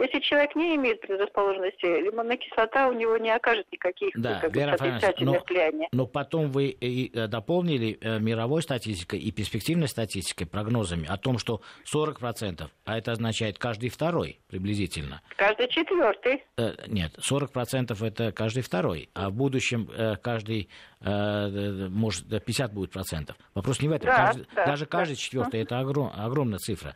Если 0.00 0.20
человек 0.20 0.56
не 0.56 0.76
имеет 0.76 1.00
предрасположенности, 1.02 1.84
лимонная 1.84 2.38
кислота 2.38 2.88
у 2.88 2.92
него 2.94 3.18
не 3.18 3.30
окажет 3.30 3.66
никаких 3.70 4.10
да, 4.14 4.40
как 4.40 4.54
Вера 4.56 4.72
отрицательных 4.72 5.44
влияний. 5.46 5.88
Но 5.92 6.06
потом 6.06 6.50
вы 6.50 6.68
и 6.68 7.10
э, 7.12 7.26
дополнили 7.26 7.98
э, 8.00 8.18
мировой 8.18 8.62
статистикой 8.62 9.18
и 9.18 9.30
перспективной 9.30 9.88
статистикой, 9.88 10.46
прогнозами 10.46 11.06
о 11.06 11.18
том, 11.18 11.36
что 11.38 11.60
40%, 11.92 12.68
а 12.86 12.98
это 12.98 13.12
означает 13.12 13.58
каждый 13.58 13.90
второй 13.90 14.40
приблизительно. 14.48 15.20
Каждый 15.36 15.68
четвертый. 15.68 16.44
Э, 16.56 16.72
нет, 16.86 17.12
40% 17.18 18.06
это 18.06 18.32
каждый 18.32 18.62
второй, 18.62 19.10
а 19.14 19.28
в 19.28 19.34
будущем 19.34 19.88
каждый 20.22 20.68
может 21.00 22.28
50 22.28 22.74
будет 22.74 22.90
процентов. 22.90 23.36
Вопрос 23.54 23.80
не 23.80 23.88
в 23.88 23.92
этом. 23.92 24.08
Да, 24.08 24.16
каждый, 24.16 24.46
да, 24.54 24.66
даже 24.66 24.84
каждый 24.84 25.14
да. 25.14 25.20
четвертый 25.20 25.62
это 25.62 25.78
огром, 25.78 26.12
огромная 26.14 26.58
цифра 26.58 26.94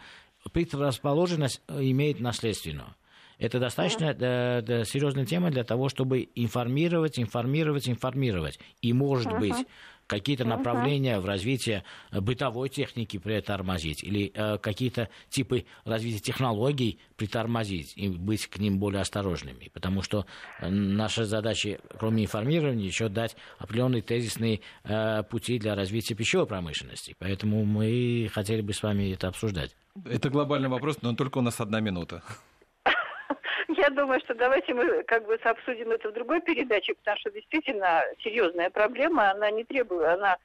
предрасположенность 0.52 1.62
э, 1.68 1.80
имеет 1.82 2.20
наследственную. 2.20 2.94
Это 3.38 3.58
достаточно 3.58 4.14
да, 4.14 4.62
да, 4.62 4.84
серьезная 4.84 5.26
тема 5.26 5.50
для 5.50 5.64
того, 5.64 5.88
чтобы 5.88 6.28
информировать, 6.34 7.18
информировать, 7.18 7.88
информировать. 7.88 8.60
И, 8.80 8.92
может 8.92 9.32
uh-huh. 9.32 9.40
быть, 9.40 9.66
какие-то 10.06 10.44
направления 10.44 11.18
в 11.18 11.26
развитии 11.26 11.82
бытовой 12.12 12.68
техники 12.68 13.18
притормозить 13.18 14.02
или 14.02 14.30
э, 14.34 14.58
какие-то 14.58 15.08
типы 15.28 15.64
развития 15.84 16.20
технологий 16.20 16.98
притормозить 17.16 17.92
и 17.96 18.08
быть 18.08 18.46
к 18.46 18.58
ним 18.58 18.78
более 18.78 19.00
осторожными. 19.00 19.70
Потому 19.72 20.02
что 20.02 20.26
э, 20.60 20.68
наша 20.68 21.24
задача, 21.24 21.78
кроме 21.98 22.24
информирования, 22.24 22.86
еще 22.86 23.08
дать 23.08 23.36
определенные 23.58 24.02
тезисные 24.02 24.60
э, 24.84 25.22
пути 25.24 25.58
для 25.58 25.74
развития 25.74 26.14
пищевой 26.14 26.46
промышленности. 26.46 27.14
Поэтому 27.18 27.64
мы 27.64 28.30
хотели 28.32 28.60
бы 28.60 28.72
с 28.72 28.82
вами 28.82 29.12
это 29.12 29.28
обсуждать. 29.28 29.74
Это 30.04 30.28
глобальный 30.28 30.68
вопрос, 30.68 30.98
но 31.02 31.14
только 31.14 31.38
у 31.38 31.42
нас 31.42 31.60
одна 31.60 31.80
минута. 31.80 32.22
Я 33.78 33.90
думаю, 33.90 34.20
что 34.20 34.34
давайте 34.34 34.74
мы 34.74 35.02
как 35.04 35.26
бы 35.26 35.34
обсудим 35.34 35.90
это 35.90 36.08
в 36.10 36.12
другой 36.12 36.40
передаче, 36.40 36.94
потому 36.94 37.18
что 37.18 37.30
действительно 37.30 38.02
серьезная 38.22 38.70
проблема, 38.70 39.30
она 39.30 39.50
не 39.50 39.64
требует, 39.64 40.06
она 40.06 40.36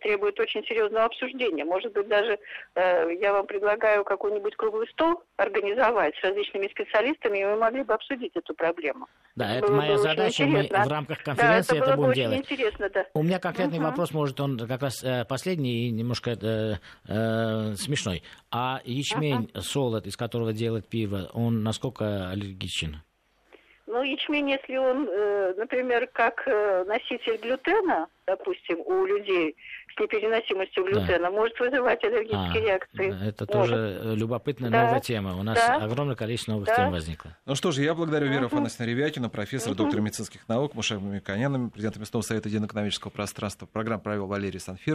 требует 0.00 0.38
очень 0.38 0.64
серьезного 0.64 1.06
обсуждения. 1.06 1.64
Может 1.64 1.92
быть, 1.92 2.08
даже 2.08 2.38
э, 2.74 3.14
я 3.20 3.32
вам 3.32 3.46
предлагаю 3.46 4.04
какой-нибудь 4.04 4.54
круглый 4.56 4.86
стол 4.88 5.22
организовать 5.36 6.14
с 6.16 6.22
различными 6.22 6.68
специалистами, 6.68 7.38
и 7.38 7.44
мы 7.44 7.56
могли 7.56 7.82
бы 7.82 7.94
обсудить 7.94 8.32
эту 8.36 8.54
проблему. 8.54 9.06
Да, 9.34 9.56
это, 9.56 9.66
это 9.66 9.72
моя 9.72 9.98
задача, 9.98 10.44
мы 10.44 10.68
в 10.68 10.88
рамках 10.88 11.22
конференции 11.22 11.78
да, 11.78 11.78
это, 11.78 11.86
это 11.86 11.96
будем 11.96 12.12
делать. 12.12 12.38
Интересно, 12.38 12.90
да. 12.90 13.06
У 13.14 13.22
меня 13.22 13.38
конкретный 13.38 13.78
угу. 13.78 13.86
вопрос, 13.86 14.12
может, 14.12 14.40
он 14.40 14.58
как 14.58 14.82
раз 14.82 15.02
э, 15.02 15.24
последний 15.24 15.88
и 15.88 15.90
немножко 15.90 16.30
э, 16.30 16.74
э, 17.08 17.74
смешной. 17.76 18.22
А 18.50 18.80
ячмень, 18.84 19.50
угу. 19.52 19.60
солод, 19.60 20.06
из 20.06 20.16
которого 20.16 20.52
делают 20.52 20.88
пиво, 20.88 21.30
он 21.32 21.62
насколько 21.62 22.30
аллергичен? 22.30 23.02
Ну, 23.92 24.02
ячмень, 24.02 24.48
если 24.48 24.78
он, 24.78 25.06
э, 25.06 25.52
например, 25.58 26.08
как 26.14 26.42
э, 26.46 26.84
носитель 26.84 27.36
глютена, 27.36 28.06
допустим, 28.26 28.78
у 28.86 29.04
людей 29.04 29.54
с 29.94 30.00
непереносимостью 30.00 30.84
глютена, 30.84 31.18
да. 31.18 31.30
может 31.30 31.60
вызывать 31.60 32.02
аллергические 32.02 32.62
а, 32.62 32.66
реакции. 32.66 33.28
Это 33.28 33.44
может. 33.44 33.52
тоже 33.52 34.00
любопытная 34.16 34.70
да. 34.70 34.84
новая 34.84 35.00
тема. 35.00 35.36
У 35.36 35.42
нас 35.42 35.58
да. 35.58 35.76
огромное 35.76 36.16
количество 36.16 36.52
новых 36.52 36.68
да. 36.68 36.76
тем 36.76 36.90
возникло. 36.90 37.36
Ну 37.44 37.54
что 37.54 37.70
же, 37.70 37.82
я 37.82 37.92
благодарю 37.92 38.28
Веру. 38.28 38.46
Афанасьевну 38.46 38.86
Ревякину, 38.86 39.28
профессора, 39.28 39.74
доктора 39.74 40.00
медицинских 40.00 40.48
наук, 40.48 40.74
Мушек 40.74 40.98
Мамиканяна, 40.98 41.68
президента 41.68 42.00
Местного 42.00 42.22
совета 42.22 42.48
единоэкономического 42.48 43.10
пространства. 43.10 43.66
Программу 43.66 44.02
провел 44.02 44.26
Валерий 44.26 44.60
Санфир. 44.60 44.90